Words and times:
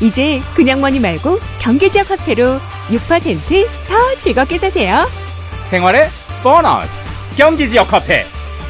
이제 0.00 0.40
그냥 0.54 0.80
머니 0.80 1.00
말고 1.00 1.38
경기지역 1.60 2.10
화폐로 2.10 2.58
6%더 2.88 4.18
즐겁게 4.18 4.58
사세요. 4.58 5.08
생활의 5.70 6.08
보너스. 6.42 7.10
경기지역 7.36 7.92
화폐. 7.92 8.24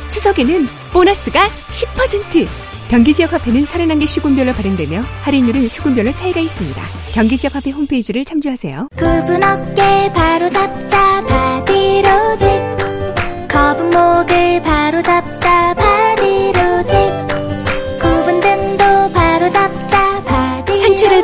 추석에는 0.09 0.67
보너스가 0.93 1.49
10% 1.49 2.47
경기지역 2.89 3.33
화폐는 3.33 3.65
31개 3.65 4.07
시군별로 4.07 4.53
발행되며 4.53 5.03
할인율은 5.23 5.67
시군별로 5.69 6.15
차이가 6.15 6.41
있습니다. 6.41 6.81
경기지역 7.13 7.57
화폐 7.57 7.71
홈페이지를 7.71 8.25
참조하세요. 8.25 8.89
굽은 8.97 9.43
어깨 9.43 10.13
바로 10.15 10.49
잡자 10.51 11.25
바디로직. 11.27 12.49
거북목을 13.49 14.63
바로 14.63 15.03
잡자 15.03 15.75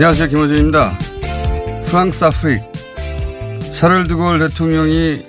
안녕하세요. 0.00 0.28
김호준입니다. 0.30 0.98
프랑스 1.84 2.24
아프릭. 2.24 2.62
샤를 3.60 4.08
드골 4.08 4.38
대통령이 4.38 5.24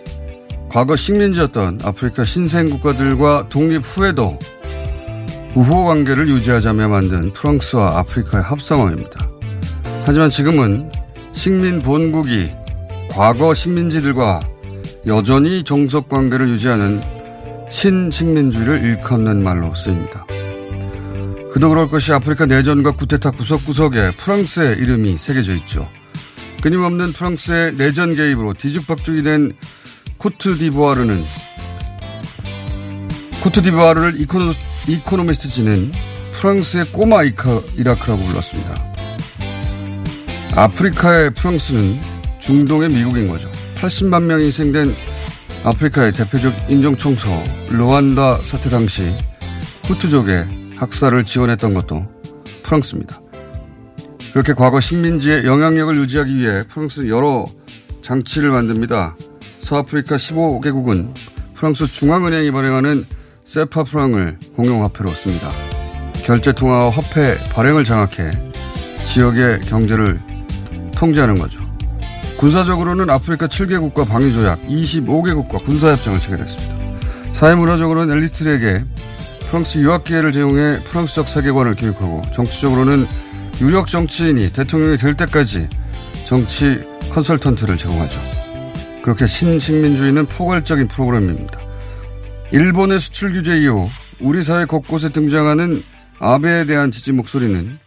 과거 0.69 0.95
식민지였던 0.95 1.79
아프리카 1.83 2.23
신생 2.23 2.67
국가들과 2.67 3.47
독립 3.49 3.81
후에도 3.83 4.39
우호 5.55 5.83
관계를 5.83 6.29
유지하자며 6.29 6.87
만든 6.87 7.33
프랑스와 7.33 7.97
아프리카의 7.99 8.45
합성어입니다. 8.45 9.19
하지만 10.05 10.29
지금은 10.29 10.89
식민 11.33 11.79
본국이 11.79 12.53
과거 13.09 13.53
식민지들과 13.53 14.39
여전히 15.05 15.65
정석 15.65 16.07
관계를 16.07 16.47
유지하는 16.47 17.01
신식민주의를 17.69 18.81
일컫는 18.85 19.43
말로 19.43 19.75
쓰입니다. 19.75 20.25
그도 21.51 21.67
그럴 21.67 21.89
것이 21.89 22.13
아프리카 22.13 22.45
내전과 22.45 22.91
쿠데타 22.91 23.31
구석구석에 23.31 24.15
프랑스의 24.15 24.77
이름이 24.77 25.17
새겨져 25.17 25.53
있죠. 25.55 25.87
끊임없는 26.61 27.11
프랑스의 27.11 27.73
내전 27.73 28.15
개입으로 28.15 28.53
뒤죽박죽이 28.53 29.23
된 29.23 29.53
코트디부아르는 30.17 31.25
코트디부아르를 33.41 34.21
이코노, 34.21 34.53
이코노미스트 34.87 35.49
지는 35.49 35.91
프랑스의 36.33 36.85
꼬마 36.91 37.23
이카, 37.23 37.61
이라크라고 37.77 38.23
불렀습니다. 38.25 38.93
아프리카의 40.55 41.33
프랑스는 41.33 41.99
중동의 42.39 42.89
미국인 42.89 43.27
거죠. 43.27 43.51
80만 43.75 44.23
명이 44.23 44.45
희생된 44.45 44.95
아프리카의 45.63 46.13
대표적 46.13 46.69
인종청소 46.69 47.27
르완다 47.69 48.43
사태 48.43 48.69
당시 48.69 49.13
후투족의 49.85 50.60
학살을 50.81 51.25
지원했던 51.25 51.75
것도 51.75 52.07
프랑스입니다. 52.63 53.19
그렇게 54.33 54.53
과거 54.53 54.79
식민지의 54.79 55.45
영향력을 55.45 55.95
유지하기 55.95 56.35
위해 56.35 56.63
프랑스는 56.67 57.09
여러 57.09 57.45
장치를 58.01 58.49
만듭니다. 58.49 59.15
서아프리카 59.59 60.17
15개국은 60.17 61.13
프랑스 61.53 61.85
중앙은행이 61.85 62.51
발행하는 62.51 63.05
세파 63.45 63.83
프랑을 63.83 64.39
공용화폐로 64.55 65.11
씁니다. 65.11 65.51
결제통화와 66.23 66.89
화폐 66.89 67.37
발행을 67.51 67.83
장악해 67.83 68.31
지역의 69.05 69.59
경제를 69.61 70.19
통제하는 70.95 71.35
거죠. 71.35 71.61
군사적으로는 72.37 73.09
아프리카 73.11 73.47
7개국과 73.47 74.07
방위조약, 74.07 74.67
25개국과 74.67 75.63
군사협정을 75.63 76.19
체결했습니다. 76.19 77.33
사회문화적으로는 77.33 78.17
엘리트들에게 78.17 78.85
프랑스 79.51 79.79
유학 79.79 80.05
기회를 80.05 80.31
제공해 80.31 80.81
프랑스적 80.85 81.27
세계관을 81.27 81.75
교육하고 81.75 82.21
정치적으로는 82.33 83.05
유력 83.59 83.87
정치인이 83.87 84.53
대통령이 84.53 84.95
될 84.95 85.13
때까지 85.13 85.67
정치 86.25 86.81
컨설턴트를 87.11 87.75
제공하죠. 87.75 88.17
그렇게 89.01 89.27
신식민주의는 89.27 90.27
포괄적인 90.27 90.87
프로그램입니다. 90.87 91.59
일본의 92.53 93.01
수출 93.01 93.33
규제 93.33 93.57
이후 93.57 93.89
우리 94.21 94.41
사회 94.41 94.63
곳곳에 94.63 95.09
등장하는 95.09 95.83
아베에 96.19 96.65
대한 96.65 96.89
지지 96.89 97.11
목소리는 97.11 97.77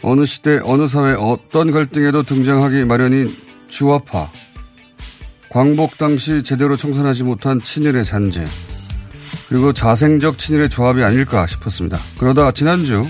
어느 0.00 0.24
시대 0.24 0.60
어느 0.64 0.86
사회 0.86 1.12
어떤 1.12 1.72
갈등에도 1.72 2.22
등장하기 2.22 2.86
마련인 2.86 3.36
주화파, 3.68 4.30
광복 5.50 5.98
당시 5.98 6.42
제대로 6.42 6.74
청산하지 6.74 7.24
못한 7.24 7.60
친일의 7.60 8.06
잔재, 8.06 8.44
그리고 9.48 9.72
자생적 9.72 10.38
친일의 10.38 10.68
조합이 10.68 11.02
아닐까 11.02 11.46
싶었습니다. 11.46 11.98
그러다 12.18 12.50
지난주 12.50 13.04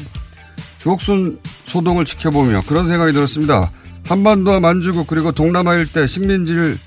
주옥순 0.78 1.40
소동을 1.64 2.04
지켜보며 2.04 2.62
그런 2.68 2.86
생각이 2.86 3.12
들었습니다. 3.12 3.70
한반도와 4.06 4.60
만주국 4.60 5.06
그리고 5.06 5.32
동남아 5.32 5.74
일대 5.74 6.06
식민지를 6.06 6.78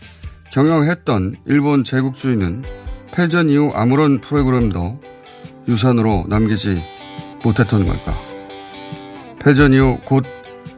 경영했던 0.54 1.38
일본 1.46 1.84
제국주의는 1.84 2.64
패전 3.12 3.50
이후 3.50 3.72
아무런 3.74 4.22
프로그램도 4.22 5.02
유산으로 5.68 6.26
남기지 6.30 6.82
못했던 7.44 7.86
걸까. 7.86 8.16
패전 9.44 9.74
이후 9.74 10.00
곧 10.06 10.26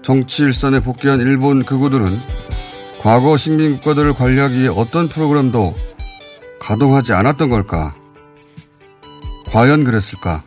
정치 0.01 0.44
일선에 0.44 0.80
복귀한 0.80 1.19
일본 1.19 1.63
극우들은 1.63 2.18
과거 3.01 3.38
식민국가들을 3.38 4.13
관리하기 4.13 4.60
위해 4.60 4.68
어떤 4.68 5.07
프로그램도 5.07 5.75
가동하지 6.60 7.13
않았던 7.13 7.50
걸까. 7.50 8.00
과연 9.51 9.83
그랬을까? 9.83 10.44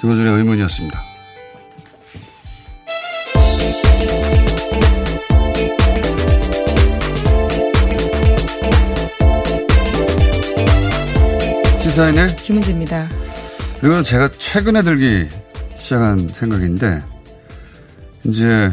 김호준의 0.00 0.36
의문이었습니다. 0.36 1.00
시사인의 11.80 12.36
김은지입니다. 12.36 13.08
이건 13.78 14.04
제가 14.04 14.28
최근에 14.28 14.82
들기 14.82 15.28
시작한 15.76 16.28
생각인데, 16.28 17.02
이제, 18.24 18.72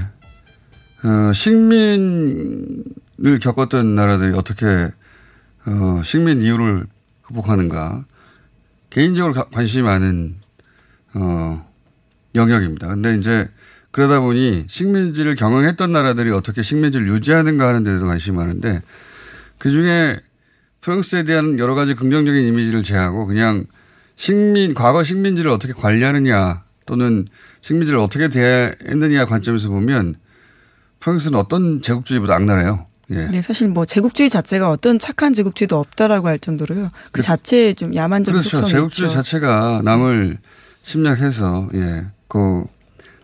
어, 1.03 1.33
식민을 1.33 2.83
겪었던 3.41 3.95
나라들이 3.95 4.38
어떻게, 4.38 4.65
어, 5.65 6.01
식민 6.03 6.44
이유를 6.44 6.85
극복하는가. 7.23 8.06
개인적으로 8.89 9.34
가- 9.34 9.50
관심이 9.50 9.84
많은 9.84 10.36
어, 11.13 11.68
영역입니다. 12.36 12.88
근데 12.88 13.16
이제 13.16 13.50
그러다 13.92 14.19
보니 14.19 14.66
식민지를 14.68 15.36
경영했던 15.36 15.92
나라들이 15.92 16.31
어떻게 16.31 16.62
식민지를 16.62 17.07
유지하는가 17.07 17.68
하는 17.68 17.84
데도 17.84 18.06
관심이 18.06 18.38
많은데 18.38 18.81
그 19.57 19.69
중에 19.69 20.19
프랑스에 20.81 21.24
대한 21.24 21.57
여러 21.60 21.74
가지 21.75 21.95
긍정적인 21.95 22.45
이미지를 22.45 22.84
제하고 22.84 23.25
그냥 23.25 23.66
식민, 24.16 24.74
과거 24.74 25.04
식민지를 25.04 25.51
어떻게 25.51 25.74
관리하느냐 25.74 26.63
또는 26.86 27.28
식민지를 27.62 28.00
어떻게 28.00 28.30
대했느냐 28.30 29.25
관점에서 29.25 29.69
보면 29.69 30.16
프랑스는 31.00 31.38
어떤 31.38 31.81
제국주의보다 31.81 32.36
악랄해요. 32.36 32.87
예. 33.12 33.27
네, 33.27 33.42
사실 33.42 33.69
뭐 33.69 33.86
제국주의 33.86 34.30
자체가 34.30 34.69
어떤 34.69 35.00
착한 35.00 35.33
제국주의도 35.33 35.77
없다라고 35.80 36.27
할 36.27 36.39
정도로요. 36.39 36.92
그 37.12 37.21
자체에 37.21 37.74
좀 37.74 37.95
야만적인 37.95 38.33
그렇죠. 38.39 38.50
속성이 38.57 38.71
제국주의 38.71 39.07
있죠. 39.09 39.15
자체가 39.15 39.81
남을 39.86 40.38
침략해서 40.83 41.69
예, 41.75 42.07
그 42.27 42.65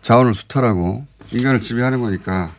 자원을 0.02 0.32
수탈하고 0.34 1.06
인간을 1.32 1.60
지배하는 1.60 2.00
거니까 2.00 2.50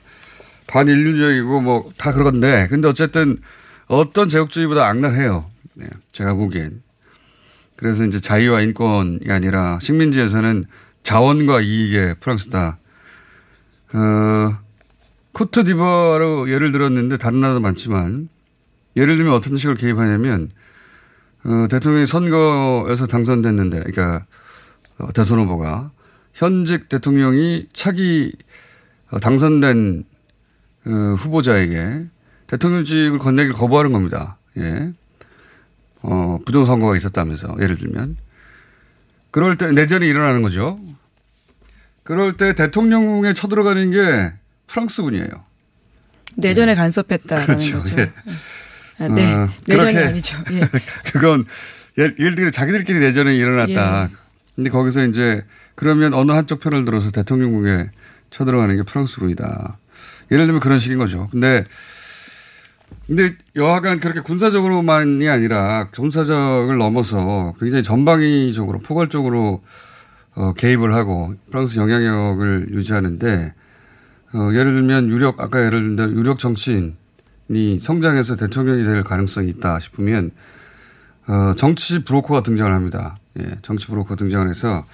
반인륜적이고 0.68 1.62
뭐 1.62 1.92
다 1.98 2.12
그런데 2.13 2.68
근데 2.69 2.88
어쨌든 2.88 3.38
어떤 3.88 4.30
제국주의보다 4.30 4.88
악랄해요. 4.88 5.45
네, 5.75 5.88
제가 6.12 6.33
보기엔. 6.36 6.81
그래서 7.75 8.04
이제 8.06 8.19
자유와 8.19 8.62
인권이 8.62 9.19
아니라 9.30 9.80
식민지에서는 9.81 10.66
자원과 11.04 11.62
이익의 11.62 12.16
프랑스다. 12.19 12.77
어, 13.94 14.57
코트디부아르 15.36 16.50
예를 16.50 16.72
들었는데 16.72 17.18
다른 17.18 17.42
나라도 17.42 17.60
많지만 17.60 18.30
예를 18.96 19.18
들면 19.18 19.34
어떤 19.34 19.58
식으로 19.58 19.76
개입하냐면 19.76 20.50
어, 21.44 21.68
대통령이 21.70 22.08
선거에서 22.08 23.06
당선됐는데, 23.06 23.84
그러니까 23.84 24.26
어, 24.98 25.12
대선 25.14 25.40
후보가 25.40 25.92
현직 26.34 26.90
대통령이 26.90 27.68
차기 27.72 28.32
어, 29.12 29.20
당선된 29.20 30.06
어, 30.88 30.90
후보자에게 31.20 32.08
대통령직을 32.48 33.20
건네기를 33.20 33.54
거부하는 33.54 33.92
겁니다. 33.92 34.38
예. 34.58 34.92
어, 36.02 36.40
부정선거가 36.46 36.96
있었다면서, 36.98 37.58
예를 37.60 37.78
들면. 37.78 38.18
그럴 39.30 39.56
때 39.58 39.72
내전이 39.72 40.08
일어나는 40.08 40.42
거죠. 40.42 40.80
그럴 42.04 42.38
때 42.38 42.56
대통령궁에 42.56 43.34
쳐들어가는 43.34 43.92
게 43.92 44.34
프랑스군이에요. 44.67 45.29
내전에 46.38 46.75
간섭했다라는 46.75 47.47
그렇죠. 47.47 47.79
거죠. 47.79 48.00
예. 48.00 48.12
아, 49.00 49.07
네, 49.07 49.33
어, 49.33 49.50
내전이 49.67 49.97
아니죠. 49.97 50.38
예. 50.51 50.62
그건 51.12 51.45
예를, 51.97 52.15
예를 52.19 52.35
들어 52.35 52.50
자기들끼리 52.50 53.00
내전이 53.00 53.38
일어났다. 53.38 54.09
예. 54.12 54.15
근데 54.56 54.69
거기서 54.69 55.06
이제 55.06 55.45
그러면 55.75 56.13
어느 56.13 56.31
한쪽 56.31 56.59
편을 56.62 56.85
들어서 56.85 57.12
대통령궁에 57.12 57.89
쳐들어가는 58.29 58.75
게 58.77 58.83
프랑스군이다. 58.83 59.77
예를 60.31 60.45
들면 60.45 60.59
그런 60.62 60.79
식인 60.79 60.97
거죠. 60.97 61.29
근데 61.31 61.63
근데 63.07 63.35
여하간 63.56 64.00
그렇게 64.00 64.21
군사적으로만이 64.21 65.27
아니라 65.29 65.89
군사적을 65.91 66.77
넘어서 66.77 67.53
굉장히 67.59 67.83
전방위적으로 67.83 68.79
포괄적으로 68.79 69.63
어, 70.33 70.53
개입을 70.53 70.94
하고 70.94 71.33
프랑스 71.50 71.77
영향력을 71.77 72.67
유지하는데 72.71 73.53
어, 74.36 74.54
예를 74.54 74.74
들면 74.74 75.08
유력 75.10 75.40
아까 75.40 75.66
예를 75.66 75.96
들면 75.96 76.18
유력 76.18 76.40
정치인이 76.40 77.80
성장해서 77.80 78.36
대통령이 78.36 78.84
될 78.84 79.04
가능성이 79.04 79.48
있다 79.50 79.80
싶으면 79.80 80.32
어, 81.28 81.54
정치 81.56 82.04
브로커가 82.04 82.44
등장을 82.44 82.72
합니다. 82.72 83.18
예, 83.40 83.58
정치 83.62 83.88
브로커 83.88 84.18
등장을 84.18 84.48
해서 84.50 84.86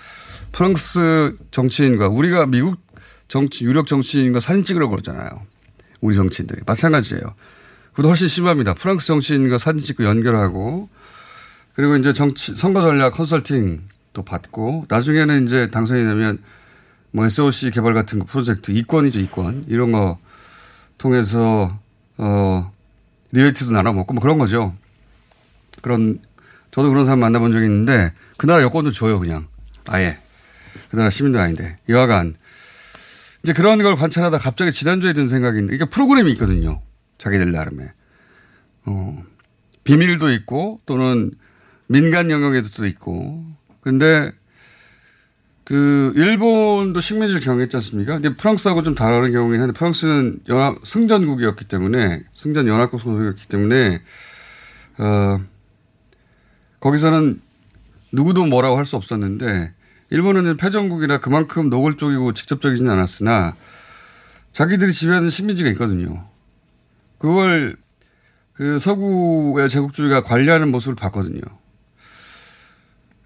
프랑스 0.51 1.37
정치인과 1.49 2.07
우리가 2.09 2.45
미국 2.45 2.79
정치 3.27 3.65
유력 3.65 3.87
정치인과 3.87 4.39
사진 4.39 4.63
찍으라고 4.63 4.91
그러잖아요. 4.91 5.29
우리 6.01 6.15
정치인들이 6.15 6.61
마찬가지예요. 6.65 7.21
그것도 7.91 8.09
훨씬 8.09 8.27
심합니다. 8.27 8.75
프랑스 8.75 9.07
정치인과 9.07 9.57
사진 9.57 9.83
찍고 9.83 10.03
연결하고 10.03 10.87
그리고 11.73 11.95
이제 11.95 12.13
정치 12.13 12.55
선거 12.55 12.81
전략 12.81 13.13
컨설팅도 13.13 14.23
받고 14.23 14.85
나중에는 14.87 15.45
이제 15.45 15.71
당선이 15.71 16.03
되면 16.03 16.39
뭐 17.11 17.25
SOC 17.25 17.71
개발 17.71 17.93
같은 17.93 18.19
거 18.19 18.25
프로젝트 18.25 18.71
이권이죠 18.71 19.19
이권. 19.19 19.65
이런 19.67 19.91
거 19.91 20.19
통해서 20.97 21.77
어 22.17 22.71
리베이트도 23.31 23.71
나눠 23.71 23.93
먹고 23.93 24.13
뭐 24.13 24.21
그런 24.21 24.37
거죠. 24.37 24.75
그런 25.81 26.19
저도 26.71 26.89
그런 26.89 27.05
사람 27.05 27.19
만나본 27.19 27.51
적이 27.51 27.65
있는데 27.65 28.13
그 28.37 28.47
나라 28.47 28.61
여권도 28.63 28.91
줘요 28.91 29.19
그냥. 29.19 29.47
아예. 29.87 30.19
그 30.89 30.95
나라 30.95 31.09
시민도 31.09 31.39
아닌데. 31.39 31.77
여하간. 31.89 32.35
이제 33.43 33.53
그런 33.53 33.81
걸 33.81 33.95
관찰하다 33.95 34.37
갑자기 34.37 34.71
지난주에 34.71 35.13
든 35.13 35.27
생각이 35.27 35.57
있는데 35.57 35.75
이게 35.75 35.85
프로그램이 35.85 36.31
있거든요. 36.33 36.81
자기들 37.17 37.51
나름에 37.51 37.91
어 38.85 39.23
비밀도 39.83 40.31
있고 40.33 40.79
또는 40.85 41.31
민간 41.87 42.29
영역에도 42.31 42.85
있고. 42.85 43.43
근데 43.81 44.31
그 45.71 46.11
일본도 46.17 46.99
식민지를 46.99 47.39
경영했지 47.39 47.77
않습니까? 47.77 48.15
근데 48.15 48.35
프랑스하고 48.35 48.83
좀 48.83 48.93
다른 48.93 49.31
경우긴 49.31 49.61
한데 49.61 49.71
프랑스는 49.71 50.41
연합 50.49 50.75
승전국이었기 50.83 51.63
때문에 51.63 52.23
승전 52.33 52.67
연합국 52.67 52.99
소속이었기 52.99 53.47
때문에 53.47 54.01
어 54.97 55.39
거기서는 56.81 57.41
누구도 58.11 58.47
뭐라고 58.47 58.77
할 58.77 58.83
수 58.83 58.97
없었는데 58.97 59.73
일본은 60.09 60.57
패전국이라 60.57 61.21
그만큼 61.21 61.69
노골적이고 61.69 62.33
직접적이진 62.33 62.89
않았으나 62.89 63.55
자기들이 64.51 64.91
지배하는 64.91 65.29
식민지가 65.29 65.69
있거든요. 65.69 66.27
그걸 67.17 67.77
그 68.51 68.77
서구의 68.77 69.69
제국주의가 69.69 70.23
관리하는 70.23 70.69
모습을 70.69 70.95
봤거든요. 70.95 71.39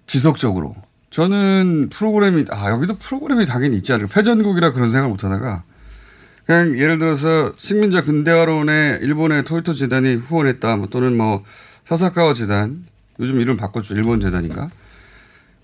지속적으로. 0.06 0.76
저는 1.16 1.88
프로그램이, 1.88 2.44
아, 2.50 2.68
여기도 2.70 2.94
프로그램이 2.98 3.46
당연히 3.46 3.78
있지 3.78 3.90
않을까. 3.94 4.12
패전국이라 4.12 4.72
그런 4.72 4.90
생각 4.90 5.08
못 5.08 5.24
하다가 5.24 5.62
그냥 6.44 6.78
예를 6.78 6.98
들어서 6.98 7.54
식민자 7.56 8.02
근대화론에 8.02 8.98
일본의 9.00 9.44
토요토 9.44 9.72
재단이 9.72 10.16
후원했다. 10.16 10.76
뭐 10.76 10.88
또는 10.88 11.16
뭐 11.16 11.42
사사카와 11.86 12.34
재단, 12.34 12.84
요즘 13.18 13.40
이름 13.40 13.56
바꿨죠. 13.56 13.94
일본 13.94 14.20
재단인가. 14.20 14.68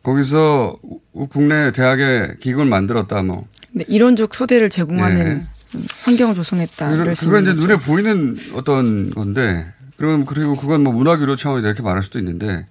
거기서 0.02 0.78
우- 1.12 1.26
국내 1.28 1.70
대학에 1.70 2.36
기금을 2.40 2.64
만들었다. 2.64 3.22
뭐. 3.22 3.46
네, 3.72 3.84
이론적 3.88 4.34
소대를 4.34 4.70
제공하는 4.70 5.46
음, 5.74 5.86
환경을 6.06 6.34
조성했다. 6.34 6.90
그건 7.20 7.42
이제 7.42 7.50
거죠. 7.52 7.54
눈에 7.60 7.76
보이는 7.76 8.36
어떤 8.54 9.10
건데, 9.10 9.70
그럼 9.98 10.24
그리고 10.24 10.56
그건 10.56 10.82
뭐 10.82 10.94
문화교류 10.94 11.36
차원이다 11.36 11.68
이렇게 11.68 11.82
말할 11.82 12.02
수도 12.02 12.18
있는데, 12.20 12.66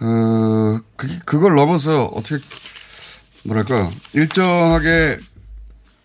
어, 0.00 0.80
그, 0.96 1.18
그걸 1.24 1.54
넘어서 1.54 2.04
어떻게, 2.06 2.42
뭐랄까, 3.44 3.90
일정하게 4.12 5.18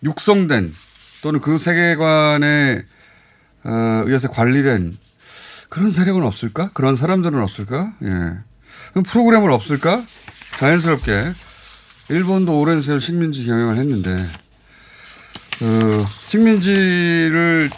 육성된 0.02 0.74
또는 1.22 1.40
그 1.40 1.58
세계관에 1.58 2.84
어, 3.64 3.70
의해서 4.06 4.28
관리된 4.28 4.98
그런 5.68 5.90
세력은 5.90 6.22
없을까? 6.22 6.70
그런 6.74 6.96
사람들은 6.96 7.40
없을까? 7.40 7.94
예. 8.02 8.08
그럼 8.90 9.04
프로그램은 9.06 9.50
없을까? 9.50 10.04
자연스럽게 10.56 11.32
일본도 12.10 12.60
오랜 12.60 12.80
세월 12.80 13.00
식민지 13.00 13.46
경영을 13.46 13.76
했는데 13.76 14.28
어, 15.62 16.06
식민지를 16.26 17.70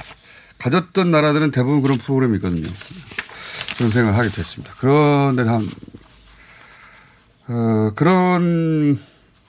가졌던 0.58 1.10
나라들은 1.10 1.52
대부분 1.52 1.82
그런 1.82 1.98
프로그램이 1.98 2.36
있거든요. 2.36 2.68
그런 3.76 3.90
생각을 3.90 4.18
하게 4.18 4.30
됐습니다. 4.30 4.74
그런데 4.78 5.42
한, 5.44 5.66
어, 7.48 7.90
그런 7.94 8.98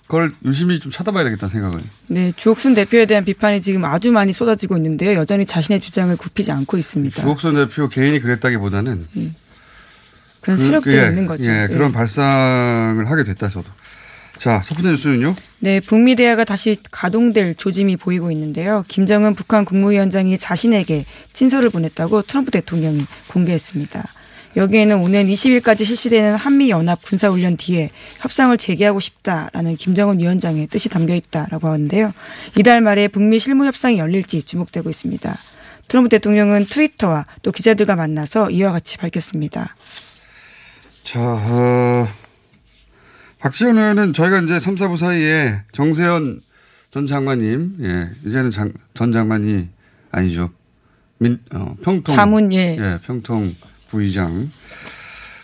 걸 0.07 0.31
유심히 0.45 0.79
좀 0.79 0.91
쳐다봐야 0.91 1.23
되겠다는 1.25 1.49
생각을. 1.51 1.81
네, 2.07 2.31
주옥순 2.35 2.73
대표에 2.75 3.05
대한 3.05 3.25
비판이 3.25 3.59
지금 3.61 3.83
아주 3.85 4.11
많이 4.11 4.31
쏟아지고 4.33 4.77
있는데요. 4.77 5.13
여전히 5.19 5.45
자신의 5.45 5.81
주장을 5.81 6.15
굽히지 6.15 6.51
않고 6.51 6.77
있습니다. 6.77 7.21
주옥선 7.21 7.55
대표 7.55 7.89
개인이 7.89 8.19
그랬다기보다는 8.19 9.07
그런 10.41 10.57
그- 10.57 10.63
세력들이 10.63 10.95
예, 10.95 11.07
있는 11.07 11.25
거죠. 11.25 11.43
예, 11.49 11.63
예. 11.63 11.67
그런 11.67 11.91
발상을 11.91 13.09
하게 13.09 13.23
됐다, 13.23 13.49
저도. 13.49 13.67
자, 14.37 14.61
첫 14.63 14.75
번째 14.75 14.91
뉴스는요? 14.91 15.35
네, 15.59 15.79
북미 15.79 16.15
대화가 16.15 16.45
다시 16.45 16.77
가동될 16.91 17.55
조짐이 17.55 17.97
보이고 17.97 18.29
있는데요. 18.31 18.83
김정은 18.87 19.33
북한 19.33 19.65
국무위원장이 19.65 20.37
자신에게 20.37 21.05
친서를 21.33 21.71
보냈다고 21.71 22.21
트럼프 22.21 22.51
대통령이 22.51 23.03
공개했습니다. 23.29 24.07
여기에는 24.57 24.97
오는 24.97 25.27
20일까지 25.27 25.85
실시되는 25.85 26.35
한미 26.35 26.71
연합 26.71 27.03
군사 27.03 27.29
훈련 27.29 27.57
뒤에 27.57 27.91
협상을 28.19 28.57
재개하고 28.57 28.99
싶다라는 28.99 29.75
김정은 29.75 30.19
위원장의 30.19 30.67
뜻이 30.67 30.89
담겨 30.89 31.13
있다라고 31.13 31.67
하는데요. 31.67 32.11
이달 32.57 32.81
말에 32.81 33.07
북미 33.07 33.37
실무 33.37 33.65
협상이 33.65 33.99
열릴지 33.99 34.43
주목되고 34.43 34.89
있습니다. 34.89 35.37
트럼프 35.87 36.09
대통령은 36.09 36.65
트위터와 36.65 37.27
또 37.43 37.51
기자들과 37.51 37.95
만나서 37.95 38.49
이와 38.49 38.71
같이 38.71 38.97
밝혔습니다. 38.97 39.75
자, 41.03 41.19
어, 41.21 42.07
박지원 43.39 43.77
의원은 43.77 44.13
저희가 44.13 44.39
이제 44.39 44.59
3, 44.59 44.75
4부 44.75 44.97
사이에 44.97 45.61
정세현 45.71 46.41
전 46.89 47.05
장관님, 47.05 47.77
예, 47.81 48.09
이제는 48.25 48.49
장, 48.49 48.73
전 48.95 49.11
장관이 49.11 49.69
아니죠. 50.11 50.49
민, 51.19 51.39
어, 51.53 51.75
평통. 51.83 52.15
자문, 52.15 52.51
예. 52.53 52.75
예, 52.77 52.99
평통 53.05 53.53
부의장. 53.89 54.51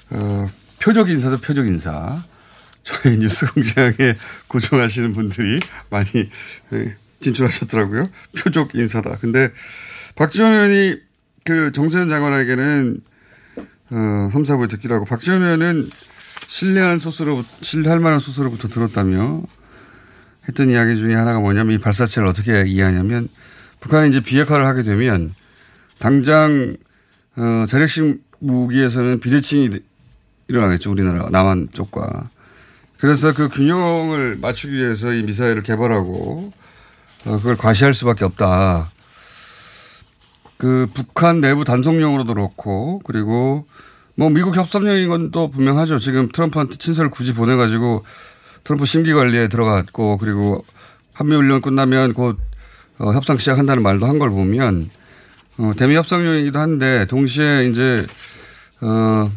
어, 0.10 0.50
표적 0.82 1.10
인사죠, 1.10 1.40
표적 1.40 1.68
인사. 1.68 2.24
저희 2.84 3.18
뉴스 3.20 3.46
공장에 3.46 4.16
고정하시는 4.48 5.14
분들이 5.14 5.60
많이 5.90 6.30
예, 6.74 6.96
진출하셨더라고요. 7.20 8.10
표적 8.38 8.76
인사다. 8.76 9.18
근데 9.18 9.52
박지원 10.16 10.52
의원이 10.52 11.00
그 11.46 11.72
정세현 11.72 12.10
장관에게는 12.10 13.00
어, 13.92 14.30
3, 14.32 14.44
4부에 14.44 14.70
듣기로 14.70 14.96
하고 14.96 15.06
박지원 15.06 15.42
의원은 15.44 15.90
신뢰한 16.48 17.00
소스로, 17.00 17.44
신뢰할 17.62 18.00
만한 18.00 18.20
소스로부터 18.20 18.68
들었다며 18.68 19.44
했던 20.48 20.70
이야기 20.70 20.96
중에 20.98 21.16
하나가 21.16 21.40
뭐냐면 21.40 21.76
이 21.76 21.78
발사체를 21.80 22.28
어떻게 22.28 22.64
이해하냐면 22.68 23.30
북한이 23.80 24.10
이제 24.10 24.20
비핵화를 24.20 24.66
하게 24.66 24.84
되면 24.84 25.34
당장 26.00 26.76
어, 27.36 27.66
재래식 27.68 28.22
무기에서는 28.44 29.20
비대칭이 29.20 29.70
일어나겠죠. 30.48 30.92
우리나라 30.92 31.30
남한 31.30 31.70
쪽과. 31.72 32.30
그래서 32.98 33.34
그 33.34 33.50
균형을 33.50 34.38
맞추기 34.42 34.74
위해서 34.76 35.14
이 35.14 35.24
미사일을 35.24 35.64
개발하고 35.64 36.52
어, 37.26 37.38
그걸 37.38 37.56
과시할 37.58 37.94
수밖에 37.94 38.26
없다. 38.26 38.92
그 40.58 40.88
북한 40.94 41.42
내부 41.42 41.64
단속용으로도 41.64 42.34
그렇고 42.34 43.02
그리고 43.06 43.66
뭐 44.16 44.30
미국 44.30 44.56
협상용인 44.56 45.10
건 45.10 45.32
또 45.32 45.50
분명하죠. 45.50 46.00
지금 46.00 46.28
트럼프한테 46.28 46.76
친서를 46.78 47.10
굳이 47.10 47.34
보내가지고 47.34 48.04
트럼프 48.64 48.86
심기 48.86 49.14
관리에 49.14 49.48
들어갔고 49.48 50.18
그리고 50.20 50.64
한미 51.14 51.36
훈련 51.36 51.62
끝나면 51.62 52.14
곧 52.14 52.38
어, 53.00 53.12
협상 53.14 53.38
시작한다는 53.38 53.84
말도 53.84 54.06
한 54.06 54.20
걸 54.20 54.30
보면 54.30 54.90
어, 55.58 55.72
대미 55.78 55.96
협상용이기도 55.96 56.60
한데 56.60 57.06
동시에 57.06 57.66
이제 57.70 58.06
어, 58.82 59.32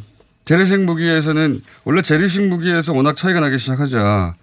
재래식 0.45 0.81
무기에서는 0.81 1.61
원래 1.85 2.03
재래식 2.03 2.47
무기에서 2.47 2.93
워낙 2.95 3.17
차이가 3.17 3.41
나기 3.41 3.59
시작하자 3.59 4.35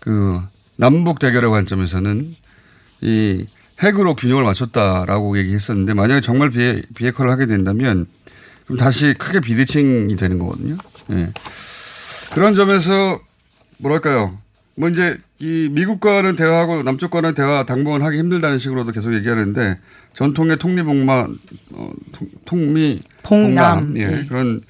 그 0.00 0.40
남북 0.76 1.18
대결의 1.18 1.50
관점에서는 1.50 2.34
이 3.02 3.46
핵으로 3.80 4.16
균형을 4.16 4.42
맞췄다라고 4.44 5.38
얘기했었는데 5.38 5.94
만약에 5.94 6.20
정말 6.20 6.50
비핵, 6.50 6.92
비핵화를 6.94 7.30
하게 7.30 7.46
된다면 7.46 8.06
그럼 8.64 8.78
다시 8.78 9.14
크게 9.14 9.40
비대칭이 9.40 10.16
되는 10.16 10.38
거거든요. 10.38 10.76
예. 11.12 11.32
그런 12.32 12.54
점에서 12.54 13.20
뭐랄까요. 13.78 14.38
뭐 14.78 14.88
이제 14.88 15.18
이 15.40 15.68
미국과는 15.72 16.36
대화하고 16.36 16.84
남쪽과는 16.84 17.34
대화 17.34 17.66
당분간 17.66 18.02
하기 18.02 18.16
힘들다는 18.16 18.58
식으로도 18.58 18.92
계속 18.92 19.12
얘기하는데 19.12 19.78
전통의 20.12 20.58
통리봉마 20.58 21.26
어, 21.72 21.90
통, 22.12 22.28
통미 22.44 23.00
봉남. 23.24 23.96
예. 23.96 24.06
네. 24.06 24.26
그런 24.26 24.60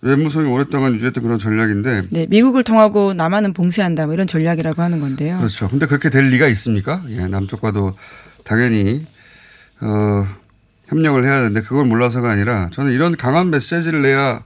외무성이 0.00 0.48
오랫동안 0.48 0.94
유지했던 0.94 1.24
그런 1.24 1.40
전략인데 1.40 2.02
네, 2.10 2.26
미국을 2.28 2.62
통하고 2.62 3.14
남한은 3.14 3.52
봉쇄한다 3.52 4.06
뭐 4.06 4.14
이런 4.14 4.28
전략이라고 4.28 4.80
하는 4.80 5.00
건데요. 5.00 5.38
그렇죠. 5.38 5.68
근데 5.68 5.86
그렇게 5.86 6.08
될 6.08 6.28
리가 6.30 6.46
있습니까? 6.48 7.02
예, 7.08 7.26
남쪽과도 7.26 7.96
당연히 8.44 9.04
어, 9.80 10.26
협력을 10.86 11.24
해야 11.24 11.38
되는데 11.38 11.62
그걸 11.62 11.86
몰라서가 11.86 12.30
아니라 12.30 12.68
저는 12.72 12.92
이런 12.92 13.16
강한 13.16 13.50
메시지를 13.50 14.02
내야 14.02 14.44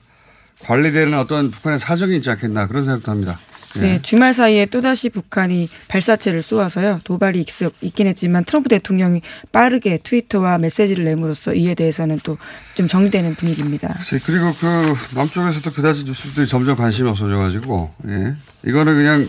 관리되는 0.60 1.18
어떤 1.18 1.50
북한의 1.50 1.80
사정이 1.80 2.16
있지 2.16 2.30
않겠나 2.30 2.66
그런 2.66 2.82
생각도 2.82 3.12
합니다. 3.12 3.38
예. 3.76 3.80
네, 3.80 4.02
주말 4.02 4.32
사이에 4.32 4.66
또다시 4.66 5.10
북한이 5.10 5.68
발사체를 5.88 6.42
쏘아서요. 6.42 7.00
도발이 7.04 7.40
있, 7.40 7.46
있긴 7.80 8.06
했지만 8.06 8.44
트럼프 8.44 8.68
대통령이 8.68 9.22
빠르게 9.52 9.98
트위터와 10.02 10.58
메시지를 10.58 11.04
내므로써 11.04 11.54
이에 11.54 11.74
대해서는 11.74 12.20
또 12.22 12.36
좀 12.76 12.88
정리되는 12.88 13.34
분위기입니다. 13.36 13.98
그리고 14.24 14.52
그 14.60 14.94
남쪽에서도 15.14 15.72
그다지 15.72 16.04
뉴스들이 16.04 16.46
점점 16.46 16.76
관심이 16.76 17.08
없어져 17.08 17.36
가지고 17.36 17.92
예. 18.06 18.36
이거는 18.66 18.94
그냥 18.94 19.26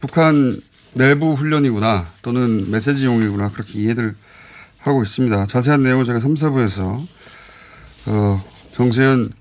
북한 0.00 0.60
내부 0.92 1.32
훈련이구나 1.32 2.12
또는 2.22 2.70
메시지용이구나 2.70 3.50
그렇게 3.50 3.80
이해를 3.80 4.14
하고 4.78 5.02
있습니다. 5.02 5.46
자세한 5.46 5.82
내용은 5.82 6.04
제가 6.04 6.20
3, 6.20 6.34
4부에서 6.34 7.04
어, 8.06 8.44
정세현 8.72 9.32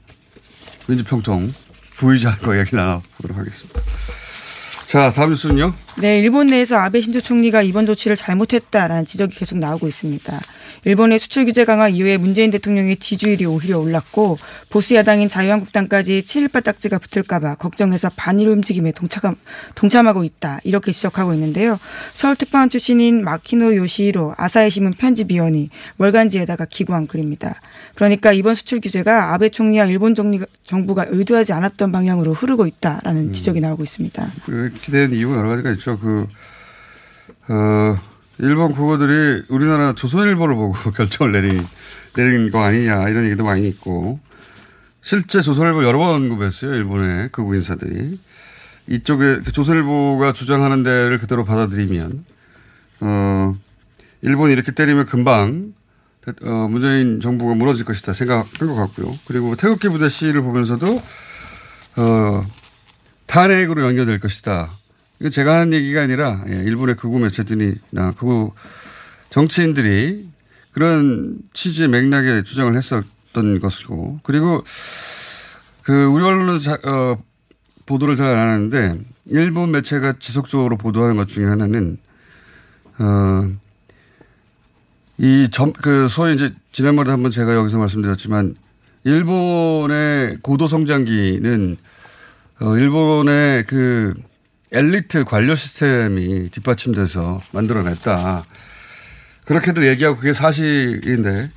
민주평통 0.87 1.53
부의장과 1.97 2.55
이야기 2.55 2.75
나눠보도록 2.75 3.37
하겠습니다. 3.37 3.81
자, 4.93 5.11
다음 5.11 5.31
뉴스는요. 5.31 5.71
네, 5.97 6.19
일본 6.19 6.45
내에서 6.45 6.77
아베 6.77 7.01
신조 7.01 7.19
총리가 7.19 7.63
이번 7.63 7.87
조치를 7.87 8.15
잘못했다라는 8.15 9.07
지적이 9.07 9.35
계속 9.35 9.57
나오고 9.57 9.87
있습니다. 9.87 10.39
일본의 10.85 11.19
수출 11.19 11.45
규제 11.45 11.65
강화 11.65 11.87
이후에 11.87 12.17
문재인 12.17 12.51
대통령의 12.51 12.97
지지율이 12.97 13.45
오히려 13.45 13.79
올랐고 13.79 14.37
보수 14.69 14.95
야당인 14.95 15.29
자유한국당까지 15.29 16.23
친일파 16.23 16.59
딱지가 16.59 16.99
붙을까봐 16.99 17.55
걱정해서 17.55 18.11
반일 18.15 18.49
움직임에 18.49 18.91
동참, 18.91 19.35
동참하고 19.75 20.23
있다 20.23 20.59
이렇게 20.63 20.91
지적하고 20.91 21.33
있는데요. 21.33 21.79
서울특파원 22.13 22.69
출신인 22.69 23.23
마키노 23.23 23.75
요시히로 23.75 24.35
아사히 24.37 24.69
신문 24.69 24.93
편집위원이 24.93 25.69
월간지에다가 25.97 26.65
기고한 26.65 27.07
글입니다. 27.07 27.61
그러니까 27.95 28.33
이번 28.33 28.55
수출 28.55 28.81
규제가 28.81 29.33
아베 29.33 29.49
총리와 29.49 29.85
일본 29.85 30.15
정부가 30.65 31.05
의도하지 31.09 31.53
않았던 31.53 31.91
방향으로 31.91 32.33
흐르고 32.33 32.67
있다라는 32.67 33.33
지적이 33.33 33.61
나오고 33.61 33.83
있습니다. 33.83 34.31
그렇게 34.45 34.91
된 34.91 35.13
이유가 35.13 35.37
여러 35.37 35.49
가지가 35.49 35.71
있죠. 35.71 35.97
그, 35.99 36.27
어, 37.47 37.97
일본 38.39 38.71
국어들이 38.71 39.43
우리나라 39.49 39.93
조선일보를 39.93 40.55
보고 40.55 40.73
결정을 40.91 41.31
내린, 41.31 41.65
내린 42.15 42.51
거 42.51 42.63
아니냐 42.63 43.09
이런 43.09 43.25
얘기도 43.25 43.43
많이 43.43 43.67
있고 43.67 44.19
실제 45.01 45.41
조선일보 45.41 45.83
여러 45.83 45.97
번 45.97 46.15
언급했어요. 46.15 46.73
일본의 46.73 47.29
극우 47.31 47.53
인사들이. 47.55 48.19
이쪽에 48.87 49.41
그 49.43 49.51
조선일보가 49.51 50.33
주장하는 50.33 50.83
데를 50.83 51.17
그대로 51.17 51.43
받아들이면 51.43 52.25
어, 53.01 53.55
일본이 54.21 54.53
이렇게 54.53 54.71
때리면 54.71 55.05
금방 55.05 55.73
어, 56.43 56.67
문재인 56.69 57.19
정부가 57.19 57.53
무너질 57.53 57.85
것이다 57.85 58.13
생각한 58.13 58.67
것 58.67 58.75
같고요. 58.75 59.17
그리고 59.25 59.55
태극기 59.55 59.89
부대 59.89 60.07
시위를 60.07 60.41
보면서도 60.41 61.01
어, 61.97 62.45
탄핵으로 63.25 63.83
연결될 63.83 64.19
것이다. 64.19 64.71
이거 65.19 65.29
제가 65.29 65.59
하는 65.59 65.73
얘기가 65.73 66.01
아니라 66.01 66.43
예, 66.49 66.55
일본의 66.63 66.95
극우 66.95 67.19
매체들이나 67.19 68.11
극우 68.17 68.51
정치인들이 69.29 70.29
그런 70.71 71.37
취지의 71.53 71.89
맥락에 71.89 72.43
주장을 72.43 72.75
했었던 72.75 73.59
것이고 73.59 74.19
그리고 74.23 74.63
그 75.83 76.05
우리 76.05 76.23
언론은 76.23 76.59
자, 76.59 76.77
어, 76.83 77.21
보도를 77.85 78.15
잘 78.15 78.27
안 78.27 78.49
하는데 78.49 78.99
일본 79.25 79.71
매체가 79.71 80.13
지속적으로 80.19 80.77
보도하는 80.77 81.15
것 81.15 81.27
중에 81.27 81.45
하나는 81.45 81.97
어, 82.99 83.51
이 85.17 85.47
점, 85.51 85.73
그 85.73 86.07
소위 86.07 86.33
이제 86.33 86.53
지난번에 86.71 87.11
한번 87.11 87.31
제가 87.31 87.53
여기서 87.55 87.77
말씀드렸지만 87.77 88.55
일본의 89.03 90.39
고도 90.41 90.67
성장기는 90.67 91.77
어, 92.61 92.77
일본의 92.77 93.65
그 93.65 94.13
엘리트 94.77 95.23
관료 95.25 95.53
시스템이 95.55 96.49
뒷받침돼서 96.49 97.39
만들어냈다. 97.51 98.43
그렇게들 99.45 99.85
얘기하고 99.87 100.17
그게 100.17 100.33
사실인데 100.33 101.51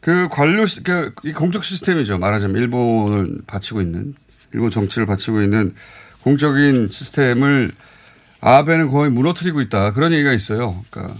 그 0.00 0.28
관료, 0.30 0.64
시- 0.64 0.82
그, 0.84 1.12
이 1.24 1.32
공적 1.32 1.64
시스템이죠. 1.64 2.18
말하자면 2.18 2.56
일본을 2.62 3.38
바치고 3.48 3.80
있는, 3.82 4.14
일본 4.54 4.70
정치를 4.70 5.06
바치고 5.06 5.42
있는 5.42 5.74
공적인 6.22 6.88
시스템을 6.90 7.72
아베는 8.40 8.88
거의 8.88 9.10
무너뜨리고 9.10 9.60
있다. 9.62 9.92
그런 9.92 10.12
얘기가 10.12 10.32
있어요. 10.32 10.84
그러니까 10.90 11.16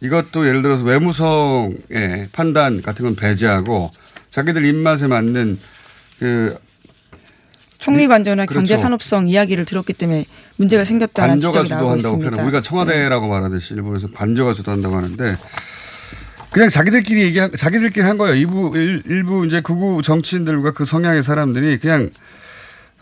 이것도 0.00 0.46
예를 0.46 0.62
들어서 0.62 0.84
외무성의 0.84 2.28
판단 2.30 2.80
같은 2.82 3.04
건 3.04 3.16
배제하고 3.16 3.90
자기들 4.30 4.64
입맛에 4.64 5.08
맞는 5.08 5.58
그 6.20 6.56
총리 7.82 8.06
관저나 8.06 8.46
그렇죠. 8.46 8.60
경제 8.60 8.76
산업성 8.76 9.28
이야기를 9.28 9.64
들었기 9.64 9.92
때문에 9.92 10.24
문제가 10.56 10.84
생겼다는 10.84 11.40
관저가 11.40 11.64
주도한다고 11.64 11.96
있습니다. 11.96 12.30
표현. 12.30 12.44
우리가 12.44 12.62
청와대라고 12.62 13.26
말하듯이 13.26 13.74
일본에서 13.74 14.08
관저가 14.12 14.52
주도한다고 14.52 14.96
하는데 14.96 15.36
그냥 16.50 16.68
자기들끼리 16.68 17.22
얘기 17.22 17.40
자기들끼리 17.56 18.06
한 18.06 18.18
거예요. 18.18 18.36
일부 18.36 18.70
일, 18.76 19.02
일부 19.06 19.44
이제 19.46 19.60
극우 19.60 20.02
정치인들과 20.02 20.72
그 20.72 20.84
성향의 20.84 21.22
사람들이 21.24 21.78
그냥 21.78 22.10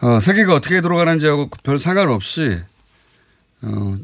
어, 0.00 0.18
세계가 0.18 0.54
어떻게 0.54 0.80
돌아가는지하고 0.80 1.50
별 1.62 1.78
상관없이 1.78 2.60
어, 3.60 3.96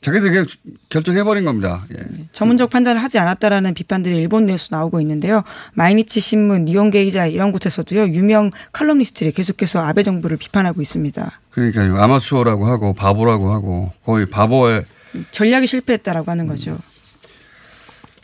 자기들이 0.00 0.30
그냥 0.30 0.46
주- 0.46 0.58
결정해버린 0.90 1.44
겁니다. 1.44 1.84
예. 1.92 2.04
전문적 2.32 2.70
판단을 2.70 3.02
하지 3.02 3.18
않았다라는 3.18 3.74
비판들이 3.74 4.16
일본 4.16 4.46
내에서 4.46 4.68
나오고 4.70 5.00
있는데요. 5.00 5.42
마이니치 5.74 6.20
신문, 6.20 6.64
니온게이자 6.66 7.26
이런 7.26 7.50
곳에서도요. 7.50 8.08
유명 8.14 8.50
칼럼니스트들이 8.72 9.32
계속해서 9.32 9.80
아베 9.80 10.04
정부를 10.04 10.36
비판하고 10.36 10.80
있습니다. 10.82 11.40
그러니까요. 11.50 11.96
아마추어라고 12.00 12.66
하고 12.66 12.92
바보라고 12.94 13.52
하고 13.52 13.92
거의 14.04 14.26
바보의 14.26 14.84
전략이 15.32 15.66
실패했다라고 15.66 16.30
하는 16.30 16.46
거죠. 16.46 16.78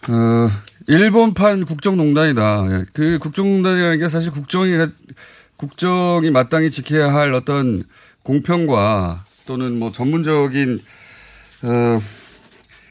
어, 0.09 0.49
일본판 0.87 1.65
국정농단이다. 1.65 2.67
예. 2.71 2.85
그 2.93 3.19
국정농단이라는 3.19 3.99
게 3.99 4.09
사실 4.09 4.31
국정이 4.31 4.73
국정이 5.57 6.31
마땅히 6.31 6.71
지켜야 6.71 7.13
할 7.13 7.33
어떤 7.33 7.85
공평과 8.23 9.25
또는 9.47 9.79
뭐 9.79 9.93
전문적인 9.93 10.81
어, 11.65 12.03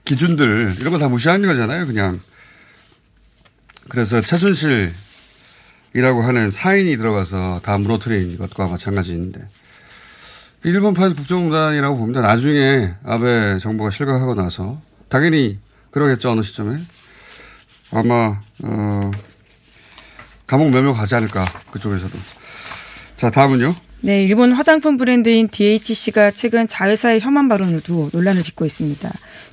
기준들 0.06 0.76
이런 0.80 0.92
거 0.92 0.98
다 0.98 1.08
무시하는 1.08 1.48
거잖아요. 1.48 1.86
그냥. 1.86 2.22
그래서 3.90 4.22
최순실이라고 4.22 4.94
하는 6.24 6.50
사인이 6.52 6.96
들어가서 6.98 7.62
다 7.64 7.78
무너뜨린 7.78 8.38
것과 8.38 8.68
마찬가지인데. 8.68 9.48
일본판 10.64 11.16
국정농단이라고 11.16 11.98
봅니다. 11.98 12.22
나중에 12.22 12.94
아베 13.06 13.58
정부가 13.60 13.90
실각하고 13.92 14.34
나서. 14.34 14.82
당연히 15.10 15.60
그러겠죠 15.92 16.32
어느 16.32 16.42
시점에. 16.42 16.80
아마 17.92 18.40
어, 18.64 19.12
감옥 20.48 20.72
몇명 20.72 20.94
가지 20.94 21.16
않을까 21.16 21.46
그쪽에서도. 21.72 22.18
자 23.18 23.30
다음은요 23.30 23.76
네, 24.06 24.26
일본 24.26 24.52
화장품 24.52 24.98
브랜드인 24.98 25.48
DHC가 25.48 26.32
최근 26.32 26.68
자회사의 26.68 27.22
혐한 27.22 27.48
발언을 27.48 27.80
두고 27.80 28.10
논란을 28.12 28.44
빚고 28.44 28.66
있습니다. 28.66 29.10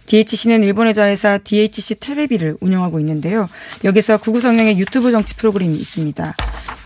DHC는 0.07 0.65
일본의 0.65 0.93
자회사 0.93 1.39
DHC 1.39 2.01
테레비를 2.01 2.57
운영하고 2.61 2.99
있는데요. 2.99 3.49
여기서 3.85 4.19
구구 4.19 4.41
성명의 4.41 4.77
유튜브 4.77 5.13
정치 5.13 5.37
프로그램이 5.37 5.77
있습니다. 5.77 6.35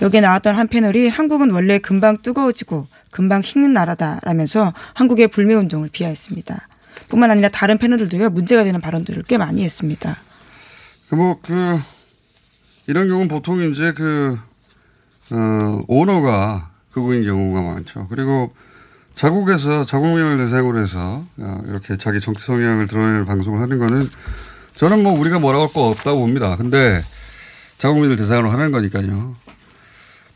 여기에 0.02 0.20
나왔던 0.20 0.54
한 0.54 0.68
패널이 0.68 1.08
한국은 1.08 1.52
원래 1.52 1.78
금방 1.78 2.18
뜨거워지고 2.20 2.86
금방 3.10 3.40
식는 3.40 3.72
나라다라면서 3.72 4.74
한국의 4.92 5.28
불매 5.28 5.54
운동을 5.54 5.88
비하했습니다. 5.90 6.68
뿐만 7.08 7.30
아니라 7.30 7.48
다른 7.48 7.78
패널들도요 7.78 8.28
문제가 8.28 8.64
되는 8.64 8.78
발언들을 8.82 9.22
꽤 9.22 9.38
많이 9.38 9.64
했습니다. 9.64 10.18
뭐 11.12 11.40
그 11.42 11.80
이런 12.86 13.08
경우는 13.08 13.28
보통 13.28 13.62
이제 13.62 13.94
그 13.94 14.38
어, 15.30 15.82
오너가 15.88 16.73
그거인 16.94 17.24
경우가 17.24 17.60
많죠. 17.60 18.06
그리고 18.08 18.54
자국에서 19.14 19.84
자국명을 19.84 20.38
대상으로 20.38 20.78
해서 20.80 21.24
어, 21.36 21.62
이렇게 21.68 21.96
자기 21.96 22.20
정치 22.20 22.42
성향을 22.44 22.86
드러내는 22.86 23.24
방송을 23.26 23.60
하는 23.60 23.78
거는 23.78 24.08
저는 24.76 25.02
뭐 25.02 25.18
우리가 25.18 25.38
뭐라고 25.38 25.64
할 25.64 25.72
거 25.72 25.88
없다고 25.88 26.20
봅니다. 26.20 26.56
근데 26.56 27.02
자국민을 27.78 28.16
대상으로 28.16 28.50
하는 28.50 28.72
거니까요. 28.72 29.36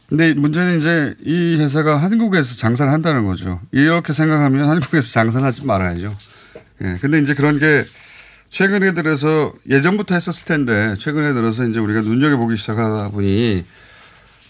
근데 0.09 0.33
문제는 0.35 0.79
이제 0.79 1.15
이 1.25 1.57
회사가 1.59 1.97
한국에서 1.99 2.57
장사를 2.57 2.91
한다는 2.91 3.25
거죠. 3.25 3.61
이렇게 3.73 4.13
생각하면 4.13 4.69
한국에서 4.69 5.13
장사를 5.13 5.47
하지 5.47 5.65
말아야죠. 5.65 6.17
예. 6.83 6.97
근데 7.01 7.19
이제 7.19 7.35
그런 7.35 7.59
게 7.59 7.85
최근에 8.49 8.95
들어서 8.95 9.53
예전부터 9.69 10.15
했었을 10.15 10.47
텐데 10.47 10.95
최근에 10.99 11.35
들어서 11.35 11.67
이제 11.67 11.79
우리가 11.79 12.01
눈여겨보기 12.01 12.57
시작하다 12.57 13.11
보니 13.11 13.65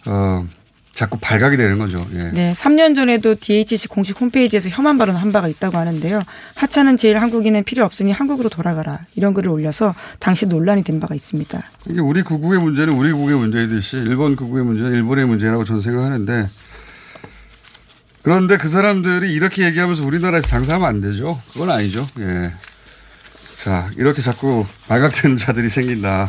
어, 0.06 0.46
자꾸 0.98 1.16
발각이 1.20 1.56
되는 1.56 1.78
거죠. 1.78 2.04
예. 2.14 2.24
네, 2.32 2.52
3년 2.54 2.96
전에도 2.96 3.36
DHC 3.38 3.86
공식 3.86 4.20
홈페이지에서 4.20 4.68
혐한 4.68 4.98
발언 4.98 5.14
한 5.14 5.30
바가 5.30 5.46
있다고 5.46 5.78
하는데요. 5.78 6.20
하찮은 6.56 6.96
제일 6.96 7.18
한국인은 7.18 7.62
필요 7.62 7.84
없으니 7.84 8.10
한국으로 8.10 8.48
돌아가라 8.48 8.98
이런 9.14 9.32
글을 9.32 9.48
올려서 9.48 9.94
당시 10.18 10.46
논란이 10.46 10.82
된 10.82 10.98
바가 10.98 11.14
있습니다. 11.14 11.62
이게 11.88 12.00
우리 12.00 12.22
구국의 12.22 12.60
문제는 12.60 12.94
우리 12.94 13.12
구국의 13.12 13.38
문제이듯이 13.38 13.96
일본 13.98 14.34
구국의 14.34 14.64
문제는 14.64 14.92
일본의 14.92 15.26
문제라고 15.26 15.62
저는 15.62 15.80
생각하는데 15.80 16.50
그런데 18.22 18.56
그 18.56 18.68
사람들이 18.68 19.32
이렇게 19.32 19.66
얘기하면서 19.66 20.04
우리나라에서 20.04 20.48
장사하면 20.48 20.88
안 20.88 21.00
되죠. 21.00 21.40
그건 21.52 21.70
아니죠. 21.70 22.08
예. 22.18 22.52
자, 23.62 23.88
이렇게 23.96 24.20
자꾸 24.20 24.66
발각되는 24.88 25.36
자들이 25.38 25.68
생긴다. 25.68 26.28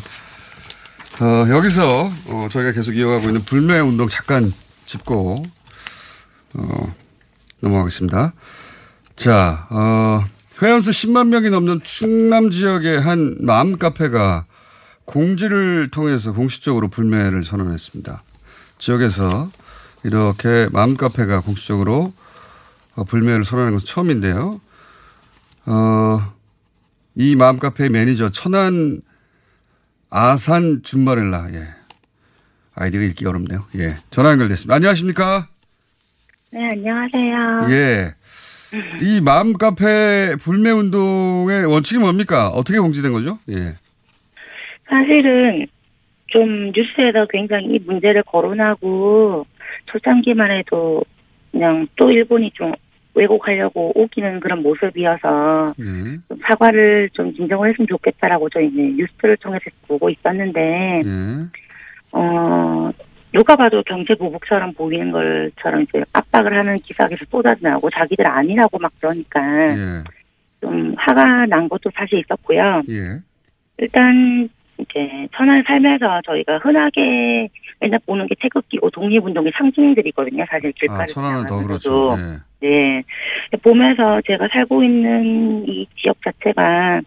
어, 1.21 1.49
여기서 1.49 2.11
어, 2.27 2.47
저희가 2.49 2.71
계속 2.71 2.95
이어가고 2.95 3.25
있는 3.25 3.43
불매 3.43 3.79
운동 3.79 4.07
잠깐 4.07 4.53
짚고 4.89 5.43
어, 6.55 6.95
넘어가겠습니다. 7.61 8.33
자, 9.15 9.67
어, 9.69 10.25
회원수 10.61 10.89
10만 10.89 11.27
명이 11.27 11.51
넘는 11.51 11.81
충남 11.83 12.49
지역의 12.49 12.99
한 12.99 13.37
마음 13.39 13.77
카페가 13.77 14.45
공지를 15.05 15.91
통해서 15.91 16.33
공식적으로 16.33 16.87
불매를 16.87 17.45
선언했습니다. 17.45 18.23
지역에서 18.79 19.51
이렇게 20.03 20.67
마음 20.71 20.97
카페가 20.97 21.41
공식적으로 21.41 22.11
어, 22.95 23.03
불매를 23.03 23.45
선언한 23.45 23.73
것은 23.73 23.85
처음인데요. 23.85 24.59
어, 25.67 26.33
이 27.13 27.35
마음 27.35 27.59
카페의 27.59 27.91
매니저 27.91 28.29
천안 28.29 29.01
아산 30.09 30.81
준마렐라 30.83 31.53
예. 31.53 31.78
아이디가 32.79 33.03
읽기 33.03 33.27
어렵네요. 33.27 33.65
예. 33.77 33.95
전화 34.09 34.31
연결됐습니다. 34.31 34.73
안녕하십니까? 34.73 35.47
네, 36.51 36.69
안녕하세요. 36.71 37.67
예. 37.71 38.13
이 39.01 39.19
마음 39.19 39.51
카페 39.53 40.35
불매 40.39 40.71
운동의 40.71 41.65
원칙이 41.65 41.99
뭡니까? 41.99 42.47
어떻게 42.47 42.79
공지된 42.79 43.11
거죠? 43.11 43.37
예. 43.49 43.75
사실은 44.87 45.67
좀 46.27 46.71
뉴스에서 46.71 47.27
굉장히 47.29 47.65
이 47.75 47.79
문제를 47.85 48.23
거론하고 48.23 49.45
초창기만 49.87 50.49
해도 50.51 51.03
그냥 51.51 51.85
또 51.97 52.09
일본이 52.09 52.49
좀 52.53 52.71
왜곡하려고 53.13 53.91
오기는 53.99 54.39
그런 54.39 54.61
모습이어서 54.61 55.73
예. 55.79 55.83
좀 56.29 56.39
사과를 56.47 57.09
좀 57.11 57.35
진정을 57.35 57.71
했으면 57.71 57.87
좋겠다라고 57.89 58.49
저희는 58.49 58.95
뉴스를 58.95 59.35
통해서 59.37 59.65
보고 59.85 60.09
있었는데 60.09 61.01
예. 61.03 61.58
어 62.11 62.91
누가 63.33 63.55
봐도 63.55 63.83
경제 63.83 64.15
보복처럼 64.15 64.73
보이는 64.73 65.11
걸처럼 65.11 65.83
이제 65.83 66.03
압박을 66.13 66.57
하는 66.57 66.77
기사에서 66.77 67.15
쏟아지나고 67.29 67.89
자기들 67.91 68.25
아니라고 68.25 68.79
막 68.79 68.91
그러니까 68.99 69.39
예. 69.75 70.03
좀 70.61 70.95
화가 70.97 71.45
난 71.45 71.69
것도 71.69 71.91
사실 71.93 72.19
있었고요. 72.19 72.81
예. 72.89 73.19
일단 73.77 74.49
이제 74.79 75.27
천안 75.35 75.63
살면서 75.65 76.21
저희가 76.25 76.57
흔하게 76.57 77.49
맨날 77.79 77.99
보는 78.05 78.27
게 78.27 78.35
태극기고 78.39 78.89
독립운동의 78.89 79.51
상징들이거든요. 79.55 80.45
사실 80.49 80.69
아, 80.69 80.71
길가를 80.79 81.07
천안은 81.07 81.45
더. 81.45 81.63
그렇죠. 81.63 82.17
예. 82.63 82.67
네. 82.67 83.03
보면서 83.61 84.21
제가 84.25 84.47
살고 84.51 84.83
있는 84.83 85.65
이 85.67 85.87
지역 85.95 86.17
자체가 86.23 87.01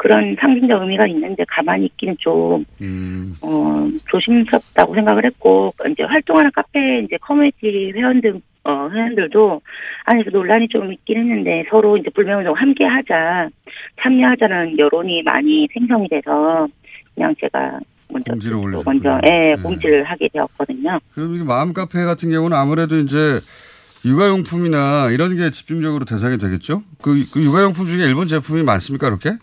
그런 0.00 0.34
상징적 0.40 0.80
의미가 0.80 1.06
있는데 1.08 1.44
가만히 1.46 1.84
있기는 1.84 2.16
좀, 2.18 2.64
음. 2.80 3.34
어, 3.42 3.86
조심스럽다고 4.08 4.94
생각을 4.94 5.26
했고, 5.26 5.70
이제 5.90 6.04
활동하는 6.04 6.50
카페 6.54 7.00
이제 7.00 7.18
커뮤니티 7.20 7.92
회원들, 7.94 8.40
어, 8.64 8.88
회원들도 8.88 9.60
안에서 10.06 10.30
논란이 10.30 10.68
좀 10.68 10.90
있긴 10.90 11.18
했는데 11.18 11.64
서로 11.68 11.98
이제 11.98 12.08
불매운동 12.14 12.54
함께 12.54 12.86
하자, 12.86 13.50
참여하자는 14.00 14.78
여론이 14.78 15.22
많이 15.22 15.68
생성이 15.70 16.08
돼서 16.08 16.66
그냥 17.14 17.34
제가 17.38 17.78
먼저, 18.10 18.30
공지를 18.30 18.56
또 18.56 18.62
올리셨군요. 18.62 19.10
먼저, 19.10 19.20
예, 19.30 19.54
네. 19.54 19.62
공지를 19.62 20.04
하게 20.04 20.28
되었거든요. 20.32 20.98
그럼 21.12 21.34
이게 21.34 21.44
마음 21.44 21.74
카페 21.74 22.02
같은 22.06 22.30
경우는 22.30 22.56
아무래도 22.56 22.96
이제 22.96 23.38
육아용품이나 24.06 25.10
이런 25.10 25.36
게 25.36 25.50
집중적으로 25.50 26.06
대상이 26.06 26.38
되겠죠? 26.38 26.82
그, 27.02 27.22
그 27.34 27.42
육아용품 27.42 27.86
중에 27.86 28.06
일본 28.06 28.28
제품이 28.28 28.62
많습니까, 28.62 29.10
그렇게? 29.10 29.36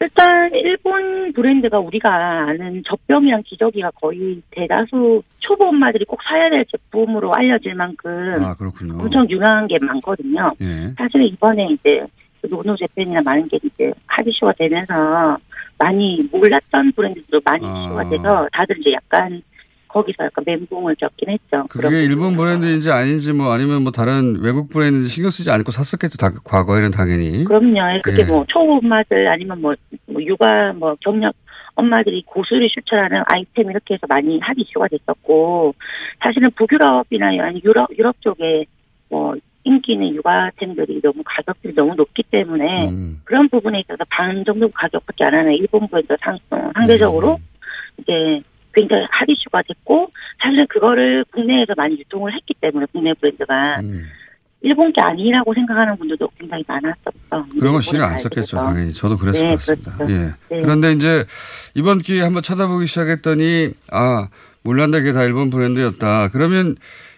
일단 0.00 0.50
일본 0.54 1.32
브랜드가 1.34 1.78
우리가 1.78 2.10
아는 2.48 2.82
젖병이랑 2.86 3.42
기저귀가 3.44 3.90
거의 3.90 4.40
대다수 4.50 5.22
초보 5.38 5.68
엄마들이 5.68 6.06
꼭 6.06 6.18
사야 6.22 6.48
될 6.48 6.64
제품으로 6.64 7.32
알려질 7.34 7.74
만큼 7.74 8.10
아. 8.42 8.56
엄청 8.98 9.28
유명한 9.28 9.66
게 9.66 9.78
많거든요. 9.78 10.52
예. 10.62 10.94
사실 10.96 11.22
이번에 11.24 11.66
이제 11.72 12.02
그 12.40 12.48
노노 12.48 12.76
재팬이나 12.76 13.20
많은 13.20 13.46
게 13.48 13.58
이제 13.62 13.92
핫 14.06 14.26
이슈가 14.26 14.54
되면서 14.54 15.36
많이 15.78 16.26
몰랐던 16.32 16.92
브랜드들도 16.92 17.40
많이 17.44 17.66
아. 17.66 17.84
이슈가 17.84 18.08
돼서 18.08 18.48
다들 18.52 18.80
이제 18.80 18.92
약간 18.92 19.42
거기서 19.92 20.24
약간 20.24 20.44
멘붕을 20.46 20.94
겪긴 20.96 21.30
했죠. 21.30 21.66
그게 21.68 22.02
일본. 22.04 22.36
브랜드인지 22.36 22.90
아닌지 22.90 23.32
뭐 23.32 23.52
아니면 23.52 23.82
뭐 23.82 23.90
다른 23.90 24.40
외국 24.40 24.68
브랜드인지 24.70 25.08
신경 25.08 25.30
쓰지 25.30 25.50
않고 25.50 25.72
샀었겠죠, 25.72 26.16
다, 26.16 26.30
과거에는 26.44 26.90
당연히. 26.92 27.44
그럼요. 27.44 28.00
그게 28.02 28.22
예. 28.22 28.24
뭐 28.24 28.44
초보 28.48 28.78
엄마들 28.78 29.28
아니면 29.28 29.60
뭐, 29.60 29.74
뭐 30.06 30.22
육아 30.22 30.72
뭐 30.74 30.96
경력 31.00 31.34
엄마들이 31.74 32.22
고수를 32.24 32.68
추천하는 32.68 33.22
아이템 33.26 33.70
이렇게 33.70 33.94
해서 33.94 34.06
많이 34.08 34.38
핫 34.40 34.54
이슈가 34.56 34.88
됐었고 34.88 35.74
사실은 36.24 36.50
북유럽이나 36.52 37.44
아니 37.44 37.60
유럽 37.64 37.88
유럽 37.98 38.20
쪽에 38.20 38.64
뭐 39.08 39.34
인기는 39.64 40.14
육아템들이 40.14 41.00
너무 41.02 41.22
가격들이 41.24 41.74
너무 41.74 41.94
높기 41.94 42.22
때문에 42.30 42.88
음. 42.88 43.20
그런 43.24 43.48
부분에 43.48 43.80
있어서 43.80 44.04
반 44.08 44.44
정도 44.44 44.68
가격밖에 44.70 45.24
안 45.24 45.34
하는 45.34 45.52
일본 45.52 45.86
브랜드 45.88 46.16
상, 46.20 46.38
어, 46.50 46.70
상대적으로 46.74 47.36
음. 47.36 47.46
이제 47.98 48.42
굉장히 48.80 49.04
핫 49.10 49.24
이슈가 49.28 49.62
됐고 49.68 50.10
사실은 50.42 50.66
그거를 50.68 51.24
국내에서 51.32 51.74
많이 51.76 51.98
유통을 51.98 52.32
했기 52.34 52.54
때문에 52.60 52.86
국내 52.92 53.12
브랜드가 53.14 53.80
음. 53.80 54.06
일본 54.62 54.92
게 54.92 55.00
아니라고 55.00 55.54
생각하는 55.54 55.96
분들도 55.96 56.28
굉장히 56.38 56.62
많았었어. 56.66 57.46
그런 57.58 57.72
거 57.72 57.80
신경 57.80 58.10
안 58.10 58.18
썼겠죠, 58.18 58.56
당연히. 58.56 58.92
저도 58.92 59.16
그랬을 59.16 59.42
네, 59.42 59.48
것 59.48 59.54
같습니다. 59.54 59.92
그렇죠. 59.94 60.12
예. 60.12 60.18
네. 60.18 60.60
그런데 60.62 60.92
이제 60.92 61.24
이번 61.74 61.98
기회에 61.98 62.22
한번 62.22 62.42
찾아보기 62.42 62.86
시작했더니, 62.86 63.70
아, 63.90 64.28
몰란다 64.62 64.98
그게 64.98 65.12
다 65.12 65.24
일본 65.24 65.48
브랜드였다. 65.48 66.28
그러면 66.28 66.76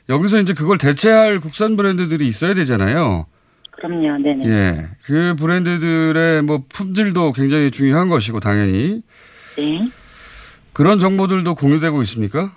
여기서 0.08 0.38
이제 0.38 0.54
그걸 0.54 0.78
대체할 0.78 1.40
국산 1.40 1.76
브랜드들이 1.76 2.26
있어야 2.28 2.54
되잖아요. 2.54 3.26
그럼요, 3.72 4.18
네네. 4.22 4.48
예. 4.48 4.88
그 5.04 5.34
브랜드들의 5.36 6.42
뭐 6.42 6.62
품질도 6.72 7.32
굉장히 7.32 7.72
중요한 7.72 8.08
것이고, 8.08 8.38
당연히. 8.38 9.02
네. 9.56 9.88
그런 10.74 10.98
정보들도 10.98 11.54
공유되고 11.54 12.02
있습니까? 12.02 12.50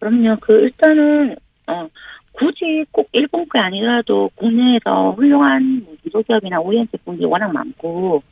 그럼요. 0.00 0.36
그 0.40 0.52
일단은 0.52 1.36
어 1.68 1.88
굳이 2.32 2.84
꼭 2.90 3.08
일본 3.12 3.44
게 3.52 3.58
아니라도 3.58 4.30
국내에서 4.34 5.12
훌륭한 5.12 5.82
뭐 5.84 5.94
중소기업이나 6.02 6.60
OEM 6.60 6.86
제품들이 6.92 7.24
워낙 7.26 7.50
많고 7.52 8.22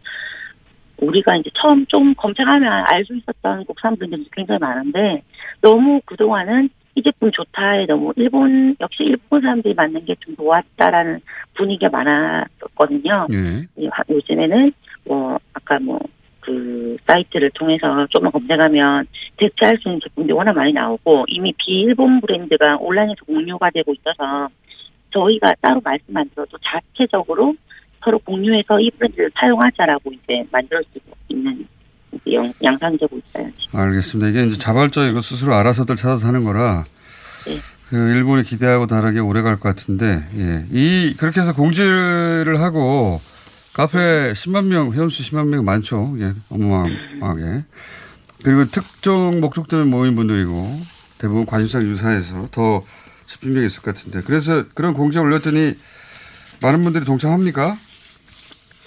우리가 0.99 1.37
이제 1.37 1.51
처음 1.61 1.87
좀 1.87 2.15
검색하면 2.15 2.85
알 2.91 3.05
수 3.05 3.17
있었던 3.17 3.65
국산 3.65 3.97
브랜드도 3.97 4.25
굉장히 4.33 4.59
많은데 4.61 5.23
너무 5.61 6.01
그동안은 6.05 6.69
이 6.97 7.03
제품 7.03 7.31
좋다에 7.33 7.87
너무 7.87 8.13
일본 8.17 8.77
역시 8.81 9.03
일본 9.03 9.41
사람들이 9.41 9.75
만든 9.75 10.05
게좀 10.05 10.37
좋았다라는 10.37 11.21
분위기가 11.55 11.91
많았었거든요. 11.91 13.27
예. 13.33 13.67
이 13.77 13.89
화- 13.89 14.05
요즘에는 14.09 14.73
뭐 15.07 15.39
아까 15.55 15.79
뭐 15.81 15.99
그 16.45 16.97
사이트를 17.07 17.51
통해서 17.55 18.07
조금 18.11 18.31
검색하면 18.31 19.07
대체할 19.39 19.79
수 19.79 19.89
있는 19.89 20.01
제품들이 20.03 20.33
워낙 20.35 20.53
많이 20.53 20.73
나오고 20.73 21.25
이미 21.29 21.53
비일본 21.65 22.21
브랜드가 22.21 22.77
온라인에서 22.81 23.25
공유가 23.27 23.71
되고 23.71 23.93
있어서 23.95 24.49
저희가 25.13 25.53
따로 25.63 25.81
말씀 25.83 26.17
안 26.17 26.29
드려도 26.31 26.59
자체적으로 26.63 27.55
서로 28.05 28.19
공유해서 28.19 28.79
이 28.81 28.91
브랜드를 28.99 29.31
사용하자라고 29.41 30.13
이제 30.13 30.45
만들 30.53 30.83
수 30.93 30.99
있는 31.29 31.67
영, 32.31 32.53
양상되고 32.63 33.19
있어요. 33.19 33.51
지금. 33.59 33.81
알겠습니다. 33.81 34.29
이게 34.31 34.43
이제 34.49 34.59
자발적이고 34.59 35.21
스스로 35.21 35.55
알아서들 35.55 35.97
찾아서 35.97 36.27
하는 36.29 36.45
거라 36.45 36.85
네. 37.47 37.55
그 37.89 37.97
일본이 38.15 38.43
기대하고 38.43 38.87
다르게 38.87 39.21
오래 39.21 39.43
갈 39.43 39.55
것 39.57 39.63
같은데 39.63 40.25
예. 40.37 40.65
이 40.71 41.15
그렇게 41.19 41.41
해서 41.41 41.55
공지를 41.55 42.61
하고 42.61 43.21
카페 43.75 43.99
10만 43.99 44.67
명 44.67 44.93
회원수 44.93 45.29
10만 45.31 45.49
명 45.49 45.65
많죠. 45.65 46.15
예. 46.21 46.33
어마어마하게. 46.49 47.65
그리고 48.45 48.65
특정 48.67 49.41
목적 49.41 49.67
때문에 49.67 49.91
모인 49.91 50.15
분들이고 50.15 50.81
대부분 51.19 51.45
관심사가 51.45 51.85
유사해서 51.85 52.47
더 52.53 52.85
집중력이 53.27 53.67
있을 53.67 53.83
것 53.83 53.95
같은데 53.95 54.21
그래서 54.25 54.65
그런 54.75 54.95
공지 54.95 55.19
올렸더니 55.19 55.75
많은 56.63 56.85
분들이 56.85 57.05
동참합니까? 57.05 57.77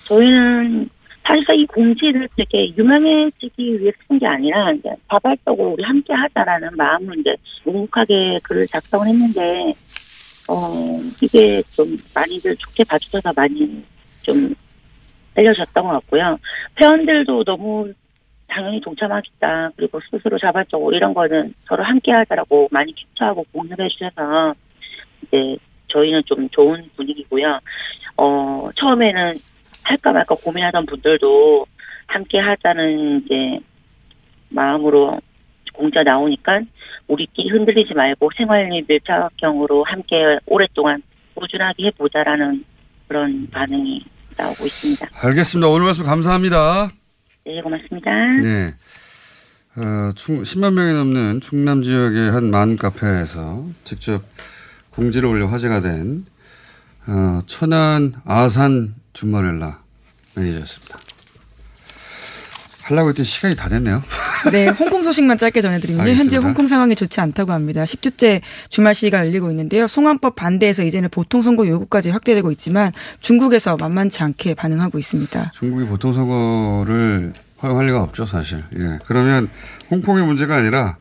저희는 0.06 0.89
사실상 1.23 1.58
이 1.58 1.65
공지를 1.65 2.30
되게 2.38 2.73
유명해지기 2.78 3.82
위해서 3.82 3.97
쓴게 4.08 4.26
아니라 4.26 4.71
이제 4.71 4.89
자발적으로 5.12 5.71
우리 5.71 5.84
함께 5.84 6.13
하자라는 6.13 6.69
마음으로 6.78 7.19
이제 7.19 7.36
묵묵하게 7.65 8.39
글을 8.43 8.67
작성을 8.67 9.06
했는데 9.06 9.73
어 10.47 10.97
이게 11.21 11.62
좀 11.71 11.97
많이들 12.15 12.56
좋게 12.56 12.86
봐주셔서 12.86 13.34
많이 13.36 13.84
좀 14.21 14.56
알려졌던 15.38 15.84
것 15.84 15.89
같고요. 15.89 16.38
회원들도 16.82 17.43
너무 17.43 17.93
당연히 18.47 18.82
동참하겠다. 18.82 19.71
그리고 19.76 20.00
스스로 20.10 20.38
자발적으로 20.39 20.95
이런 20.95 21.13
거는 21.13 21.54
서로 21.65 21.84
함께 21.84 22.12
하자라고 22.12 22.69
많이 22.71 22.93
캡처하고 22.93 23.45
공유를 23.52 23.86
해주셔서 23.86 24.56
이제 25.23 25.58
저희는 25.89 26.23
좀 26.26 26.50
좋은 26.50 26.89
분위기고요. 26.95 27.60
어, 28.17 28.69
처음에는 28.76 29.36
할까 29.84 30.12
말까 30.12 30.36
고민하던 30.36 30.86
분들도 30.86 31.65
함께 32.08 32.39
하자는 32.39 33.21
이제 33.21 33.60
마음으로 34.50 35.19
공지가 35.73 36.04
나오니까 36.04 36.62
우리끼리 37.08 37.50
흔들리지 37.50 37.93
말고 37.93 38.30
생활 38.36 38.67
밀착형으로 38.88 39.84
함께 39.84 40.39
오랫동안 40.45 41.02
꾸준하게 41.36 41.88
해보자라는 41.88 42.65
그런 43.08 43.47
반응이 43.52 44.04
나오고 44.38 44.65
있습니다. 44.65 45.08
알겠습니다. 45.13 45.67
오늘 45.67 45.86
말씀 45.86 46.04
감사합니다. 46.04 46.89
네, 47.45 47.62
고맙습니다. 47.62 48.12
네. 48.41 48.73
어, 49.78 50.12
충, 50.15 50.41
10만 50.43 50.73
명이 50.73 50.93
넘는 50.93 51.41
충남 51.41 51.82
지역의 51.84 52.32
한 52.32 52.52
만 52.52 52.76
카페에서 52.78 53.65
직접 53.84 54.23
공지를 54.91 55.30
올려 55.30 55.45
화제가 55.47 55.82
된 55.82 56.26
어, 57.08 57.39
천안 57.47 58.13
아산 58.26 58.95
주말렐라 59.13 59.80
매니저였습니다. 60.36 60.97
하려고 62.88 63.10
했더니 63.10 63.26
시간이 63.26 63.56
다 63.56 63.67
됐네요. 63.67 64.02
네, 64.52 64.67
홍콩 64.69 65.04
소식만 65.04 65.38
짧게 65.38 65.62
전해드리면 65.62 66.00
현재 66.00 66.12
알겠습니다. 66.12 66.41
홍콩 66.41 66.67
상황이 66.67 66.95
좋지 66.95 67.19
않다고 67.19 67.52
합니다. 67.52 67.84
10주째 67.84 68.41
주말 68.69 68.95
시위가 68.95 69.19
열리고 69.19 69.50
있는데요. 69.52 69.88
송환법 69.88 70.36
반대에서 70.36 70.84
이제는 70.84 71.10
보통 71.10 71.41
선거 71.41 71.67
요구까지 71.67 72.12
확대되고 72.12 72.50
있지만 72.52 72.91
중국에서 73.19 73.76
만만치 73.76 74.23
않게 74.23 74.54
반응하고 74.56 74.97
있습니다. 75.00 75.52
중국이 75.54 75.86
보통 75.86 76.13
선거를 76.13 77.34
허용할 77.62 77.88
리가 77.88 78.02
없죠, 78.04 78.26
사실. 78.26 78.63
예. 78.78 79.00
그러면 79.06 79.50
홍콩의 79.91 80.26
문제가 80.26 80.56
아니라 80.56 80.97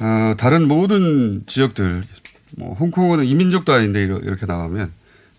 어, 0.00 0.34
다른 0.38 0.66
모든 0.66 1.42
지역들, 1.46 2.04
뭐 2.56 2.74
홍콩은 2.74 3.24
이민족도 3.24 3.72
아닌데 3.72 4.04
이렇게 4.04 4.46
나가면 4.46 4.92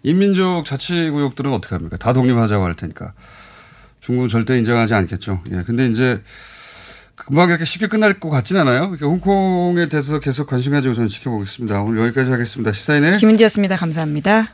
인민족 0.04 0.66
자치구역들은 0.66 1.52
어떻게 1.52 1.76
합니까? 1.76 1.98
다 1.98 2.14
독립하자고 2.14 2.64
할 2.64 2.76
테니까. 2.76 3.14
중국은 4.08 4.30
절대 4.30 4.58
인정하지 4.58 4.94
않겠죠. 4.94 5.42
예. 5.52 5.64
근데 5.64 5.86
이제 5.86 6.22
금방 7.16 7.50
이렇게 7.50 7.66
쉽게 7.66 7.88
끝날 7.88 8.22
것 8.22 8.30
같진 8.30 8.56
않아요. 8.56 8.90
그러니까 8.92 9.06
홍콩에 9.08 9.90
대해서 9.90 10.22
계속 10.22 10.48
관심 10.48 10.72
가지고 10.72 10.94
저는 10.94 11.10
지켜보겠습니다. 11.10 11.82
오늘 11.82 12.06
여기까지 12.06 12.32
하겠습니다. 12.32 12.72
시사인의 12.72 13.18
김은지였습니다. 13.18 13.76
감사합니다. 13.76 14.54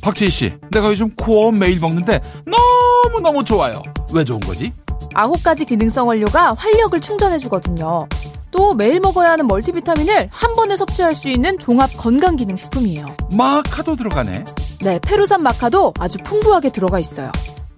박재희 0.00 0.30
씨, 0.30 0.54
내가 0.70 0.88
요즘 0.88 1.10
코어 1.14 1.52
매일 1.52 1.80
먹는데 1.80 2.22
너무 2.46 3.20
너무 3.20 3.44
좋아요. 3.44 3.82
왜 4.10 4.24
좋은 4.24 4.40
거지? 4.40 4.72
아홉 5.12 5.42
가지 5.44 5.66
기능성 5.66 6.08
원료가 6.08 6.54
활력을 6.54 6.98
충전해주거든요. 7.02 8.08
또 8.50 8.74
매일 8.74 9.00
먹어야 9.00 9.32
하는 9.32 9.46
멀티비타민을 9.46 10.30
한 10.30 10.54
번에 10.54 10.76
섭취할 10.76 11.14
수 11.14 11.28
있는 11.28 11.58
종합 11.58 11.90
건강 11.98 12.36
기능 12.36 12.56
식품이에요. 12.56 13.14
마카도 13.32 13.96
들어가네. 13.96 14.44
네, 14.80 14.98
페루산 15.02 15.42
마카도 15.42 15.92
아주 15.98 16.16
풍부하게 16.24 16.70
들어가 16.70 16.98
있어요. 16.98 17.30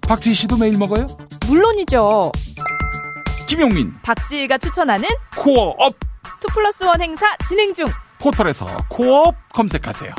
박재희 0.07 0.33
씨도 0.35 0.57
매일 0.57 0.77
먹어요? 0.77 1.07
물론이죠. 1.47 2.31
김용민, 3.47 3.91
박지희가 4.03 4.57
추천하는 4.57 5.07
코어업 5.35 5.95
2 6.43 6.53
플러스 6.53 6.83
1 6.83 7.01
행사 7.01 7.25
진행 7.47 7.73
중. 7.73 7.87
포털에서 8.19 8.65
코어업 8.89 9.35
검색하세요. 9.53 10.11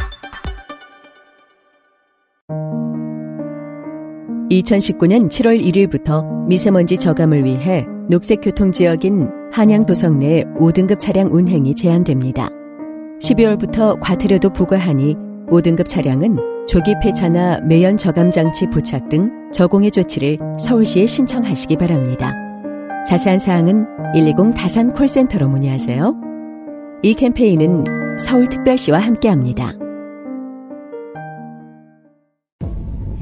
2019년 4.51 5.29
7월 5.29 5.61
1일부터 5.61 6.25
미세먼지 6.47 6.97
저감을 6.99 7.45
위해 7.45 7.85
녹색교통지역인 8.09 9.29
한양도성 9.53 10.21
내 10.21 10.45
5등급 10.57 11.01
차량 11.01 11.29
운행이 11.33 11.75
제한됩니다. 11.75 12.49
12월부터 13.21 13.99
과태료도 14.01 14.51
부과하니 14.51 15.17
5등급 15.51 15.87
차량은 15.87 16.67
조기 16.67 16.95
폐차나 17.01 17.61
매연 17.61 17.97
저감 17.97 18.31
장치 18.31 18.67
부착 18.69 19.09
등 19.09 19.31
저공해 19.53 19.91
조치를 19.91 20.39
서울시에 20.59 21.07
신청하시기 21.07 21.77
바랍니다. 21.77 22.33
자세한 23.07 23.39
사항은 23.39 23.87
120 24.15 24.55
다산 24.57 24.93
콜센터로 24.93 25.49
문의하세요. 25.49 26.15
이 27.03 27.15
캠페인은 27.15 28.19
서울특별시와 28.19 28.99
함께합니다. 28.99 29.73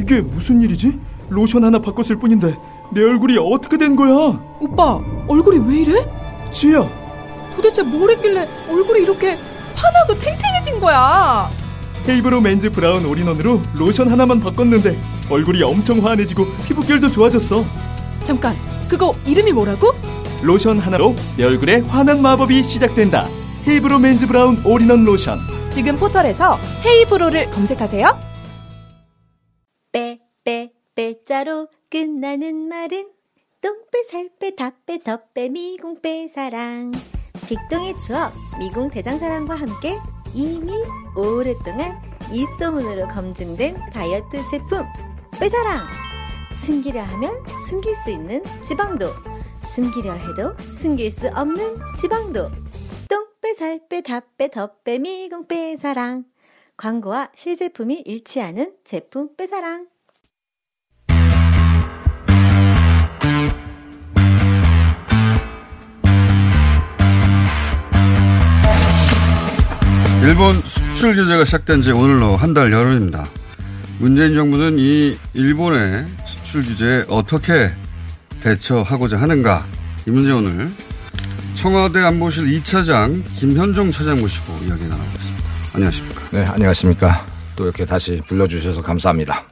이게 0.01 0.21
무슨 0.23 0.63
일이지? 0.63 0.99
로션 1.29 1.65
하나 1.65 1.79
바꿨을 1.79 2.19
뿐인데 2.19 2.57
내 2.93 3.03
얼굴이 3.03 3.37
어떻게 3.39 3.77
된 3.77 3.97
거야? 3.97 4.41
오빠, 4.61 5.01
얼굴이 5.29 5.59
왜 5.69 5.83
이래? 5.83 6.07
지야, 6.51 6.89
도대체 7.57 7.83
뭘 7.83 8.11
했길래 8.11 8.47
얼굴이 8.71 9.03
이렇게 9.03 9.37
환하고 9.75 10.15
탱탱해진 10.21 10.81
거야? 10.81 11.24
헤이브로 12.09 12.41
맨즈 12.41 12.71
브라운 12.71 13.05
올인원으로 13.07 13.61
로션 13.75 14.11
하나만 14.11 14.41
바꿨는데 14.41 14.99
얼굴이 15.31 15.63
엄청 15.63 16.05
환해지고 16.05 16.47
피부결도 16.67 17.09
좋아졌어. 17.09 17.65
잠깐, 18.25 18.55
그거 18.89 19.15
이름이 19.27 19.53
뭐라고? 19.53 19.93
로션 20.43 20.79
하나로 20.79 21.15
내 21.37 21.45
얼굴에 21.45 21.81
환한 21.81 22.21
마법이 22.21 22.63
시작된다. 22.63 23.27
헤이브로 23.67 23.99
맨즈 23.99 24.27
브라운 24.27 24.57
올인원 24.67 25.05
로션. 25.05 25.39
지금 25.71 25.97
포털에서 25.97 26.59
헤이 26.85 27.07
브로를 27.07 27.51
검색하세요. 27.51 28.21
빼, 29.93 30.19
빼, 30.45 30.71
빼자로 30.95 31.69
끝나는 31.91 32.69
말은 32.69 33.09
똥빼, 33.63 34.05
살빼, 34.11 34.57
다빼, 34.57 34.99
덧빼, 34.99 35.49
미궁빼, 35.49 36.29
사랑. 36.29 36.93
빅동의 37.49 37.95
추억, 37.99 38.33
미궁 38.59 38.91
대장사랑과 38.91 39.55
함께 39.55 39.99
이미 40.35 40.73
오랫동안 41.17 42.03
입소문으로 42.33 43.07
검증된 43.09 43.91
다이어트 43.91 44.43
제품, 44.51 44.85
빼사랑. 45.39 45.79
숨기려 46.55 47.03
하면 47.03 47.35
숨길 47.67 47.95
수 47.95 48.11
있는 48.11 48.43
지방도, 48.63 49.07
숨기려 49.65 50.13
해도 50.13 50.57
숨길 50.73 51.11
수 51.11 51.29
없는 51.29 51.79
지방도. 51.97 52.51
똥빼, 53.09 53.55
살 53.55 53.81
빼, 53.89 54.01
다빼, 54.01 54.51
덧빼, 54.51 54.99
미궁빼, 54.99 55.77
사랑. 55.77 56.25
광고와 56.77 57.31
실제품이 57.35 58.03
일치하는 58.05 58.75
제품 58.85 59.37
빼사랑. 59.37 59.89
일본 70.25 70.55
수출 70.55 71.15
규제가 71.15 71.45
시작된 71.45 71.83
지 71.83 71.93
오늘로 71.93 72.35
한 72.37 72.55
달 72.55 72.73
열흘입니다. 72.73 73.27
문재인 73.99 74.33
정부는 74.33 74.79
이 74.79 75.19
일본의 75.35 76.07
수출 76.25 76.63
규제에 76.63 77.05
어떻게 77.09 77.71
대처하고자 78.41 79.21
하는가 79.21 79.67
이 80.07 80.11
문제 80.11 80.33
오늘 80.33 80.71
청와대 81.55 82.01
안보실 82.01 82.47
2차장 82.47 83.23
김현종 83.35 83.91
차장 83.91 84.19
모시고 84.21 84.53
이야기 84.65 84.85
나눠보겠습니다. 84.85 85.45
안녕하십니까? 85.75 86.21
네, 86.33 86.45
안녕하십니까. 86.47 87.27
또 87.57 87.65
이렇게 87.65 87.85
다시 87.85 88.23
불러주셔서 88.27 88.81
감사합니다. 88.81 89.43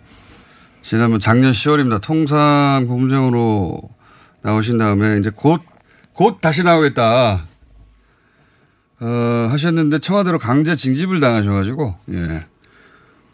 지난번 0.81 1.21
작년 1.21 1.53
10월입니다. 1.53 2.01
통상 2.01 2.87
본부장으로 2.89 3.79
나오신 4.41 4.79
다음에 4.79 5.19
이제 5.19 5.31
곧, 5.35 5.61
곧 6.15 6.41
다시 6.41 6.63
나오겠다. 6.63 7.45
어, 9.03 9.49
하셨는데 9.51 9.99
청와대로 9.99 10.38
강제 10.38 10.77
징집을 10.77 11.19
당하셔가지고, 11.21 11.97
예. 12.12 12.47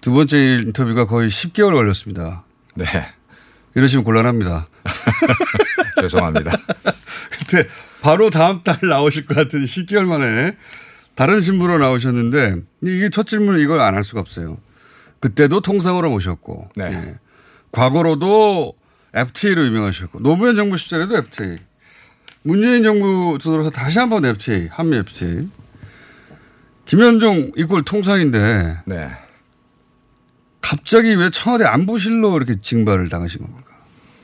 두 0.01 0.13
번째 0.13 0.39
인터뷰가 0.65 1.07
거의 1.07 1.29
10개월 1.29 1.75
걸렸습니다. 1.75 2.45
네. 2.75 2.87
이러시면 3.75 4.05
곤란합니다. 4.05 4.69
죄송합니다. 6.01 6.53
그때 7.31 7.67
바로 8.01 8.31
다음 8.31 8.63
달 8.63 8.79
나오실 8.83 9.27
것 9.27 9.35
같은 9.37 9.61
10개월 9.65 10.05
만에 10.05 10.57
다른 11.15 11.41
신부로 11.41 11.79
나오셨는데 11.79 12.57
이게 12.83 13.11
첫 13.11 13.27
질문은 13.27 13.61
이걸 13.61 13.81
안 13.81 13.95
할 13.95 14.05
수가 14.05 14.21
없어요. 14.21 14.59
그때도 15.21 15.61
통상으로 15.61 16.09
모셨고. 16.11 16.71
네. 16.77 16.85
예. 16.93 17.15
과거로도 17.73 18.75
FTA로 19.13 19.67
유명하셨고 19.67 20.21
노무현 20.21 20.55
정부 20.57 20.77
시절에도 20.77 21.17
FTA. 21.17 21.59
문재인 22.43 22.83
정부 22.85 23.37
들어서 23.43 23.69
다시 23.69 23.99
한번 23.99 24.25
FTA, 24.25 24.69
한미 24.71 24.97
FTA. 24.99 25.49
김현종 26.89 27.53
이꼴 27.55 27.83
통상인데 27.83 28.79
네. 28.87 29.11
갑자기 30.63 31.15
왜 31.15 31.29
청와대 31.29 31.65
안보실로 31.65 32.35
이렇게 32.39 32.55
징발을 32.63 33.11
당하신 33.11 33.43
겁니까? 33.43 33.73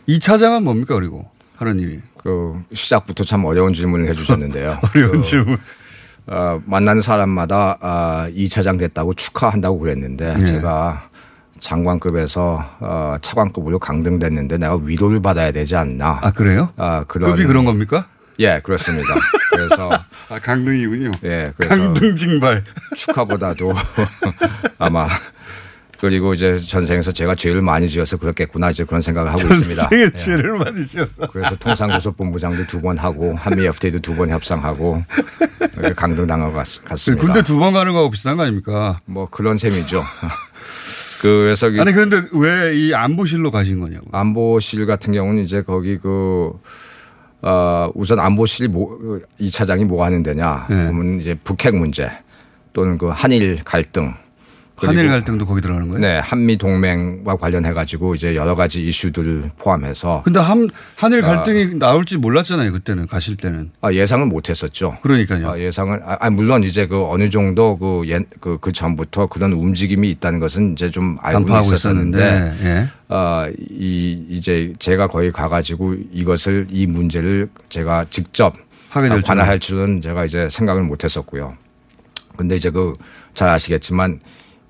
이 0.07 0.19
차장은 0.19 0.65
뭡니까 0.65 0.95
그리고 0.95 1.31
하는 1.57 1.79
일이? 1.79 2.01
그 2.17 2.59
시작부터 2.73 3.23
참 3.25 3.45
어려운 3.45 3.75
질문을 3.75 4.09
해주셨는데요. 4.09 4.81
어려운 4.97 5.13
그, 5.13 5.21
질문. 5.21 5.59
어, 6.27 6.63
만나는 6.65 7.03
사람마다 7.03 7.77
아, 7.83 8.29
2차장 8.31 8.79
됐다고 8.79 9.13
축하한다고 9.13 9.79
그랬는데 9.79 10.35
예. 10.41 10.47
제가 10.47 11.11
장관급에서 11.61 12.77
어, 12.81 13.17
차관급으로 13.21 13.79
강등됐는데 13.79 14.57
내가 14.57 14.77
위로를 14.77 15.21
받아야 15.21 15.53
되지 15.53 15.77
않나. 15.77 16.19
아 16.23 16.31
그래요? 16.31 16.71
아 16.79 17.05
그런 17.05 17.31
급이 17.31 17.47
그런 17.47 17.67
겁니까? 17.67 18.07
예 18.41 18.61
그렇습니다. 18.63 19.15
그래서 19.53 19.91
아 20.29 20.39
강등이군요. 20.41 21.13
예 21.25 21.53
그래서 21.57 21.75
강등 21.77 22.17
징발. 22.17 22.65
축하보다도 22.97 23.73
아마 24.79 25.09
그리고 26.01 26.35
이제 26.35 26.59
전생에서 26.59 27.13
제가 27.13 27.35
죄를 27.35 27.63
많이 27.63 27.89
지어서 27.89 28.17
그렇겠구나 28.19 28.71
이제 28.71 28.85
그런 28.85 29.01
생각을 29.01 29.31
하고 29.31 29.43
있습니다. 29.43 29.89
예. 29.97 30.11
죄를 30.19 30.59
많이 30.59 30.87
지어서. 30.87 31.27
그래서 31.29 31.55
통상고속본부장도 31.57 32.67
두 32.67 32.81
번 32.83 32.99
하고 32.99 33.35
한미 33.37 33.65
FTA도 33.67 34.01
두 34.01 34.15
번 34.17 34.29
협상하고 34.31 35.03
것 36.53 36.53
같- 36.53 36.85
같습니다. 36.85 37.25
군대 37.25 37.43
두 37.43 37.59
번 37.59 37.73
가는 37.73 37.93
거하고 37.93 38.11
비슷한 38.11 38.37
거 38.37 38.43
아닙니까? 38.43 38.99
뭐 39.07 39.27
그런 39.31 39.57
셈이죠. 39.57 40.05
그래서 41.23 41.71
이 41.71 41.81
아니 41.81 41.93
그런데 41.93 42.23
왜 42.33 42.75
이 42.75 42.93
안보실로 42.93 43.51
가신 43.51 43.81
거냐고. 43.81 44.07
안보실 44.13 44.85
같은 44.87 45.13
경우는 45.15 45.43
이제 45.45 45.63
거기 45.63 45.97
그 45.99 46.51
어, 47.45 47.91
우선 47.95 48.19
안보실이 48.19 48.69
뭐, 48.69 48.99
이 49.39 49.51
차장이 49.51 49.85
뭐 49.85 50.05
하는 50.05 50.23
데냐. 50.23 50.67
네. 50.69 50.77
그러면 50.77 51.21
이제 51.21 51.35
북핵 51.35 51.77
문제 51.77 52.11
또는 52.73 52.97
그 52.97 53.09
한일 53.09 53.63
갈등. 53.65 54.15
한일 54.77 55.09
갈등도 55.09 55.47
거기 55.47 55.61
들어가는 55.61 55.89
거예요? 55.89 56.01
네, 56.01 56.19
한미 56.19 56.57
동맹과 56.57 57.37
관련해 57.37 57.73
가지고 57.73 58.15
이제 58.15 58.35
여러 58.35 58.57
가지 58.57 58.85
이슈들을 58.85 59.53
포함해서 59.57 60.23
근데 60.25 60.41
한, 60.41 60.69
한일 60.97 61.25
아. 61.25 61.29
갈등이 61.29 61.77
나올지 61.77 62.19
몰랐잖아요. 62.19 62.73
그때는 62.73 63.07
가실 63.07 63.37
때는. 63.37 63.71
아, 63.81 63.93
예상을 63.93 64.27
못 64.27 64.49
했었죠. 64.49 64.99
그러니까요. 65.03 65.49
아, 65.51 65.59
예상을 65.59 66.01
아, 66.05 66.17
아, 66.21 66.31
물론 66.31 66.65
이제 66.65 66.87
그 66.87 67.05
어느 67.07 67.31
정도 67.31 67.79
그, 67.79 68.03
옛, 68.09 68.25
그, 68.41 68.59
그 68.61 68.73
전부터 68.73 69.29
그런 69.29 69.53
움직임이 69.53 70.11
있다는 70.11 70.41
것은 70.41 70.73
이제 70.73 70.91
좀 70.91 71.19
알고 71.21 71.57
있었었는데 71.57 72.55
예. 72.65 73.15
어, 73.15 73.47
이 73.71 74.27
이제 74.29 74.73
제가 74.81 75.07
거기 75.07 75.31
가가지고 75.31 75.95
이것을 76.13 76.67
이 76.71 76.87
문제를 76.87 77.49
제가 77.69 78.07
직접 78.11 78.55
아, 78.91 79.21
관할할 79.25 79.61
줄은 79.61 80.01
제가 80.01 80.25
이제 80.25 80.49
생각을 80.51 80.83
못했었고요. 80.83 81.57
근데 82.37 82.57
이제 82.57 82.71
그 82.71 82.95
잘 83.35 83.49
아시겠지만 83.51 84.21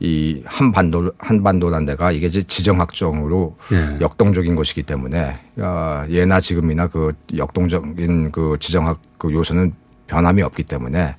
이 0.04 0.42
한반도 0.44 1.10
한반도란 1.18 1.86
데가 1.86 2.12
이게 2.12 2.28
지정학적으로 2.28 3.56
예. 3.72 3.98
역동적인 4.02 4.54
것이기 4.54 4.82
때문에 4.82 5.38
어, 5.56 6.04
예나 6.10 6.40
지금이나 6.40 6.88
그 6.88 7.12
역동적인 7.34 8.30
그 8.30 8.56
지정학 8.60 9.00
그 9.16 9.32
요소는 9.32 9.72
변함이 10.06 10.42
없기 10.42 10.64
때문에 10.64 11.16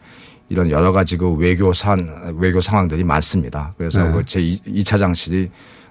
이런 0.49 0.69
여러 0.69 0.91
가지 0.91 1.17
그 1.17 1.31
외교 1.31 1.73
산 1.73 2.35
외교 2.37 2.61
상황들이 2.61 3.03
많습니다. 3.03 3.73
그래서 3.77 4.03
네. 4.03 4.11
그제 4.11 4.39
2차 4.41 4.99
장실이 4.99 5.49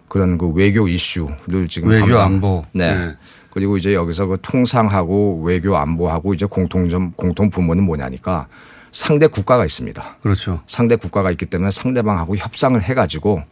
그런 0.08 0.38
그 0.38 0.46
외교 0.50 0.86
이슈를 0.86 1.66
지금 1.68 1.88
외교 1.88 2.06
담당- 2.06 2.20
안보. 2.26 2.64
네. 2.72 2.94
네. 2.94 3.16
그리고 3.50 3.76
이제 3.76 3.94
여기서 3.94 4.26
그 4.26 4.38
통상하고 4.40 5.42
외교 5.42 5.76
안보하고 5.76 6.34
이제 6.34 6.46
공통점 6.46 7.12
공통 7.16 7.50
부문은 7.50 7.82
뭐냐니까 7.82 8.46
상대 8.94 9.26
국가가 9.26 9.64
있습니다. 9.64 10.18
그렇죠. 10.22 10.60
상대 10.66 10.94
국가가 10.96 11.30
있기 11.32 11.46
때문에 11.46 11.70
상대방하고 11.70 12.36
협상을 12.36 12.80
해가지고 12.80 13.42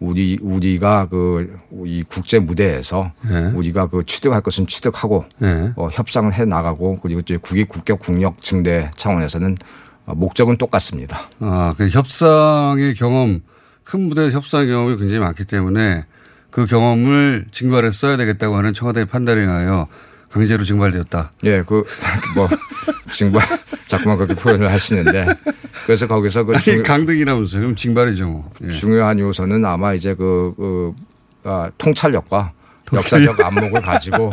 우리 0.00 0.38
우리가 0.42 1.06
그 1.08 1.62
이 1.86 2.04
국제 2.06 2.38
무대에서 2.38 3.12
네. 3.22 3.46
우리가 3.54 3.86
그 3.86 4.04
취득할 4.04 4.42
것은 4.42 4.66
취득하고 4.66 5.24
네. 5.38 5.72
어, 5.76 5.88
협상을 5.90 6.32
해 6.32 6.44
나가고 6.44 6.98
그리고 7.02 7.20
이제 7.20 7.38
국익 7.38 7.68
국격 7.68 7.98
국력 8.00 8.42
증대 8.42 8.90
차원에서는 8.96 9.56
어, 10.06 10.14
목적은 10.14 10.56
똑같습니다. 10.58 11.28
아, 11.40 11.74
그 11.78 11.88
협상의 11.88 12.94
경험, 12.94 13.40
큰 13.84 14.02
무대에서 14.02 14.36
협상 14.36 14.66
경험이 14.66 14.98
굉장히 14.98 15.20
많기 15.20 15.44
때문에 15.44 16.04
그 16.50 16.66
경험을 16.66 17.46
징발에 17.50 17.90
써야 17.90 18.16
되겠다고 18.16 18.56
하는 18.56 18.74
청와대의 18.74 19.06
판단에 19.06 19.40
의하여 19.40 19.86
강제로 20.30 20.64
징발되었다. 20.64 21.32
예, 21.44 21.62
그 21.62 21.84
뭐 22.34 22.48
징발 23.10 23.46
자꾸만 23.92 24.16
그렇게 24.16 24.34
표현을 24.34 24.70
하시는데 24.72 25.26
그래서 25.84 26.06
거기서 26.06 26.44
그 26.44 26.54
아니, 26.56 26.82
강등이라면서요. 26.82 27.60
그럼 27.60 27.76
징발이죠. 27.76 28.26
뭐. 28.26 28.50
예. 28.64 28.70
중요한 28.70 29.18
요소는 29.18 29.64
아마 29.66 29.92
이제 29.92 30.14
그, 30.14 30.54
그 30.56 30.92
아, 31.44 31.70
통찰력과 31.76 32.52
통찰력. 32.86 33.28
역사적 33.30 33.46
안목을 33.46 33.80
가지고 33.82 34.30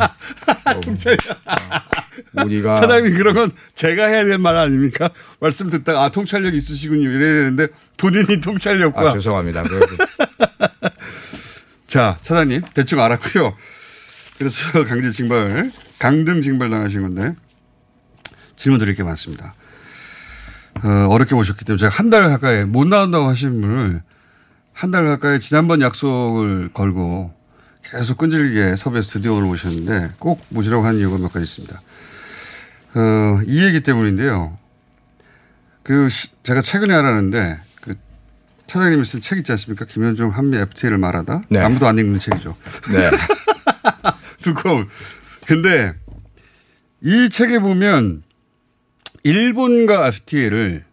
어, 0.66 2.44
우리가 2.44 2.74
차장님 2.74 3.14
그런 3.16 3.34
건 3.34 3.50
제가 3.74 4.06
해야 4.06 4.24
될 4.24 4.38
말 4.38 4.56
아닙니까? 4.56 5.10
말씀 5.40 5.68
듣다가 5.68 6.04
아 6.04 6.10
통찰력 6.10 6.54
있으시군요 6.54 7.10
이래야 7.10 7.34
되는데 7.34 7.68
본인이 7.98 8.40
통찰력과 8.40 9.10
아, 9.10 9.12
죄송합니다. 9.12 9.62
그, 9.64 9.80
자 11.86 12.16
차장님 12.22 12.62
대충 12.74 13.00
알았고요. 13.00 13.54
그래서 14.38 14.84
강제 14.88 15.10
징발 15.10 15.70
강등 15.98 16.40
징발 16.40 16.70
당하신 16.70 17.02
건데 17.02 17.34
질문 18.60 18.78
드릴 18.78 18.94
게 18.94 19.02
많습니다. 19.02 19.54
어, 20.84 20.88
어렵게 21.08 21.34
모셨기 21.34 21.64
때문에 21.64 21.78
제가 21.80 21.94
한 21.94 22.10
달 22.10 22.28
가까이 22.28 22.64
못 22.66 22.86
나온다고 22.86 23.26
하신 23.26 23.58
분을 23.62 24.02
한 24.74 24.90
달 24.90 25.06
가까이 25.06 25.40
지난번 25.40 25.80
약속을 25.80 26.70
걸고 26.74 27.34
계속 27.82 28.18
끈질기게 28.18 28.76
섭외해서 28.76 29.08
드디어 29.12 29.32
오늘 29.32 29.46
모셨는데 29.48 30.12
꼭 30.18 30.44
모시라고 30.50 30.84
한 30.84 30.96
이유가 30.98 31.16
몇 31.16 31.32
가지 31.32 31.44
있습니다. 31.44 31.80
어, 32.96 33.40
이 33.46 33.64
얘기 33.64 33.80
때문인데요. 33.80 34.58
그 35.82 36.08
시- 36.10 36.28
제가 36.42 36.60
최근에 36.60 36.92
알았는데 36.94 37.58
그 37.80 37.94
차장님이 38.66 39.04
쓴 39.06 39.20
책 39.22 39.38
있지 39.38 39.52
않습니까? 39.52 39.86
김현중 39.86 40.36
한미 40.36 40.58
FTA를 40.58 40.98
말하다. 40.98 41.42
네. 41.48 41.60
아무도 41.60 41.86
안 41.88 41.98
읽는 41.98 42.18
책이죠. 42.18 42.56
네. 42.92 43.10
두꺼운. 44.42 44.86
근데 45.46 45.94
이 47.02 47.28
책에 47.30 47.58
보면 47.58 48.22
일본과 49.22 50.08
FTA를 50.08 50.84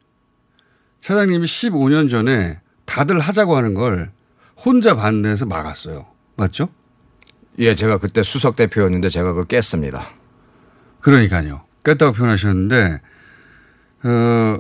차장님이 1.02 1.46
15년 1.46 2.10
전에 2.10 2.60
다들 2.86 3.20
하자고 3.20 3.56
하는 3.56 3.74
걸 3.74 4.12
혼자 4.58 4.96
반대해서 4.96 5.46
막았어요. 5.46 6.06
맞죠? 6.36 6.70
예, 7.60 7.76
제가 7.76 7.98
그때 7.98 8.24
수석 8.24 8.56
대표였는데 8.56 9.10
제가 9.10 9.30
그걸 9.30 9.46
깼습니다. 9.46 10.08
그러니까요. 11.00 11.62
깼다고 11.84 12.14
표현하셨는데, 12.14 13.02
어, 14.04 14.60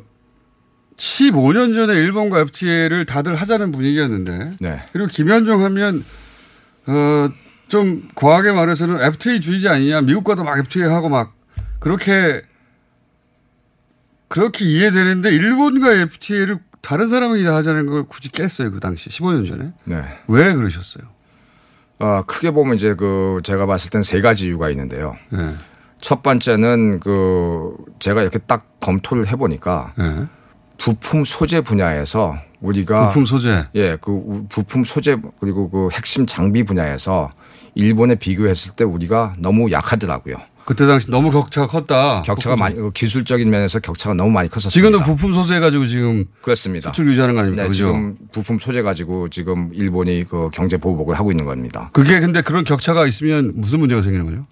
15년 0.95 1.75
전에 1.75 1.93
일본과 1.93 2.39
FTA를 2.41 3.05
다들 3.05 3.35
하자는 3.35 3.71
분위기였는데, 3.71 4.53
네. 4.59 4.81
그리고 4.93 5.07
김현종 5.07 5.63
하면, 5.63 6.03
어, 6.87 7.29
좀 7.67 8.07
과하게 8.15 8.53
말해서는 8.53 9.01
FTA 9.01 9.41
주의자 9.41 9.73
아니냐, 9.73 10.01
미국과도 10.01 10.43
막 10.43 10.57
FTA 10.57 10.87
하고 10.89 11.09
막, 11.09 11.35
그렇게, 11.79 12.41
그렇게 14.27 14.65
이해되는데, 14.65 15.29
일본과 15.31 15.93
FTA를 15.93 16.59
다른 16.81 17.07
사람이 17.07 17.43
다 17.43 17.55
하자는 17.55 17.85
걸 17.87 18.03
굳이 18.03 18.29
깼어요, 18.31 18.71
그 18.71 18.79
당시, 18.79 19.09
15년 19.09 19.47
전에. 19.47 19.71
네. 19.85 20.01
왜 20.27 20.53
그러셨어요? 20.53 21.05
어, 21.99 22.23
크게 22.27 22.51
보면 22.51 22.75
이제 22.75 22.93
그 22.93 23.39
제가 23.43 23.65
봤을 23.65 23.89
땐 23.89 24.01
세 24.03 24.21
가지 24.21 24.45
이유가 24.47 24.69
있는데요. 24.69 25.15
네. 25.31 25.55
첫 25.99 26.21
번째는 26.21 26.99
그 26.99 27.75
제가 27.99 28.21
이렇게 28.21 28.37
딱 28.37 28.67
검토를 28.79 29.27
해보니까 29.27 29.93
네. 29.97 30.25
부품 30.77 31.25
소재 31.25 31.61
분야에서 31.61 32.35
우리가 32.61 33.07
부품 33.07 33.25
소재. 33.25 33.67
예, 33.73 33.97
그 33.99 34.11
우- 34.11 34.45
부품 34.47 34.83
소재 34.85 35.17
그리고 35.39 35.69
그 35.71 35.89
핵심 35.91 36.27
장비 36.27 36.63
분야에서 36.63 37.31
일본에 37.73 38.13
비교했을 38.13 38.73
때 38.75 38.83
우리가 38.83 39.33
너무 39.39 39.71
약하더라고요. 39.71 40.35
그때 40.67 40.85
당시 40.85 41.09
너무 41.09 41.31
격차가 41.31 41.65
컸다. 41.67 42.23
격차가 42.23 42.57
많이 42.57 42.75
그 42.75 42.91
기술적인 42.91 43.49
면에서 43.49 43.79
격차가 43.79 44.13
너무 44.15 44.31
많이 44.31 44.49
컸었습니다. 44.49 44.69
지금도 44.69 45.01
부품 45.01 45.33
소재 45.33 45.61
가지고 45.61 45.85
지금 45.85 46.25
그렇습니다. 46.41 46.89
수출 46.89 47.07
유지하는 47.07 47.35
거 47.35 47.39
아닙니까? 47.39 47.63
네, 47.63 47.69
그죠? 47.69 47.85
지금 47.85 48.17
부품 48.33 48.59
소재 48.59 48.81
가지고 48.81 49.29
지금 49.29 49.69
일본이 49.73 50.25
그 50.27 50.49
경제 50.51 50.75
보복을 50.75 51.17
하고 51.17 51.31
있는 51.31 51.45
겁니다. 51.45 51.89
그게 51.93 52.19
근데 52.19 52.41
그런 52.41 52.65
격차가 52.65 53.07
있으면 53.07 53.53
무슨 53.55 53.79
문제가 53.79 54.01
생기는 54.01 54.25
거죠? 54.25 54.45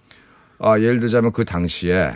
아, 0.59 0.79
예를 0.79 1.01
들자면 1.01 1.33
그 1.33 1.43
당시에 1.43 2.13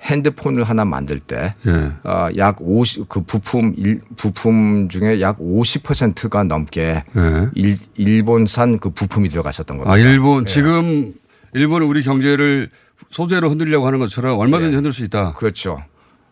핸드폰을 0.00 0.64
하나 0.64 0.86
만들 0.86 1.20
때, 1.20 1.54
예. 1.66 1.92
아, 2.02 2.30
약 2.38 2.56
50, 2.62 3.10
그 3.10 3.20
부품, 3.20 3.74
일, 3.76 4.00
부품 4.16 4.88
중에 4.88 5.20
약 5.20 5.38
50%가 5.38 6.44
넘게 6.44 7.04
예. 7.14 7.48
일, 7.54 7.76
일본산 7.96 8.78
그 8.78 8.88
부품이 8.88 9.28
들어갔었던 9.28 9.76
겁니다. 9.76 9.92
아, 9.92 9.98
일본 9.98 10.44
예. 10.44 10.46
지금 10.46 11.12
일본은 11.52 11.86
우리 11.86 12.02
경제를 12.02 12.70
소재로 13.10 13.50
흔들려고 13.50 13.86
하는 13.86 13.98
것처럼 13.98 14.38
얼마든지 14.38 14.72
예. 14.72 14.76
흔들 14.76 14.92
수 14.92 15.04
있다. 15.04 15.32
그렇죠. 15.34 15.82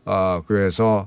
아, 0.04 0.42
그래서 0.46 1.06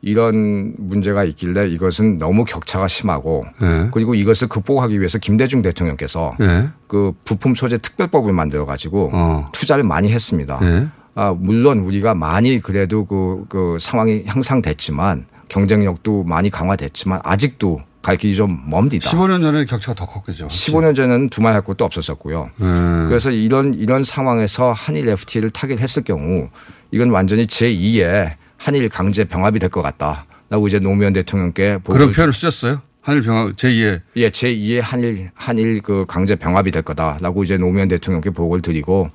이런 0.00 0.74
문제가 0.78 1.24
있길래 1.24 1.68
이것은 1.68 2.18
너무 2.18 2.44
격차가 2.44 2.86
심하고 2.86 3.44
예. 3.62 3.88
그리고 3.92 4.14
이것을 4.14 4.48
극복하기 4.48 4.98
위해서 4.98 5.18
김대중 5.18 5.62
대통령께서 5.62 6.36
예. 6.40 6.68
그 6.86 7.12
부품 7.24 7.54
소재 7.54 7.78
특별법을 7.78 8.32
만들어 8.32 8.64
가지고 8.64 9.10
어. 9.12 9.48
투자를 9.52 9.84
많이 9.84 10.12
했습니다. 10.12 10.60
예. 10.62 10.88
아, 11.14 11.34
물론 11.36 11.80
우리가 11.80 12.14
많이 12.14 12.60
그래도 12.60 13.04
그, 13.04 13.44
그 13.48 13.76
상황이 13.80 14.22
향상됐지만 14.24 15.26
경쟁력도 15.48 16.22
많이 16.22 16.48
강화됐지만 16.48 17.20
아직도 17.24 17.80
갈 18.08 18.16
길이 18.16 18.34
좀 18.34 18.58
멉니다. 18.70 19.10
15년 19.10 19.42
전에 19.42 19.66
격차가 19.66 19.94
더 19.94 20.06
컸겠죠. 20.06 20.48
15년 20.48 20.96
전에는 20.96 21.28
두말 21.28 21.52
할 21.52 21.60
것도 21.62 21.84
없었었고요. 21.84 22.48
예. 22.58 22.64
그래서 23.06 23.30
이런 23.30 23.74
이런 23.74 24.02
상황에서 24.02 24.72
한일 24.72 25.10
FTA를 25.10 25.50
타결했을 25.50 26.04
경우 26.04 26.48
이건 26.90 27.10
완전히 27.10 27.44
제2의 27.44 28.36
한일 28.56 28.88
강제 28.88 29.24
병합이 29.24 29.58
될 29.58 29.68
것 29.68 29.82
같다라고 29.82 30.68
이제 30.68 30.78
노무현 30.78 31.12
대통령께 31.12 31.80
그런 31.84 32.10
표현을 32.12 32.32
쓰셨어요? 32.32 32.80
한일 33.02 33.20
병합 33.24 33.54
제2의 33.56 34.00
예, 34.16 34.30
제2의 34.30 34.80
한일 34.80 35.30
한일 35.34 35.82
그 35.82 36.06
강제 36.08 36.34
병합이 36.34 36.70
될 36.70 36.80
거다라고 36.80 37.44
이제 37.44 37.58
노무현 37.58 37.88
대통령께 37.88 38.30
보고를 38.30 38.62
드리고 38.62 39.10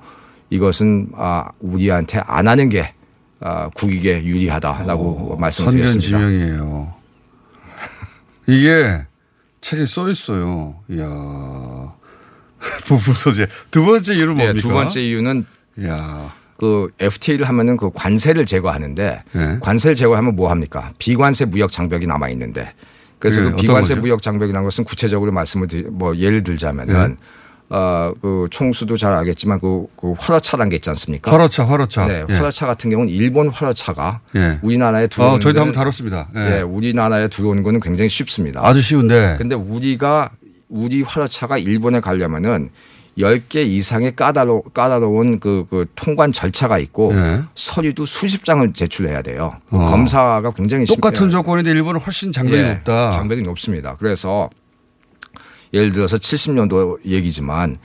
이것은 0.50 1.08
아 1.16 1.48
우리한테 1.58 2.20
안 2.26 2.46
하는 2.46 2.68
게 2.68 2.94
아, 3.40 3.68
국익에 3.70 4.22
유리하다라고 4.24 5.36
말씀드렸습니다. 5.40 6.10
선견지명이에요. 6.18 6.94
이게 8.46 9.06
책에 9.60 9.86
써 9.86 10.10
있어요. 10.10 10.80
이야. 10.90 11.94
부품 12.84 13.14
소재. 13.14 13.46
두 13.70 13.84
번째 13.84 14.14
이유는 14.14 14.36
네, 14.36 14.44
뭡니까? 14.44 14.68
두 14.68 14.72
번째 14.72 15.02
이유는 15.02 15.46
야. 15.84 16.32
그 16.56 16.88
FTA를 17.00 17.48
하면은 17.48 17.76
그 17.76 17.90
관세를 17.92 18.46
제거하는데 18.46 19.22
네. 19.32 19.58
관세를 19.60 19.96
제거하면 19.96 20.36
뭐 20.36 20.50
합니까? 20.50 20.90
비관세 20.98 21.46
무역 21.46 21.72
장벽이 21.72 22.06
남아 22.06 22.28
있는데 22.30 22.72
그래서 23.18 23.42
네, 23.42 23.50
그 23.50 23.56
비관세? 23.56 23.96
무역 23.96 24.22
장벽이라는 24.22 24.64
것은 24.64 24.84
구체적으로 24.84 25.32
말씀을 25.32 25.66
드리, 25.66 25.82
뭐 25.82 26.16
예를 26.16 26.42
들자면은 26.42 27.08
네. 27.10 27.16
어그 27.78 28.48
총수도 28.50 28.96
잘 28.96 29.12
알겠지만 29.12 29.58
그, 29.60 29.86
그 30.00 30.14
화로차라는 30.18 30.70
게 30.70 30.76
있지 30.76 30.88
않습니까? 30.90 31.30
화로차, 31.32 31.66
화로차. 31.66 32.06
네, 32.06 32.24
예. 32.28 32.34
화로차 32.34 32.66
같은 32.66 32.90
경우는 32.90 33.12
일본 33.12 33.48
화로차가 33.48 34.20
예. 34.36 34.58
우리나라에 34.62 35.08
들어오는 35.08 35.36
어, 35.36 35.38
저희도 35.40 35.56
데는- 35.58 35.64
한번 35.66 35.72
다뤘습니다. 35.80 36.28
예. 36.36 36.58
예, 36.58 36.60
우리나라에 36.60 37.28
들어오는 37.28 37.62
거는 37.62 37.80
굉장히 37.80 38.08
쉽습니다. 38.08 38.60
아주 38.64 38.80
쉬운데. 38.80 39.34
근데 39.38 39.54
우리가 39.56 40.30
우리 40.68 41.02
화로차가 41.02 41.58
일본에 41.58 42.00
가려면은 42.00 42.70
10개 43.18 43.64
이상의 43.64 44.16
까다로, 44.16 44.62
까다로운 44.74 45.38
그, 45.38 45.66
그 45.70 45.84
통관 45.94 46.32
절차가 46.32 46.78
있고 46.78 47.12
예. 47.14 47.42
서류도 47.54 48.06
수십 48.06 48.44
장을 48.44 48.72
제출해야 48.72 49.22
돼요. 49.22 49.54
그 49.70 49.76
어. 49.76 49.86
검사가 49.86 50.50
굉장히 50.52 50.84
똑같은 50.84 51.24
심- 51.26 51.30
조건인데 51.30 51.70
일본은 51.70 52.00
훨씬 52.00 52.32
장벽이 52.32 52.58
예, 52.60 52.68
높다. 52.74 53.12
장벽이 53.12 53.42
높습니다. 53.42 53.96
그래서 53.98 54.50
예를 55.74 55.92
들어서 55.92 56.16
70년도 56.16 57.04
얘기지만 57.04 57.76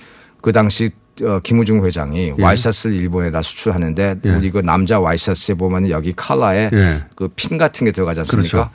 그 0.41 0.53
당시 0.53 0.89
어, 1.21 1.39
김우중 1.43 1.85
회장이 1.85 2.33
예. 2.37 2.41
와이셔츠를 2.41 2.95
일본에다 2.95 3.41
수출하는데 3.41 4.15
예. 4.23 4.29
우리 4.29 4.51
그 4.51 4.59
남자 4.59 4.99
와이셔츠에 5.01 5.55
보면 5.55 5.89
여기 5.89 6.13
칼라에 6.15 6.69
예. 6.71 7.03
그핀 7.15 7.57
같은 7.57 7.83
게 7.85 7.91
들어가지 7.91 8.21
않습니까? 8.21 8.49
그렇죠. 8.49 8.69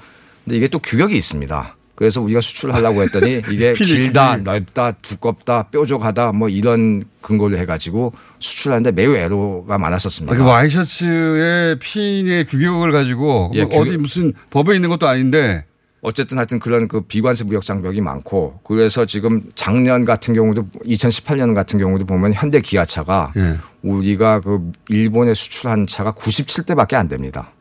근데 0.45 0.57
이게 0.57 0.69
또 0.69 0.79
규격이 0.79 1.17
있습니다. 1.17 1.77
그래서 1.95 2.21
우리가 2.21 2.41
수출하려고 2.41 3.03
했더니 3.03 3.41
이게 3.51 3.73
길다. 3.73 4.37
넓다, 4.39 4.93
두껍다, 4.93 5.65
뾰족하다 5.65 6.33
뭐 6.33 6.49
이런 6.49 7.03
근거를 7.23 7.59
해가지고 7.61 8.13
수출하는데 8.41 8.93
매우 8.93 9.17
애로가 9.17 9.79
많았었습니다. 9.79 10.35
아, 10.35 10.39
그 10.39 10.45
와이셔츠의 10.45 11.79
핀의 11.79 12.47
규격을 12.47 12.93
가지고 12.93 13.53
예, 13.55 13.65
뭐 13.65 13.81
어디 13.81 13.97
무슨 13.97 14.33
법에 14.51 14.75
있는 14.75 14.91
것도 14.91 15.07
아닌데 15.07 15.65
어쨌든 16.05 16.37
하여튼 16.37 16.59
그런 16.59 16.87
그 16.87 17.01
비관세 17.01 17.45
무역 17.45 17.65
장벽이 17.65 18.03
많고 18.03 18.61
그래서 18.63 19.07
지금 19.07 19.43
작년 19.55 20.05
같은 20.05 20.35
경우도 20.35 20.67
2018년 20.85 21.55
같은 21.55 21.79
경우도 21.79 22.05
보면 22.05 22.35
현대 22.35 22.61
기아차가 22.61 23.33
예. 23.37 23.57
우리가 23.83 24.41
그 24.41 24.71
일본에 24.91 25.33
수출한 25.33 25.87
차가 25.87 26.13
97대밖에 26.13 26.95
안 26.95 27.09
됩니다. 27.09 27.53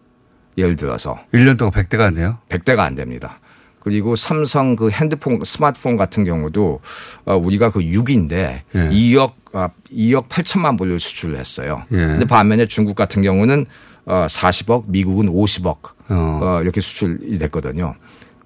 예를 0.58 0.76
들어서 0.76 1.18
1년 1.34 1.58
동안 1.58 1.72
100대가 1.72 2.02
안 2.02 2.14
돼요? 2.16 2.38
100대가 2.50 2.80
안 2.80 2.96
됩니다. 2.96 3.40
그리고 3.80 4.18
삼성 4.18 4.76
그 4.76 4.90
핸드폰 4.90 5.42
스마트폰 5.42 5.96
같은 5.96 6.26
경우도 6.26 6.82
어, 7.26 7.38
우리가 7.38 7.70
그 7.70 7.80
6인데 7.80 8.62
예. 8.76 8.90
2억 8.90 9.32
아, 9.54 9.70
2억 9.90 10.28
8천만 10.28 10.78
불을 10.78 11.00
수출을 11.00 11.38
했어요. 11.38 11.84
예. 11.94 11.96
근데 11.96 12.26
반면에 12.26 12.66
중국 12.66 12.96
같은 12.96 13.22
경우는 13.22 13.68
어, 14.06 14.26
40억, 14.28 14.84
미국은 14.88 15.28
50억 15.28 15.78
어, 16.10 16.60
이렇게 16.62 16.82
수출이 16.82 17.40
됐거든요. 17.40 17.96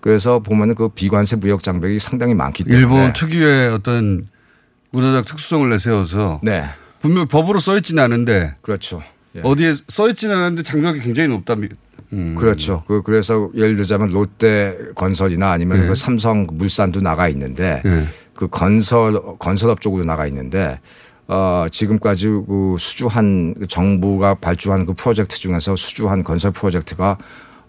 그래서 0.01 0.39
보면 0.39 0.69
은 0.69 0.75
그 0.75 0.89
비관세 0.89 1.37
무역 1.37 1.63
장벽이 1.63 1.99
상당히 1.99 2.33
많기 2.33 2.63
때문에 2.63 2.79
일본 2.81 3.13
특유의 3.13 3.69
어떤 3.69 4.27
문화적 4.91 5.25
특수성을 5.25 5.69
내세워서 5.69 6.41
네. 6.43 6.63
분명 7.01 7.27
법으로 7.27 7.59
써 7.59 7.77
있지는 7.77 8.03
않은데 8.03 8.55
그렇죠. 8.61 9.01
예. 9.35 9.41
어디에 9.43 9.73
써 9.87 10.09
있지는 10.09 10.35
않은데 10.35 10.63
장벽이 10.63 10.99
굉장히 10.99 11.29
높다. 11.29 11.55
음. 12.13 12.35
그렇죠. 12.35 12.83
그 12.87 13.01
그래서 13.01 13.49
예를 13.55 13.75
들자면 13.75 14.09
롯데 14.09 14.77
건설이나 14.95 15.51
아니면 15.51 15.83
예. 15.83 15.87
그 15.87 15.95
삼성 15.95 16.47
물산도 16.51 17.01
나가 17.01 17.27
있는데 17.29 17.81
예. 17.85 18.03
그 18.33 18.47
건설 18.47 19.19
건설업 19.39 19.81
쪽으로 19.81 20.05
나가 20.05 20.25
있는데 20.27 20.79
어 21.27 21.65
지금까지 21.69 22.27
그 22.27 22.75
수주한 22.79 23.55
정부가 23.67 24.35
발주한 24.35 24.85
그 24.85 24.93
프로젝트 24.93 25.37
중에서 25.37 25.75
수주한 25.75 26.23
건설 26.23 26.51
프로젝트가 26.51 27.17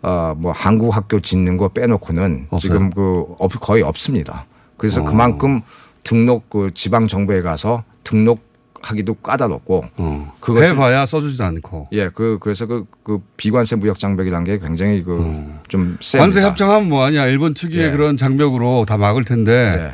어뭐 0.03 0.53
한국 0.53 0.95
학교 0.97 1.21
짓는 1.21 1.57
거 1.57 1.69
빼놓고는 1.69 2.47
없어요? 2.51 2.61
지금 2.61 2.91
그 2.91 3.25
없- 3.41 3.59
거의 3.61 3.83
없습니다. 3.83 4.47
그래서 4.77 5.03
어. 5.03 5.05
그만큼 5.05 5.61
등록 6.05 6.49
그 6.51 6.71
지방 6.75 7.09
정부에 7.09 7.43
가서 7.43 7.83
등록 8.05 8.47
하기도 8.81 9.15
까다롭고 9.15 9.85
어. 9.97 10.33
그것을- 10.41 10.63
해봐야 10.67 11.05
써주지도 11.05 11.43
않고. 11.45 11.89
예, 11.93 12.09
그 12.11 12.39
그래서 12.41 12.67
그, 12.67 12.87
그 13.03 13.19
비관세 13.37 13.75
무역 13.75 13.99
장벽이라는 13.99 14.45
게 14.45 14.59
굉장히 14.61 15.03
그좀 15.03 15.99
셉니다. 16.01 16.19
관세 16.25 16.43
협정하면 16.43 16.89
뭐하냐. 16.89 17.27
일본 17.27 17.55
특유의 17.55 17.87
예. 17.89 17.91
그런 17.91 18.17
장벽으로 18.17 18.85
다 18.87 18.97
막을 18.97 19.25
텐데. 19.25 19.93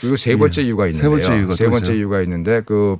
그리고 0.00 0.16
세 0.16 0.36
번째 0.36 0.62
예. 0.62 0.66
이유가 0.66 0.84
세 0.84 0.90
있는데요. 0.90 1.10
번째 1.10 1.36
이유가 1.38 1.54
세또 1.56 1.70
번째. 1.72 1.94
이유가 1.96 2.22
있는데 2.22 2.60
그 2.64 2.98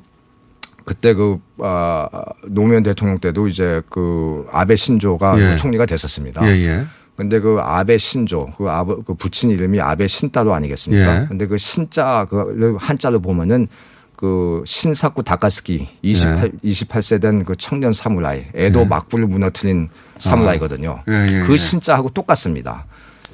그때 0.84 1.14
그 1.14 1.38
아, 1.58 2.08
노무현 2.46 2.82
대통령 2.82 3.18
때도 3.18 3.48
이제 3.48 3.82
그 3.90 4.46
아베 4.50 4.76
신조가 4.76 5.40
예. 5.40 5.50
그 5.50 5.56
총리가 5.56 5.86
됐었습니다. 5.86 6.46
예, 6.46 6.50
예. 6.66 6.84
근데 7.16 7.40
그 7.40 7.58
아베 7.60 7.96
신조 7.96 8.50
그 8.58 8.68
아버 8.68 8.96
그 8.98 9.14
붙인 9.14 9.50
이름이 9.50 9.80
아베 9.80 10.06
신따로 10.06 10.52
아니겠습니까? 10.54 11.22
예. 11.22 11.26
근데 11.26 11.46
그 11.46 11.56
신자 11.56 12.26
그 12.28 12.76
한자로 12.78 13.20
보면은 13.20 13.68
그 14.16 14.62
신사쿠 14.66 15.22
다카스키 15.22 15.88
28 16.02 16.52
28세 16.64 17.20
된 17.20 17.44
그 17.44 17.56
청년 17.56 17.92
사무라이 17.92 18.46
에도 18.54 18.80
예. 18.80 18.84
막부를 18.84 19.26
무너뜨린 19.26 19.88
사무라이거든요. 20.18 21.02
아. 21.06 21.12
예, 21.12 21.26
예, 21.30 21.40
그 21.40 21.52
예. 21.52 21.56
신자하고 21.56 22.10
똑같습니다. 22.10 22.86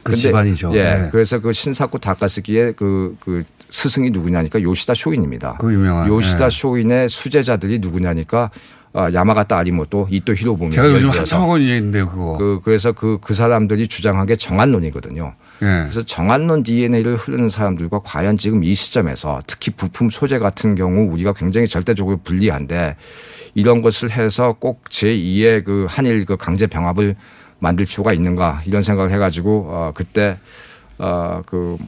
그 0.03 0.17
집안이죠. 0.17 0.73
예. 0.75 0.79
예. 0.79 1.09
그래서 1.11 1.41
그 1.41 1.53
신사쿠 1.53 1.99
다카스키의 1.99 2.75
그, 2.75 3.17
그 3.21 3.43
스승이 3.69 4.11
누구냐니까 4.11 4.63
요시다 4.63 4.95
쇼인입니다. 4.95 5.59
그 5.61 5.73
유명한. 5.73 6.09
요시다 6.09 6.47
예. 6.47 6.51
쇼인의 6.51 7.09
수제자들이 7.09 7.79
누구냐니까 7.79 8.51
아, 8.93 9.09
야마가타 9.13 9.57
아리모토, 9.57 10.09
이토 10.11 10.35
히로부미. 10.35 10.73
제가 10.73 10.91
요즘 10.91 11.11
한참 11.11 11.43
하고 11.43 11.59
있는 11.59 11.75
얘기인데요, 11.75 12.09
그거. 12.09 12.37
그, 12.37 12.61
그래서 12.65 12.91
그, 12.91 13.19
그 13.23 13.35
사람들이 13.35 13.87
주장한 13.87 14.27
게 14.27 14.35
정한론이거든요. 14.35 15.35
예. 15.63 15.67
그래서 15.67 16.03
정한론 16.03 16.65
DNA를 16.65 17.15
흐르는 17.15 17.49
사람들과 17.49 18.01
과연 18.03 18.37
지금 18.37 18.65
이 18.65 18.75
시점에서 18.75 19.41
특히 19.47 19.71
부품 19.71 20.11
소재 20.11 20.41
같은 20.41 20.75
경우 20.75 21.09
우리가 21.13 21.35
굉장히 21.35 21.69
절대적으로 21.69 22.17
불리한데 22.25 22.97
이런 23.55 23.81
것을 23.81 24.11
해서 24.11 24.57
꼭 24.59 24.85
제2의 24.89 25.65
그 25.65 25.87
한일 25.89 26.25
그 26.25 26.37
강제 26.37 26.67
병합을 26.67 27.15
만들 27.61 27.87
필요가 27.87 28.13
있는가 28.13 28.63
이런 28.67 28.83
생각을 28.83 29.13
해가지고 29.13 29.67
어, 29.69 29.93
그때 29.95 30.37
어, 30.99 31.43
그 31.47 31.79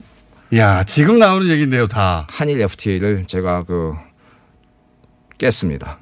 야, 0.54 0.84
지금 0.84 1.18
나오는 1.18 1.48
얘기인데요, 1.48 1.86
다. 1.86 2.26
한일 2.30 2.60
FTA를 2.60 3.24
제가 3.26 3.64
그 3.64 3.94
깼습니다. 5.38 5.98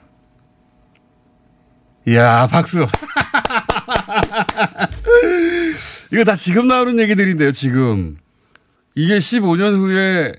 이야, 2.08 2.48
박수. 2.50 2.84
이거 6.12 6.24
다 6.24 6.34
지금 6.34 6.66
나오는 6.66 6.98
얘기들인데요, 6.98 7.52
지금. 7.52 8.16
이게 8.96 9.18
15년 9.18 9.76
후에 9.76 10.34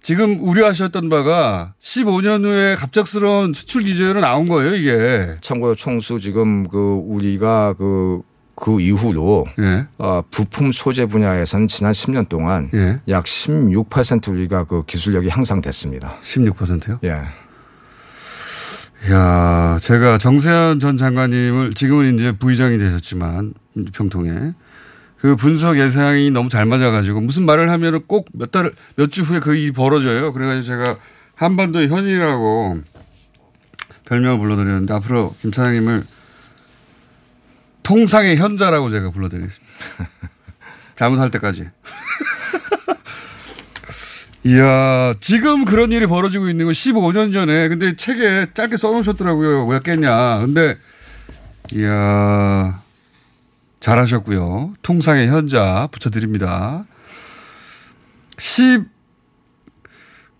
지금 0.00 0.38
우려하셨던 0.40 1.08
바가 1.08 1.74
15년 1.80 2.44
후에 2.44 2.76
갑작스러운 2.76 3.54
수출 3.54 3.82
규제로 3.82 4.20
나온 4.20 4.46
거예요, 4.46 4.76
이게. 4.76 5.34
참고로 5.40 5.74
총수 5.74 6.20
지금 6.20 6.68
그 6.68 6.78
우리가 6.78 7.74
그, 7.76 8.22
그 8.54 8.80
이후로 8.80 9.46
예. 9.58 9.86
어, 9.98 10.22
부품 10.30 10.72
소재 10.72 11.06
분야에서는 11.06 11.68
지난 11.68 11.92
10년 11.92 12.28
동안 12.28 12.70
예. 12.74 13.00
약16% 13.08 14.28
우리가 14.28 14.64
그 14.64 14.84
기술력이 14.86 15.28
향상됐습니다. 15.28 16.16
16%요? 16.22 16.98
예. 17.04 17.22
야, 19.10 19.78
제가 19.80 20.18
정세현 20.18 20.78
전 20.78 20.96
장관님을 20.96 21.74
지금은 21.74 22.14
이제 22.18 22.32
부의장이 22.32 22.78
되셨지만 22.78 23.54
평통에 23.92 24.52
그 25.18 25.34
분석 25.36 25.78
예상이 25.78 26.30
너무 26.30 26.48
잘 26.48 26.66
맞아가지고 26.66 27.20
무슨 27.20 27.44
말을 27.46 27.70
하면은 27.70 28.02
꼭 28.06 28.26
몇 28.32 28.50
달, 28.52 28.72
몇 28.96 29.08
주 29.10 29.22
후에 29.22 29.40
그 29.40 29.56
일이 29.56 29.72
벌어져요. 29.72 30.32
그래가지고 30.32 30.62
제가 30.62 30.96
한반도의 31.34 31.88
현이라고 31.88 32.80
별명을 34.04 34.38
불러드렸는데 34.38 34.94
앞으로 34.94 35.34
김 35.40 35.50
차장님을 35.50 36.04
통상의 37.82 38.36
현자라고 38.36 38.90
제가 38.90 39.10
불러드리겠습니다. 39.10 39.74
잘못할 40.96 41.30
때까지. 41.30 41.68
이야, 44.44 45.14
지금 45.20 45.64
그런 45.64 45.92
일이 45.92 46.06
벌어지고 46.06 46.48
있는 46.48 46.66
건 46.66 46.72
15년 46.72 47.32
전에, 47.32 47.68
근데 47.68 47.94
책에 47.94 48.48
짧게 48.54 48.76
써놓으셨더라고요. 48.76 49.66
왜 49.66 49.80
깼냐. 49.80 50.40
근데, 50.40 50.78
이야, 51.72 52.82
잘하셨고요. 53.78 54.74
통상의 54.82 55.28
현자 55.28 55.88
붙여드립니다. 55.92 56.86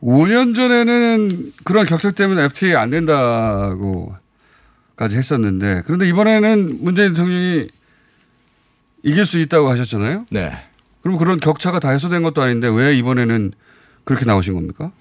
15년 0.01 0.55
전에는 0.55 1.53
그런 1.65 1.87
격차 1.87 2.11
때문에 2.11 2.45
FTA 2.45 2.75
안 2.77 2.91
된다고 2.91 4.15
까지 5.03 5.17
했었는데, 5.17 5.83
그런데 5.85 6.09
이번에는 6.09 6.79
문재인 6.81 7.13
대통령이 7.13 7.69
이길 9.03 9.27
수 9.27 9.39
있다고 9.39 9.69
하셨잖아요? 9.69 10.27
네. 10.31 10.53
그럼 11.03 11.19
그런 11.19 11.41
격차가 11.41 11.81
다 11.81 11.91
해소된 11.91 12.23
것도 12.23 12.41
아닌데 12.41 12.69
왜 12.69 12.97
이번에는 12.97 13.53
그렇게 14.05 14.25
나오신 14.25 14.55
겁니까? 14.55 14.93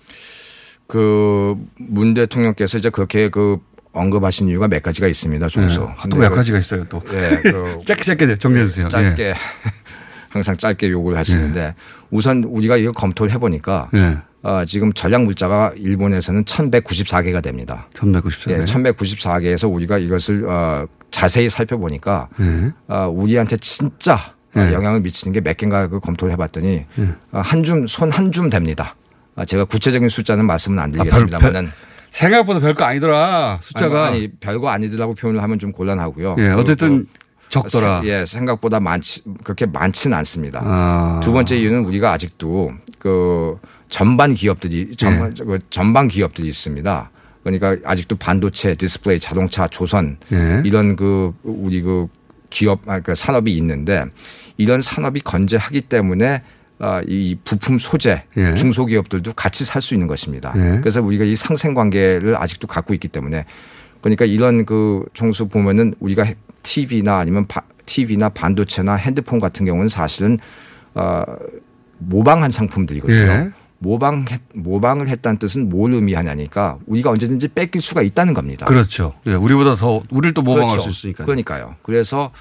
그 0.88 1.56
문 1.78 2.14
대통령께서 2.14 2.78
이제 2.78 2.90
그렇게 2.90 3.30
그 3.30 3.58
언급하신 3.94 4.48
이유가 4.50 4.68
몇 4.68 4.82
가지가 4.82 5.08
있습니다. 5.08 5.48
종수. 5.50 5.82
네. 5.82 6.10
또몇 6.10 6.34
가지가 6.34 6.58
있어요, 6.58 6.86
또. 6.86 7.02
예. 7.14 7.42
그 7.44 7.82
짧게 7.86 8.04
짧게 8.04 8.36
정리해 8.38 8.66
주세요. 8.68 8.90
짧게 8.90 9.24
예. 9.24 9.34
항상 10.30 10.56
짧게 10.56 10.90
요구를 10.90 11.18
하시는데 11.18 11.76
우선 12.10 12.44
우리가 12.46 12.78
이거 12.78 12.92
검토를 12.92 13.32
해보니까 13.34 13.90
예. 13.94 14.18
어, 14.44 14.66
지금 14.66 14.92
전략 14.94 15.24
물자가 15.24 15.72
일본에서는 15.78 16.44
1194개가 16.46 17.44
됩니다. 17.44 17.88
1194개. 17.94 18.52
예, 18.52 18.58
1194개에서 18.66 19.72
우리가 19.72 19.98
이것을 20.00 20.46
어, 20.50 20.86
자세히 21.12 21.48
살펴보니까 21.50 22.28
예. 22.40 22.72
어, 22.88 23.08
우리한테 23.14 23.58
진짜 23.58 24.16
어, 24.56 24.60
예. 24.60 24.74
영향을 24.74 25.02
미치는 25.02 25.34
게 25.34 25.42
몇 25.42 25.58
개인가 25.58 25.88
그 25.88 26.00
검토를 26.00 26.32
해봤더니 26.34 26.86
예. 27.00 27.08
어, 27.32 27.40
한 27.40 27.64
줌, 27.64 27.86
손 27.88 28.10
한 28.12 28.32
줌 28.32 28.50
됩니다. 28.50 28.96
아, 29.36 29.46
제가 29.46 29.66
구체적인 29.66 30.10
숫자는 30.10 30.46
말씀은 30.46 30.80
안 30.80 30.90
아, 30.90 30.92
별- 30.92 31.04
드리겠습니다만은 31.06 31.62
별- 31.66 31.72
생각보다 32.10 32.60
별거 32.60 32.84
아니더라. 32.84 33.60
숫자가. 33.62 34.08
아니, 34.08 34.18
아니, 34.18 34.32
별거 34.40 34.70
아니더라고 34.70 35.14
표현을 35.14 35.42
하면 35.44 35.60
좀 35.60 35.72
곤란하고요. 35.72 36.36
예, 36.40 36.50
그- 36.50 36.60
어쨌든 36.60 37.06
그 37.06 37.20
적더라. 37.50 38.02
세- 38.02 38.08
예, 38.10 38.26
생각보다 38.26 38.80
많지 38.80 39.22
그렇게 39.44 39.66
많지는 39.66 40.18
않습니다. 40.18 40.62
아. 40.64 41.20
두 41.24 41.32
번째 41.32 41.58
이유는 41.58 41.86
우리가 41.86 42.12
아직도 42.12 42.72
그 43.00 43.58
전방 43.92 44.34
기업들이 44.34 44.96
전, 44.96 45.36
예. 45.38 45.44
그 45.44 45.60
전방 45.70 46.08
기업들이 46.08 46.48
있습니다. 46.48 47.12
그러니까 47.44 47.76
아직도 47.86 48.16
반도체, 48.16 48.74
디스플레이, 48.74 49.20
자동차, 49.20 49.68
조선 49.68 50.18
예. 50.32 50.64
이런 50.66 50.96
그 50.96 51.34
우리 51.44 51.82
그 51.82 52.08
기업 52.50 52.88
아, 52.90 53.00
그 53.00 53.14
산업이 53.14 53.56
있는데 53.58 54.06
이런 54.58 54.82
산업이 54.82 55.20
건재하기 55.22 55.82
때문에 55.82 56.42
아, 56.80 57.02
이 57.08 57.38
부품 57.44 57.78
소재 57.78 58.24
예. 58.38 58.56
중소기업들도 58.56 59.34
같이 59.34 59.66
살 59.66 59.82
수 59.82 59.94
있는 59.94 60.08
것입니다. 60.08 60.54
예. 60.56 60.80
그래서 60.80 61.02
우리가 61.02 61.26
이 61.26 61.36
상생 61.36 61.74
관계를 61.74 62.36
아직도 62.38 62.68
갖고 62.68 62.94
있기 62.94 63.10
때문에 63.10 63.46
그러니까 64.00 64.26
이런 64.26 64.66
그 64.66 65.04
종수 65.14 65.48
보면은 65.48 65.94
우리가 66.00 66.26
TV나 66.64 67.18
아니면 67.20 67.46
바, 67.48 67.62
TV나 67.86 68.30
반도체나 68.30 68.96
핸드폰 68.96 69.40
같은 69.40 69.66
경우는 69.66 69.90
사실은 69.90 70.40
어, 70.94 71.24
모방한 71.98 72.50
상품들이거든요. 72.52 73.52
예. 73.82 73.88
모방 73.88 74.26
모방을 74.54 75.08
했다는 75.08 75.38
뜻은 75.38 75.70
뭘 75.70 75.94
의미하냐니까 75.94 76.78
우리가 76.86 77.10
언제든지 77.10 77.50
뺏길 77.50 77.82
수가 77.82 78.02
있다는 78.02 78.34
겁니다. 78.34 78.66
그렇죠. 78.66 79.14
예, 79.28 79.34
우리보다 79.34 79.76
더 79.76 80.04
우리를 80.10 80.34
또 80.34 80.42
모방할 80.42 80.70
그렇죠. 80.70 80.92
수 80.92 81.08
있으니까. 81.08 81.26
그러니까요. 81.26 81.76
그래서 81.82 82.32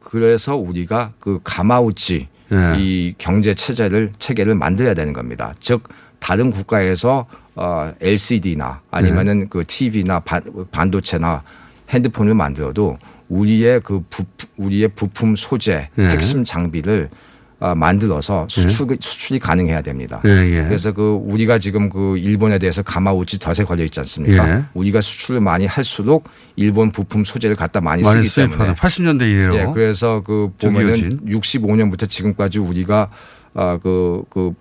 그래서 0.00 0.56
우리가 0.56 1.12
그 1.18 1.40
가마우치 1.44 2.28
예. 2.52 2.76
이 2.78 3.14
경제 3.18 3.54
체제를 3.54 4.12
체계를 4.18 4.54
만들어야 4.54 4.94
되는 4.94 5.12
겁니다. 5.12 5.54
즉 5.60 5.88
다른 6.18 6.50
국가에서 6.50 7.26
어 7.54 7.92
LCD나 8.00 8.80
아니면은 8.90 9.40
네. 9.40 9.46
그 9.48 9.64
TV나 9.66 10.20
반, 10.20 10.42
반도체나 10.70 11.42
핸드폰을 11.90 12.34
만들어도 12.34 12.98
우리의 13.28 13.80
그 13.80 14.02
부, 14.08 14.24
우리의 14.56 14.88
부품 14.88 15.36
소재 15.36 15.90
예. 15.98 16.02
핵심 16.08 16.44
장비를 16.44 17.10
어, 17.12 17.27
만들어서 17.58 18.46
수출 18.48 18.96
수출이 19.00 19.40
가능해야 19.40 19.82
됩니다. 19.82 20.20
예, 20.24 20.30
예. 20.30 20.62
그래서 20.62 20.92
그 20.92 21.18
우리가 21.24 21.58
지금 21.58 21.88
그 21.88 22.16
일본에 22.16 22.58
대해서 22.58 22.82
가마우치 22.82 23.40
덫에 23.40 23.64
걸려 23.66 23.82
있지 23.84 23.98
않습니까? 24.00 24.48
예. 24.48 24.62
우리가 24.74 25.00
수출을 25.00 25.40
많이 25.40 25.66
할수록 25.66 26.28
일본 26.54 26.92
부품 26.92 27.24
소재를 27.24 27.56
갖다 27.56 27.80
많이, 27.80 28.02
많이 28.02 28.24
쓰기 28.24 28.42
때문에 28.42 28.74
수입하는 28.74 28.74
80년대 28.74 29.22
이래로. 29.22 29.56
예, 29.56 29.66
그래서 29.74 30.22
그 30.24 30.52
보면은 30.60 30.94
중요진. 30.94 31.20
65년부터 31.26 32.08
지금까지 32.08 32.60
우리가 32.60 33.10
아그 33.54 34.22
그 34.30 34.52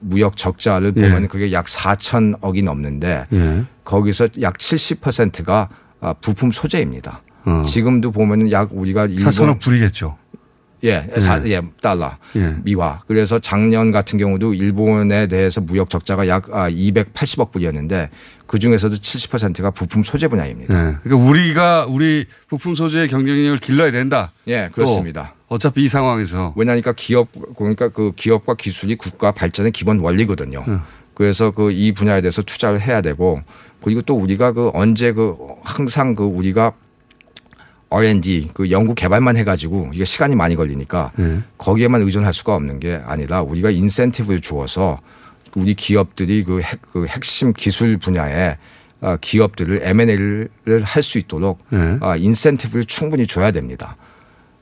무역 0.00 0.36
적자를 0.36 0.92
예. 0.96 1.02
보면 1.02 1.28
그게 1.28 1.52
약 1.52 1.66
4천억이 1.66 2.64
넘는데 2.64 3.26
예. 3.32 3.64
거기서 3.84 4.28
약 4.40 4.58
70%가 4.58 5.68
아, 6.00 6.12
부품 6.14 6.50
소재입니다. 6.50 7.22
어. 7.44 7.62
지금도 7.66 8.10
보면은 8.10 8.50
약 8.50 8.70
우리가 8.72 9.06
일본 9.06 9.26
4천억 9.26 9.60
불이겠죠. 9.60 10.16
예, 10.84 11.06
사, 11.18 11.40
예, 11.46 11.60
달러. 11.80 12.16
예. 12.34 12.56
미화. 12.62 13.00
그래서 13.06 13.38
작년 13.38 13.92
같은 13.92 14.18
경우도 14.18 14.54
일본에 14.54 15.28
대해서 15.28 15.60
무역 15.60 15.90
적자가 15.90 16.26
약 16.26 16.52
아, 16.52 16.68
280억 16.68 17.52
불이었는데 17.52 18.10
그 18.46 18.58
중에서도 18.58 18.96
70%가 18.96 19.70
부품 19.70 20.02
소재 20.02 20.28
분야입니다. 20.28 20.74
네. 20.74 20.96
그러니까 21.02 21.30
우리가 21.30 21.86
우리 21.86 22.26
부품 22.48 22.74
소재의 22.74 23.08
경쟁력을 23.08 23.58
길러야 23.58 23.92
된다. 23.92 24.32
예, 24.48 24.66
또 24.68 24.74
그렇습니다. 24.74 25.34
어차피 25.48 25.84
이 25.84 25.88
상황에서 25.88 26.52
왜냐니까 26.56 26.92
기업 26.96 27.28
그러니까 27.56 27.88
그 27.88 28.12
기업과 28.16 28.54
기술이 28.54 28.96
국가 28.96 29.32
발전의 29.32 29.70
기본 29.72 30.00
원리거든요. 30.00 30.64
네. 30.66 30.76
그래서 31.14 31.50
그 31.50 31.70
이 31.70 31.92
분야에 31.92 32.20
대해서 32.22 32.42
투자를 32.42 32.80
해야 32.80 33.00
되고 33.02 33.40
그리고 33.82 34.00
또 34.02 34.16
우리가 34.16 34.52
그 34.52 34.70
언제 34.74 35.12
그 35.12 35.36
항상 35.62 36.14
그 36.14 36.24
우리가 36.24 36.72
R&D 37.92 38.50
그 38.54 38.70
연구 38.70 38.94
개발만 38.94 39.36
해가지고 39.36 39.90
이게 39.94 40.04
시간이 40.04 40.34
많이 40.34 40.56
걸리니까 40.56 41.12
네. 41.16 41.40
거기에만 41.58 42.02
의존할 42.02 42.32
수가 42.32 42.54
없는 42.54 42.80
게 42.80 43.00
아니라 43.04 43.42
우리가 43.42 43.70
인센티브를 43.70 44.40
주어서 44.40 44.98
우리 45.54 45.74
기업들이 45.74 46.44
그, 46.44 46.60
핵, 46.60 46.80
그 46.92 47.06
핵심 47.06 47.52
기술 47.52 47.98
분야에 47.98 48.56
아, 49.00 49.18
기업들을 49.20 49.80
M&A를 49.82 50.48
할 50.84 51.02
수 51.02 51.18
있도록 51.18 51.58
네. 51.70 51.98
아, 52.00 52.16
인센티브를 52.16 52.84
충분히 52.84 53.26
줘야 53.26 53.50
됩니다. 53.50 53.96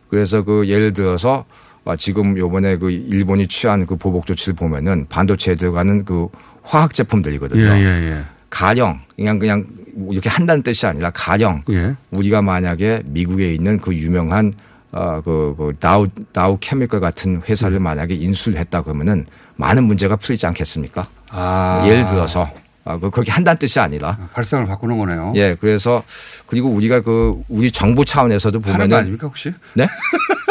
그래서 0.08 0.42
그 0.42 0.66
예를 0.66 0.92
들어서 0.92 1.44
아, 1.84 1.96
지금 1.96 2.36
요번에 2.36 2.76
그 2.76 2.90
일본이 2.90 3.46
취한 3.46 3.86
그 3.86 3.96
보복 3.96 4.26
조치를 4.26 4.54
보면은 4.54 5.06
반도체에 5.08 5.54
들어가는 5.54 6.04
그 6.04 6.28
화학 6.62 6.92
제품들이거든요. 6.94 7.62
예, 7.62 7.84
예, 7.84 8.10
예. 8.10 8.22
가령 8.50 9.00
그냥 9.16 9.38
그냥 9.38 9.64
이렇게 10.10 10.28
한다는 10.28 10.62
뜻이 10.62 10.86
아니라 10.86 11.10
가령 11.10 11.62
예. 11.70 11.94
우리가 12.10 12.42
만약에 12.42 13.02
미국에 13.06 13.52
있는 13.54 13.78
그 13.78 13.94
유명한 13.94 14.52
어그 14.92 15.54
그 15.56 15.72
다우 15.78 16.08
다우 16.32 16.58
케미컬 16.60 17.00
같은 17.00 17.42
회사를 17.48 17.78
만약에 17.78 18.14
인수를 18.14 18.58
했다 18.58 18.82
그러면은 18.82 19.26
많은 19.56 19.84
문제가 19.84 20.16
풀리지 20.16 20.46
않겠습니까? 20.46 21.06
아. 21.30 21.84
예를 21.86 22.04
들어서 22.06 22.50
아, 22.84 22.98
그 22.98 23.10
그렇게 23.10 23.30
한다는 23.30 23.58
뜻이 23.58 23.78
아니라 23.78 24.28
발상을 24.32 24.66
바꾸는 24.66 24.98
거네요. 24.98 25.32
예 25.36 25.54
그래서 25.60 26.02
그리고 26.46 26.70
우리가 26.70 27.02
그 27.02 27.40
우리 27.48 27.70
정부 27.70 28.04
차원에서도 28.04 28.58
보면은 28.58 28.96
아닙니까 28.96 29.26
혹시? 29.28 29.52
네? 29.74 29.86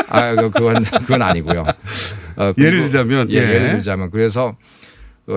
아, 0.09 0.33
그- 0.35 0.49
그건, 0.51 0.83
그건 0.83 1.21
아니고요. 1.21 1.63
어, 2.37 2.53
예를 2.57 2.81
들자면, 2.81 3.29
예, 3.31 3.35
예. 3.37 3.41
예를 3.55 3.71
들자면. 3.73 4.09
그래서 4.09 4.47
어, 4.47 4.55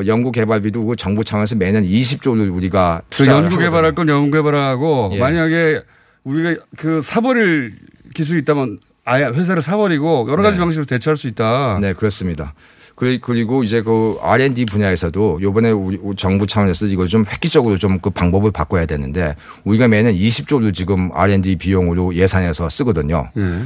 연구 0.06 0.32
개발비도 0.32 0.84
그 0.86 0.96
정부 0.96 1.24
차원에서 1.24 1.56
매년 1.56 1.82
20조를 1.84 2.54
우리가 2.54 3.02
그 3.10 3.16
투자 3.16 3.32
연구 3.32 3.58
개발할 3.58 3.94
건 3.94 4.08
연구 4.08 4.30
개발하고 4.36 5.10
예. 5.14 5.18
만약에 5.18 5.82
우리가 6.24 6.62
그 6.76 7.00
사버릴 7.00 7.72
기술이 8.14 8.40
있다면 8.40 8.78
아예 9.04 9.24
회사를 9.24 9.62
사버리고 9.62 10.26
여러 10.30 10.42
가지 10.42 10.56
네. 10.58 10.60
방식으로 10.60 10.84
대처할 10.86 11.16
수 11.16 11.26
있다. 11.28 11.78
네, 11.80 11.92
그렇습니다. 11.92 12.54
그- 12.94 13.18
그리고 13.20 13.64
이제 13.64 13.82
그 13.82 14.18
R&D 14.22 14.66
분야에서도 14.66 15.40
요번에 15.42 15.70
우리 15.70 15.98
정부 16.16 16.46
차원에서 16.46 16.86
이걸 16.86 17.08
좀 17.08 17.24
획기적으로 17.28 17.76
좀 17.76 17.98
그 18.00 18.10
방법을 18.10 18.52
바꿔야 18.52 18.86
되는데 18.86 19.34
우리가 19.64 19.88
매년 19.88 20.12
20조를 20.14 20.72
지금 20.74 21.10
R&D 21.12 21.56
비용으로 21.56 22.14
예산해서 22.14 22.68
쓰거든요. 22.68 23.30
예. 23.36 23.62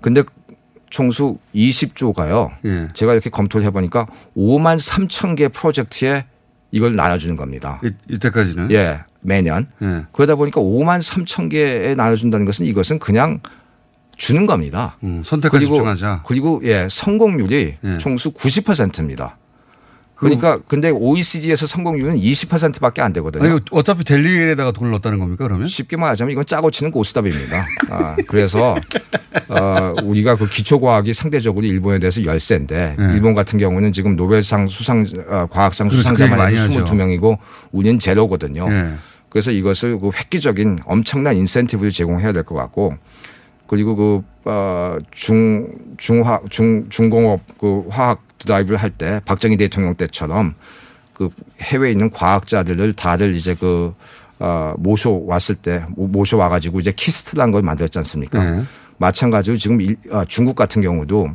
근데 0.00 0.22
총수 0.90 1.38
20조가요. 1.54 2.50
예. 2.64 2.88
제가 2.94 3.12
이렇게 3.12 3.30
검토를 3.30 3.66
해보니까 3.66 4.06
5만 4.36 4.78
3천 4.78 5.36
개 5.36 5.48
프로젝트에 5.48 6.24
이걸 6.70 6.96
나눠주는 6.96 7.36
겁니다. 7.36 7.80
이, 7.82 7.90
이때까지는. 8.10 8.70
예, 8.72 9.00
매년. 9.20 9.66
예. 9.82 10.04
그러다 10.12 10.34
보니까 10.36 10.60
5만 10.60 11.00
3천 11.00 11.50
개에 11.50 11.94
나눠준다는 11.94 12.44
것은 12.46 12.66
이것은 12.66 12.98
그냥 12.98 13.40
주는 14.16 14.46
겁니다. 14.46 14.96
음, 15.04 15.22
선택까지 15.24 15.64
그리고, 15.64 15.76
집중하자. 15.76 16.22
그리고 16.26 16.60
예, 16.64 16.88
성공률이 16.90 17.76
예. 17.82 17.98
총수 17.98 18.32
90%입니다. 18.32 19.37
그러니까 20.18 20.58
근데 20.66 20.90
OECD에서 20.90 21.66
성공률은 21.66 22.16
20%밖에 22.16 23.00
안 23.02 23.12
되거든요. 23.12 23.44
아니, 23.44 23.60
어차피 23.70 24.02
델리에다가 24.04 24.72
돈을 24.72 24.90
넣었다는 24.90 25.18
겁니까 25.20 25.44
그러면? 25.46 25.68
쉽게 25.68 25.96
말하자면 25.96 26.32
이건 26.32 26.44
짜고 26.44 26.70
치는 26.72 26.90
고스톱입니다. 26.90 27.66
아, 27.90 28.16
그래서 28.26 28.74
어, 29.48 29.94
우리가 30.02 30.36
그 30.36 30.48
기초과학이 30.48 31.12
상대적으로 31.12 31.64
일본에 31.66 31.98
대해서 32.00 32.24
열세인데 32.24 32.96
네. 32.98 33.04
일본 33.14 33.34
같은 33.34 33.58
경우는 33.58 33.92
지금 33.92 34.16
노벨상 34.16 34.68
수상 34.68 35.04
어, 35.28 35.46
과학상 35.50 35.88
그렇죠. 35.88 36.02
수상자만 36.02 36.50
해도 36.50 36.60
하죠. 36.62 36.84
22명이고 36.84 37.38
우리는 37.70 37.98
제로거든요. 37.98 38.66
예. 38.70 38.94
그래서 39.28 39.50
이것을 39.52 40.00
그 40.00 40.10
획기적인 40.14 40.78
엄청난 40.84 41.36
인센티브를 41.36 41.90
제공해야 41.92 42.32
될 42.32 42.42
것 42.42 42.54
같고 42.56 42.94
그리고 43.66 43.94
그, 43.94 44.22
어, 44.46 44.96
중, 45.10 45.68
중화, 45.98 46.40
중, 46.48 46.86
중공업 46.88 47.40
그 47.58 47.84
화학 47.90 48.22
드라이브를 48.38 48.76
할 48.78 48.90
때 48.90 49.20
박정희 49.24 49.56
대통령 49.56 49.94
때처럼 49.94 50.54
그 51.12 51.30
해외에 51.60 51.92
있는 51.92 52.10
과학자들을 52.10 52.92
다들 52.94 53.34
이제 53.34 53.54
그, 53.58 53.92
어, 54.38 54.74
모셔 54.78 55.10
왔을 55.10 55.56
때 55.56 55.84
모- 55.96 56.06
모셔 56.06 56.36
와가지고 56.36 56.80
이제 56.80 56.92
KIST란 56.92 57.50
걸 57.50 57.62
만들었지 57.62 57.98
않습니까? 57.98 58.42
네. 58.42 58.62
마찬가지로 58.98 59.56
지금 59.56 59.80
일- 59.80 59.96
아, 60.12 60.24
중국 60.26 60.54
같은 60.56 60.80
경우도 60.82 61.28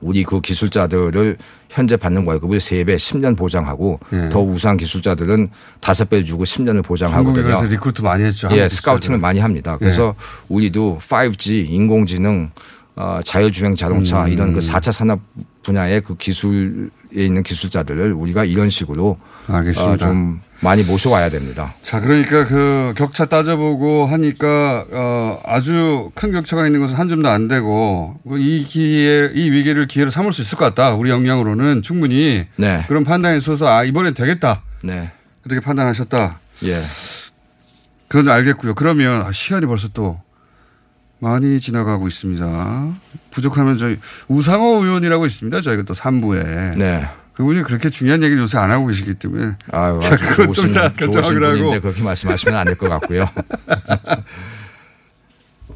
우리 0.00 0.22
그 0.22 0.40
기술자들을 0.40 1.36
현재 1.70 1.96
받는 1.96 2.24
월급을 2.24 2.58
3배 2.58 2.96
10년 2.96 3.36
보장하고 3.36 3.98
예. 4.12 4.28
더 4.28 4.40
우수한 4.40 4.76
기술자들은 4.76 5.50
5배 5.80 6.24
주고 6.24 6.44
10년을 6.44 6.84
보장하거든요. 6.84 7.34
중국에 7.34 7.52
가서 7.52 7.66
recruit 7.66 8.02
많이 8.02 8.22
했죠. 8.24 8.48
예, 8.52 8.68
scouting을. 8.68 9.18
많이 9.18 9.40
합니다. 9.40 9.76
그래서 9.76 10.14
우리도 10.48 10.98
5G, 11.00 11.68
인공지능, 11.68 12.50
어, 12.94 13.20
자율주행 13.24 13.74
자동차 13.74 14.24
음. 14.26 14.32
이런 14.32 14.52
그 14.52 14.60
4차 14.60 14.92
산업 14.92 15.20
분야의 15.68 16.00
그 16.00 16.16
기술에 16.16 16.88
있는 17.12 17.42
기술자들을 17.42 18.14
우리가 18.14 18.44
이런 18.44 18.70
식으로 18.70 19.18
알겠습니다. 19.46 19.92
어, 19.92 19.96
좀 19.96 20.40
많이 20.60 20.82
모셔와야 20.82 21.28
됩니다. 21.28 21.74
자, 21.82 22.00
그러니까 22.00 22.46
그 22.46 22.94
격차 22.96 23.26
따져보고 23.26 24.06
하니까 24.06 24.86
어 24.90 25.40
아주 25.44 26.10
큰 26.14 26.32
격차가 26.32 26.66
있는 26.66 26.80
것은 26.80 26.96
한 26.96 27.08
줌도 27.08 27.28
안 27.28 27.48
되고 27.48 28.18
그이 28.26 28.64
기회, 28.64 29.30
이 29.34 29.50
위기를 29.50 29.86
기회로 29.86 30.10
삼을 30.10 30.32
수 30.32 30.40
있을 30.40 30.56
것 30.56 30.64
같다. 30.64 30.94
우리 30.94 31.10
역량으로는 31.10 31.82
충분히 31.82 32.46
네. 32.56 32.84
그런 32.88 33.04
판단에 33.04 33.36
있어서 33.36 33.68
아 33.68 33.84
이번엔 33.84 34.14
되겠다. 34.14 34.62
네. 34.82 35.10
그렇게 35.42 35.60
판단하셨다. 35.64 36.40
예. 36.64 36.80
그건 38.08 38.32
알겠고요. 38.32 38.74
그러면 38.74 39.22
아, 39.22 39.32
시간이 39.32 39.66
벌써 39.66 39.88
또 39.88 40.18
많이 41.20 41.58
지나가고 41.60 42.06
있습니다. 42.06 42.88
부족하면 43.30 43.78
저희 43.78 43.98
우상호 44.28 44.84
의원이라고 44.84 45.26
있습니다. 45.26 45.60
저희가 45.60 45.82
또 45.82 45.94
3부에. 45.94 46.76
네. 46.78 47.08
그분이 47.34 47.62
그렇게 47.62 47.88
중요한 47.90 48.22
얘기를 48.22 48.42
요새 48.42 48.58
안 48.58 48.70
하고 48.70 48.86
계시기 48.86 49.14
때문에. 49.14 49.56
아유, 49.70 49.98
자, 50.02 50.14
아주 50.14 50.24
그건 50.24 50.36
좀 50.46 50.54
좋으신, 50.54 50.70
이따 50.70 50.88
좋으신 50.92 50.96
결정하기로 51.12 51.46
하고. 51.46 51.56
분인데 51.58 51.80
그렇게 51.80 52.02
말씀하시면 52.02 52.56
안 52.58 52.66
될 52.66 52.76
것 52.76 52.88
같고요. 52.88 53.28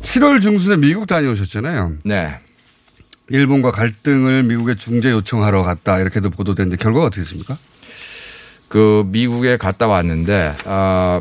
7월 0.01 0.41
중순에 0.41 0.77
미국 0.77 1.07
다녀오셨잖아요. 1.07 1.95
네. 2.05 2.39
일본과 3.29 3.71
갈등을 3.71 4.43
미국에 4.43 4.75
중재 4.75 5.11
요청하러 5.13 5.63
갔다 5.63 5.99
이렇게도 6.01 6.31
보도됐는데 6.31 6.83
결과가 6.83 7.07
어떻게 7.07 7.23
됐습니까? 7.23 7.57
그 8.69 9.05
미국에 9.07 9.57
갔다 9.57 9.87
왔는데 9.87 10.57
아 10.65 11.21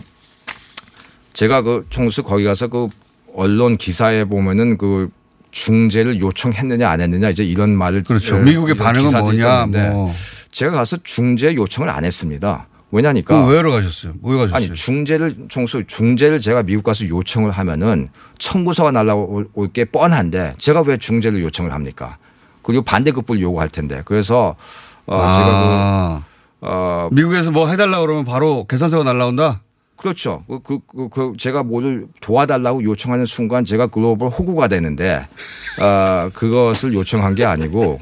제가 1.34 1.62
그 1.62 1.86
총수 1.90 2.24
거기 2.24 2.44
가서 2.44 2.68
그 2.68 2.88
언론 3.36 3.78
기사에 3.78 4.26
보면은 4.26 4.78
그 4.78 5.10
중재를 5.52 6.20
요청했느냐 6.20 6.90
안 6.90 7.02
했느냐 7.02 7.30
이제 7.30 7.44
이런 7.44 7.76
말을 7.76 8.04
그렇죠. 8.04 8.38
에, 8.38 8.42
미국의 8.42 8.76
반응은 8.76 9.12
뭐냐, 9.20 9.66
뭐. 9.68 10.12
제가 10.52 10.72
가서 10.72 10.98
중재 11.04 11.54
요청을 11.56 11.90
안 11.90 12.06
했습니다. 12.06 12.68
왜냐니까 12.92 13.48
왜로 13.48 13.72
가셨어요? 13.72 14.14
왜 14.22 14.36
가셨어요? 14.38 14.56
아니 14.56 14.74
중재를 14.74 15.36
총수 15.48 15.86
중재를 15.88 16.42
제가 16.42 16.64
미국 16.64 16.84
가서 16.84 17.08
요청을 17.08 17.52
하면은 17.52 18.10
청구서가 18.38 18.92
날라올 18.92 19.48
게 19.72 19.86
뻔한데 19.86 20.56
제가 20.58 20.82
왜 20.82 20.98
중재를 20.98 21.42
요청을 21.42 21.72
합니까? 21.72 22.18
그리고 22.62 22.84
반대급부를 22.84 23.42
요구할 23.42 23.70
텐데 23.70 24.02
그래서 24.04 24.56
어 25.06 25.16
제가 25.16 25.48
아. 25.48 26.24
그 26.26 26.32
어, 26.64 27.10
미국에서 27.12 27.52
뭐 27.52 27.70
해달라 27.70 28.02
그러면 28.02 28.24
바로 28.24 28.66
계산서가 28.66 29.04
날라온다? 29.04 29.62
그렇죠. 30.02 30.44
그, 30.48 30.60
그, 30.64 30.80
그, 30.88 31.10
그 31.10 31.34
제가 31.38 31.62
뭐를 31.62 32.08
도와달라고 32.22 32.84
요청하는 32.84 33.26
순간 33.26 33.64
제가 33.64 33.86
글로벌 33.86 34.30
호구가 34.30 34.68
되는데, 34.68 35.28
어, 35.80 36.28
그것을 36.34 36.96
요청한 36.96 37.36
게 37.36 37.46
아니고, 37.46 38.00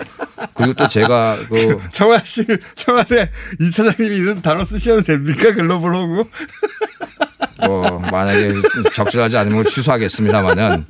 그리고 0.54 0.74
또 0.76 0.88
제가 0.88 1.36
그, 1.50 1.78
청와 1.92 2.24
씨, 2.24 2.46
청와대 2.76 3.30
이 3.60 3.70
차장님이 3.70 4.16
이런 4.16 4.42
단어 4.42 4.64
쓰셔도 4.64 5.02
됩니까? 5.02 5.54
글로벌 5.54 5.94
호구? 5.94 6.26
뭐, 7.68 8.00
만약에 8.10 8.48
적절하지 8.94 9.36
않으면 9.36 9.66
취소하겠습니다만은, 9.66 10.86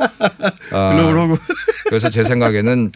어, 0.71 0.89
글로벌 0.91 1.17
호구. 1.21 1.37
그래서 1.87 2.11
제 2.11 2.21
생각에는, 2.21 2.91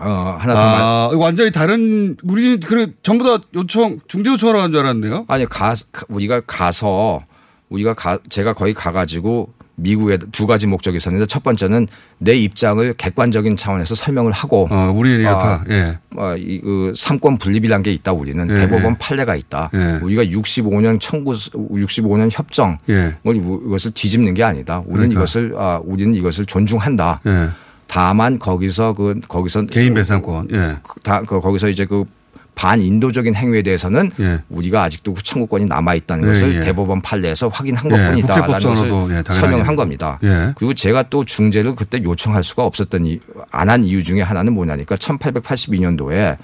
어, 0.00 0.36
하나 0.40 0.54
더 0.54 0.60
말, 0.60 0.80
아, 0.82 1.10
이거 1.12 1.22
완전히 1.22 1.52
다른, 1.52 2.16
우리, 2.24 2.58
그래, 2.58 2.88
전부 3.02 3.24
다 3.24 3.44
요청, 3.54 4.00
중재 4.08 4.30
요청하러 4.30 4.58
간줄 4.60 4.80
알았는데요? 4.80 5.24
아니 5.28 5.46
가 5.46 5.74
가- 5.92 6.06
우리가 6.08 6.40
가서 6.46 7.22
우리가 7.68 7.94
가 7.94 8.18
제가 8.28 8.52
거기 8.54 8.74
가가지고 8.74 9.52
미국에 9.76 10.18
두 10.30 10.46
가지 10.46 10.68
목적이 10.68 10.98
있었는데 10.98 11.26
첫 11.26 11.42
번째는 11.42 11.88
내 12.18 12.34
입장을 12.36 12.92
객관적인 12.92 13.56
차원에서 13.56 13.96
설명을 13.96 14.30
하고 14.30 14.68
어, 14.70 14.92
우리 14.94 15.10
이렇다. 15.16 15.46
아, 15.46 15.64
예. 15.68 15.98
어, 16.16 16.36
이, 16.36 16.60
그 16.60 16.92
삼권 16.94 17.38
분립이란 17.38 17.82
게 17.82 17.92
있다 17.92 18.12
우리는 18.12 18.48
예, 18.50 18.54
대법원 18.54 18.92
예. 18.92 18.96
판례가 19.00 19.34
있다. 19.34 19.70
예. 19.74 19.98
우리가 20.02 20.22
65년 20.24 21.00
청구 21.00 21.32
65년 21.32 22.28
협정 22.30 22.78
예. 22.88 23.16
을 23.26 23.36
이것을 23.36 23.90
뒤집는 23.92 24.34
게 24.34 24.44
아니다. 24.44 24.78
우리는 24.86 25.08
그러니까. 25.08 25.20
이것을 25.22 25.54
아, 25.56 25.80
우리는 25.84 26.14
이것을 26.14 26.46
존중한다. 26.46 27.20
예. 27.94 28.00
다만 28.00 28.38
거기서 28.38 28.94
그 28.94 29.20
거기서 29.28 29.66
개인 29.66 29.94
배상권. 29.94 30.48
예. 30.52 30.78
그 30.82 31.00
다, 31.00 31.22
그 31.22 31.40
거기서 31.40 31.68
이제 31.68 31.84
그 31.86 32.04
반인도적인 32.56 33.34
행위에 33.34 33.62
대해서는 33.62 34.12
우리가 34.48 34.84
아직도 34.84 35.14
그 35.14 35.22
청구권이 35.24 35.66
남아 35.66 35.94
있다는 35.94 36.24
예, 36.24 36.28
것을 36.28 36.54
예. 36.56 36.60
대법원 36.60 37.00
판례에서 37.02 37.48
확인한 37.48 37.84
예, 37.86 37.90
것뿐이다라는 37.90 38.60
것을 38.60 38.88
예. 39.10 39.22
설명한 39.32 39.74
겁니다. 39.74 40.18
예. 40.22 40.52
그리고 40.56 40.72
제가 40.72 41.04
또 41.10 41.24
중재를 41.24 41.74
그때 41.74 42.00
요청할 42.02 42.44
수가 42.44 42.64
없었던 42.64 43.18
안 43.50 43.68
한 43.68 43.82
이유 43.84 44.04
중에 44.04 44.22
하나는 44.22 44.52
뭐냐니까 44.52 44.94
1882년도에 44.94 46.36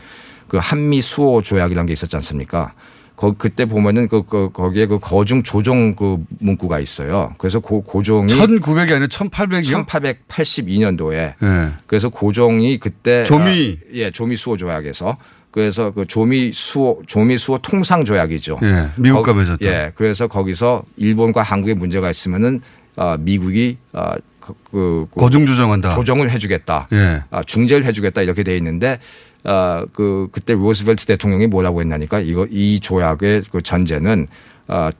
그 0.48 0.56
한미 0.60 1.00
수호 1.00 1.42
조약이라는 1.42 1.86
게 1.86 1.92
있었지 1.92 2.16
않습니까? 2.16 2.72
거 3.20 3.34
그때 3.36 3.66
보면은 3.66 4.08
그, 4.08 4.22
그 4.24 4.48
거기에 4.50 4.86
그 4.86 4.98
거중 4.98 5.42
조정 5.42 5.94
그 5.94 6.16
문구가 6.38 6.80
있어요. 6.80 7.34
그래서 7.36 7.60
고, 7.60 7.82
고종이 7.82 8.28
1900이 8.32 8.78
아니라 8.92 9.06
1800이요? 9.08 9.84
1882년도에 9.86 11.34
예. 11.42 11.72
그래서 11.86 12.08
고종이 12.08 12.78
그때 12.78 13.24
조미. 13.24 13.78
아, 13.78 13.90
예 13.94 14.10
조미 14.10 14.36
수호 14.36 14.56
조약에서 14.56 15.18
그래서 15.50 15.90
그 15.90 16.06
조미 16.06 16.52
수호 16.54 17.02
조미 17.06 17.36
수호 17.36 17.58
통상 17.58 18.04
조약이죠. 18.06 18.58
예, 18.62 18.88
미국과 18.96 19.32
거- 19.34 19.38
맺었던. 19.38 19.58
예, 19.68 19.92
그래서 19.94 20.26
거기서 20.26 20.84
일본과 20.96 21.42
한국에 21.42 21.74
문제가 21.74 22.08
있으면은 22.08 22.62
어, 22.96 23.16
미국이 23.18 23.76
어, 23.92 24.12
그, 24.40 24.54
그, 24.70 25.06
그 25.12 25.20
거중 25.20 25.44
조정한다. 25.44 25.90
조정을 25.90 26.30
해주겠다. 26.30 26.88
예. 26.92 27.22
아, 27.30 27.42
중재를 27.42 27.84
해주겠다 27.84 28.22
이렇게 28.22 28.42
돼 28.44 28.56
있는데 28.56 28.98
어, 29.44 29.84
그 29.92 30.28
그때 30.32 30.54
로스벨트 30.54 31.06
대통령이 31.06 31.46
뭐라고 31.46 31.80
했나니까 31.80 32.20
이거 32.20 32.46
이 32.50 32.80
조약의 32.80 33.44
그 33.50 33.62
전제는 33.62 34.26
어, 34.68 34.90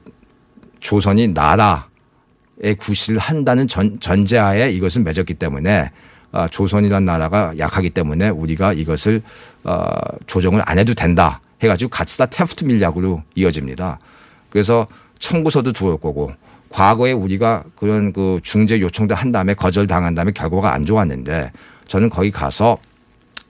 조선이 0.79 1.27
나라의 1.27 2.75
구실을 2.77 3.19
한다는 3.19 3.67
전, 3.67 3.99
전제하에 3.99 4.71
이것을 4.71 5.03
맺었기 5.03 5.35
때문에 5.35 5.91
어, 6.31 6.47
조선이라는 6.47 7.05
나라가 7.05 7.53
약하기 7.57 7.91
때문에 7.91 8.29
우리가 8.29 8.73
이것을 8.73 9.21
어, 9.63 9.85
조정을 10.27 10.61
안 10.65 10.79
해도 10.79 10.93
된다 10.93 11.41
해가지고 11.61 11.89
가츠다 11.89 12.27
테프트 12.27 12.63
밀약으로 12.63 13.21
이어집니다. 13.35 13.99
그래서 14.49 14.87
청구서도 15.19 15.71
들어올 15.73 15.97
거고 15.97 16.31
과거에 16.69 17.11
우리가 17.11 17.63
그런 17.75 18.13
그 18.13 18.39
중재 18.43 18.79
요청도 18.79 19.13
한 19.13 19.31
다음에 19.31 19.53
거절당한 19.53 20.15
다음에 20.15 20.31
결과가 20.31 20.73
안 20.73 20.85
좋았는데 20.85 21.51
저는 21.87 22.09
거기 22.09 22.31
가서 22.31 22.77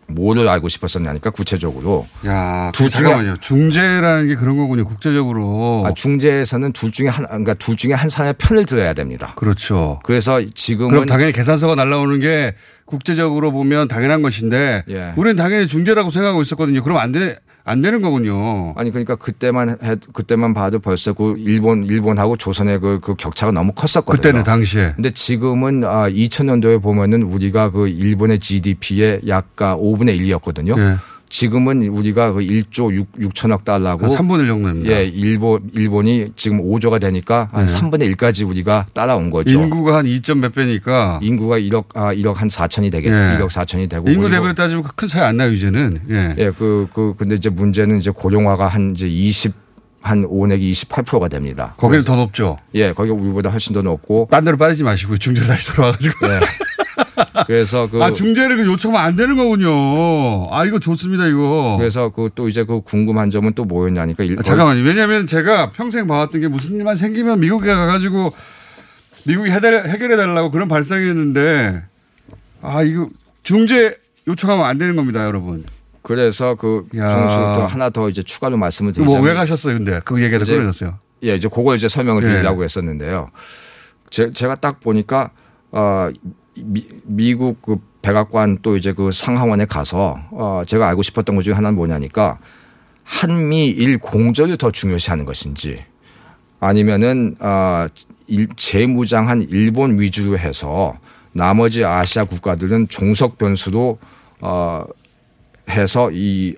뭐를 0.08 0.48
알고 0.50 0.68
싶었었냐니까 0.68 1.30
구체적으로 1.30 2.06
야, 2.26 2.72
둘그 2.74 2.90
잠깐만요. 2.92 3.38
중재라는 3.38 4.28
게 4.28 4.36
그런 4.36 4.58
거군요. 4.58 4.86
국제적으로. 4.86 5.84
아, 5.86 5.94
중재에서는 5.94 6.72
둘 6.74 6.92
중에 6.92 7.08
한 7.08 7.26
그러니까 7.26 7.54
둘 7.54 7.78
중에 7.78 7.94
한 7.94 8.10
사람의 8.10 8.36
편을 8.38 8.66
들어야 8.66 8.94
됩니다. 8.94 9.34
그렇죠. 9.36 10.00
그래서 10.04 10.42
지금은 10.54 10.92
그럼 10.92 11.06
당연히 11.06 11.32
계산서가 11.32 11.76
날라오는 11.76 12.20
게 12.20 12.56
국제적으로 12.86 13.52
보면 13.52 13.88
당연한 13.88 14.22
것인데 14.22 14.84
예. 14.90 15.14
우리는 15.16 15.36
당연히 15.36 15.68
중재라고 15.68 16.10
생각하고 16.10 16.42
있었거든요. 16.42 16.84
그럼 16.84 16.98
안 16.98 17.12
돼, 17.12 17.38
안 17.64 17.82
되는 17.82 18.02
거군요. 18.02 18.74
아니 18.76 18.90
그러니까 18.90 19.16
그때만 19.16 19.78
해, 19.84 19.96
그때만 20.14 20.54
봐도 20.54 20.80
벌써 20.80 21.14
그 21.14 21.36
일본 21.38 21.84
일본하고 21.84 22.38
조선의 22.38 22.80
그, 22.80 23.00
그 23.02 23.16
격차가 23.16 23.52
너무 23.52 23.72
컸었거든요. 23.74 24.16
그때는 24.16 24.44
당시에. 24.44 24.94
근데 24.96 25.12
지금은 25.12 25.84
아 25.84 26.10
2000년도에 26.10 26.82
보면은 26.82 27.24
우리가 27.24 27.72
그 27.72 27.88
일본의 27.88 28.40
GDP의 28.40 29.22
약간 29.28 29.78
5분의 29.78 30.20
1이었거든요. 30.20 30.78
예. 30.80 30.98
지금은 31.32 31.88
우리가 31.88 32.34
그 32.34 32.42
1조 32.42 32.94
6, 32.94 33.14
6천억 33.14 33.64
달러고 33.64 34.06
한 34.06 34.12
3분의 34.12 34.42
1 34.42 34.48
정도입니다. 34.48 34.92
예, 34.92 35.06
일본 35.06 35.62
일본이 35.74 36.28
지금 36.36 36.62
5조가 36.62 37.00
되니까 37.00 37.48
한 37.54 37.66
네. 37.66 37.74
3분의 37.74 38.14
1까지 38.14 38.48
우리가 38.48 38.86
따라온 38.94 39.30
거죠. 39.30 39.50
인구가 39.58 39.98
한 39.98 40.06
2점 40.06 40.40
몇 40.40 40.54
배니까 40.54 41.20
인구가 41.24 41.58
1억 41.58 41.86
아 41.96 42.14
1억 42.14 42.36
한 42.36 42.50
4천이 42.50 42.92
되겠 42.92 43.12
예. 43.14 43.38
1억 43.38 43.48
4천이 43.48 43.90
되고 43.90 44.10
인구 44.10 44.30
대비로 44.30 44.54
따지면 44.54 44.84
큰 44.96 45.08
차이 45.08 45.24
안 45.24 45.38
나요, 45.38 45.54
이제는. 45.54 46.02
예. 46.10 46.36
예, 46.38 46.52
그, 46.52 46.88
그, 46.94 47.14
근데 47.18 47.36
이제 47.36 47.50
문제는 47.50 47.98
이제 48.00 48.12
고령화가 48.12 48.68
한 48.68 48.92
이제 48.92 49.08
20, 49.08 49.54
한 50.02 50.26
5 50.28 50.48
내기 50.48 50.70
28%가 50.72 51.30
됩니다. 51.30 51.76
거기는 51.78 52.04
더 52.04 52.16
높죠. 52.18 52.58
예, 52.74 52.92
거기가 52.92 53.16
우리보다 53.16 53.50
훨씬 53.50 53.74
더 53.74 53.82
높고. 53.82 54.28
딴 54.30 54.44
데로 54.44 54.58
빠지지 54.58 54.84
마시고 54.84 55.18
중재 55.18 55.44
다시 55.44 55.68
돌아와가지고. 55.68 56.28
예. 56.28 56.40
그래서 57.48 57.90
그. 57.90 58.02
아, 58.04 58.12
중재를 58.12 58.58
그 58.58 58.66
요청하면 58.66 59.06
안 59.06 59.16
되는 59.16 59.36
거군요. 59.36 60.48
아, 60.54 60.66
이거 60.66 60.80
좋습니다, 60.80 61.28
이거. 61.28 61.76
그래서 61.78 62.10
그 62.10 62.28
또 62.36 62.48
이제 62.48 62.64
그 62.64 62.82
궁금한 62.82 63.30
점은 63.30 63.54
또 63.54 63.66
뭐였냐니까. 63.66 64.24
일- 64.24 64.40
아, 64.40 64.44
잠깐만요. 64.44 64.84
왜냐하면 64.84 65.28
제가 65.28 65.72
평생 65.72 66.08
봐왔던 66.08 66.42
게 66.42 66.48
무슨 66.48 66.76
일만 66.78 66.96
생기면 66.96 67.40
미국에 67.40 67.68
가가지고 67.74 68.34
미국이 69.26 69.52
해결, 69.52 69.88
해결해 69.88 70.16
달라고 70.16 70.50
그런 70.50 70.68
발상이었는데 70.68 71.84
아, 72.62 72.84
이거 72.84 73.10
중재 73.44 73.96
요청하면 74.28 74.66
안 74.66 74.78
되는 74.78 74.96
겁니다, 74.96 75.26
여러분. 75.26 75.64
그래서 76.04 76.56
그 76.56 76.88
야. 76.98 77.10
정수 77.10 77.36
또 77.60 77.68
하나 77.68 77.90
더 77.90 78.10
이제 78.10 78.24
추가로 78.24 78.58
말씀을 78.58 78.94
뭐 78.98 79.06
드리자면. 79.06 79.28
왜 79.28 79.34
가셨어요, 79.34 79.76
근데? 79.78 80.00
그 80.06 80.22
얘기가 80.22 80.42
이제- 80.44 80.54
끊어졌어요. 80.54 80.98
예, 81.24 81.36
이제 81.36 81.48
그걸 81.48 81.78
이제 81.78 81.88
설명을 81.88 82.24
예. 82.24 82.28
드리려고 82.30 82.64
했었는데요. 82.64 83.30
제, 84.10 84.32
제가 84.34 84.56
딱 84.56 84.80
보니까 84.80 85.30
어 85.72 86.10
미, 86.56 86.86
미국 87.06 87.62
그 87.62 87.78
백악관 88.02 88.60
또 88.62 88.76
이제 88.76 88.94
그 88.94 89.12
상하원에 89.12 89.66
가서 89.66 90.18
어 90.32 90.64
제가 90.66 90.88
알고 90.90 91.02
싶었던 91.02 91.36
것 91.36 91.42
중에 91.44 91.54
하나는 91.54 91.76
뭐냐니까 91.76 92.38
한미일 93.04 93.98
공조를 94.00 94.58
더 94.58 94.72
중요시하는 94.72 95.26
것인지 95.26 95.84
아니면은 96.60 97.36
어 97.40 97.88
일- 98.28 98.48
재무장한 98.56 99.48
일본 99.50 100.00
위주로 100.00 100.38
해서 100.38 100.98
나머지 101.34 101.84
아시아 101.86 102.26
국가들은 102.26 102.88
종속 102.90 103.38
변수로 103.38 104.00
어 104.42 104.84
해서 105.70 106.10
이 106.12 106.56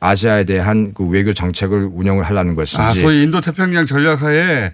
아시아에 0.00 0.44
대한 0.44 0.92
그 0.94 1.04
외교 1.04 1.32
정책을 1.34 1.90
운영을 1.92 2.22
하려는 2.24 2.54
것인지 2.54 2.80
아, 2.80 2.92
소위 2.92 3.22
인도 3.24 3.40
태평양 3.40 3.84
전략하에 3.84 4.72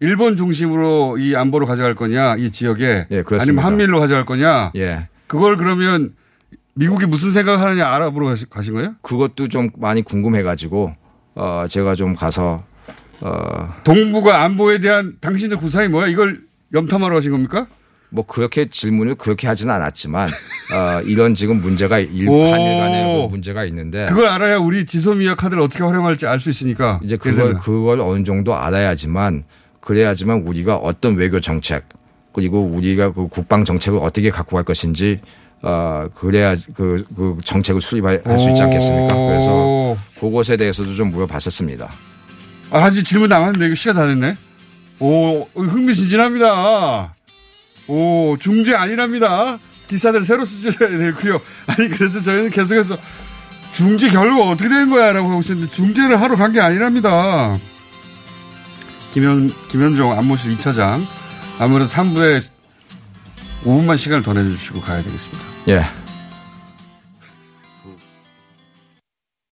일본 0.00 0.36
중심으로 0.36 1.18
이 1.18 1.36
안보로 1.36 1.66
가져갈 1.66 1.94
거냐, 1.94 2.36
이 2.36 2.50
지역에. 2.50 3.06
예. 3.10 3.22
아니면 3.38 3.64
한미일로 3.64 4.00
가져갈 4.00 4.24
거냐. 4.24 4.72
예. 4.76 5.08
그걸 5.26 5.56
그러면 5.58 6.14
미국이 6.74 7.04
무슨 7.06 7.30
생각을 7.32 7.60
하느냐 7.60 7.86
알아보러 7.86 8.34
가신 8.48 8.74
거예요? 8.74 8.94
그것도 9.02 9.48
좀 9.48 9.68
많이 9.76 10.02
궁금해가지고 10.02 10.94
어 11.34 11.64
제가 11.68 11.94
좀 11.94 12.14
가서 12.14 12.64
어 13.20 13.74
동북아 13.84 14.42
안보에 14.42 14.78
대한 14.78 15.16
당신들 15.20 15.58
구상이 15.58 15.88
뭐야? 15.88 16.08
이걸 16.08 16.40
염탐하러 16.72 17.14
가신 17.14 17.30
겁니까? 17.32 17.66
뭐 18.08 18.26
그렇게 18.26 18.66
질문을 18.68 19.14
그렇게 19.16 19.46
하지는 19.46 19.72
않았지만 19.74 20.28
어 20.28 21.00
이런 21.04 21.34
지금 21.34 21.60
문제가 21.60 21.98
일 22.00 22.28
오. 22.28 22.42
한일 22.42 22.78
간에 22.80 23.22
그 23.26 23.30
문제가 23.30 23.64
있는데 23.66 24.06
그걸 24.06 24.26
알아야 24.26 24.56
우리 24.56 24.84
지소미아 24.86 25.36
카드를 25.36 25.62
어떻게 25.62 25.84
활용할지 25.84 26.26
알 26.26 26.40
수 26.40 26.50
있으니까. 26.50 26.98
이제 27.04 27.16
그걸 27.16 27.58
그걸 27.58 28.00
어느 28.00 28.24
정도 28.24 28.56
알아야지만 28.56 29.44
그래야지만 29.80 30.42
우리가 30.46 30.76
어떤 30.76 31.16
외교 31.16 31.40
정책 31.40 31.84
그리고 32.32 32.60
우리가 32.60 33.12
그 33.12 33.28
국방 33.28 33.64
정책을 33.64 33.98
어떻게 34.02 34.30
갖고 34.30 34.56
갈 34.56 34.64
것인지 34.64 35.20
어 35.62 36.06
그래야 36.14 36.54
그, 36.74 37.04
그 37.16 37.36
정책을 37.44 37.80
수립할 37.80 38.22
수 38.38 38.50
있지 38.50 38.62
않겠습니까? 38.62 39.14
그래서 39.14 39.96
그것에 40.18 40.56
대해서도 40.56 40.94
좀 40.94 41.10
물어봤었습니다. 41.10 41.90
아, 42.70 42.78
아직 42.84 43.04
질문 43.04 43.28
남았는데 43.28 43.66
이거 43.66 43.74
시간 43.74 43.96
다 43.96 44.06
됐네. 44.06 44.36
오, 45.00 45.46
흥미진진합니다. 45.54 47.14
오, 47.88 48.36
중재 48.38 48.74
아니랍니다. 48.74 49.58
기사들 49.88 50.22
새로 50.22 50.44
쓰셔야 50.44 50.88
되고요. 50.88 51.40
아니, 51.66 51.88
그래서 51.90 52.20
저희는 52.20 52.50
계속해서 52.50 52.96
중재 53.72 54.08
결과 54.10 54.44
어떻게 54.50 54.68
되는 54.68 54.88
거야? 54.88 55.12
라고 55.12 55.28
하고 55.30 55.40
있었는데 55.40 55.70
중재를 55.70 56.20
하러 56.20 56.36
간 56.36 56.52
게 56.52 56.60
아니랍니다. 56.60 57.58
김현, 59.12 59.52
김현종 59.68 60.12
안보실 60.18 60.56
2차장. 60.56 61.04
아무래도 61.58 61.90
3부에 61.90 62.50
5분만 63.64 63.98
시간을 63.98 64.22
더 64.22 64.32
내주시고 64.32 64.80
가야 64.80 65.02
되겠습니다. 65.02 65.44
예. 65.68 65.99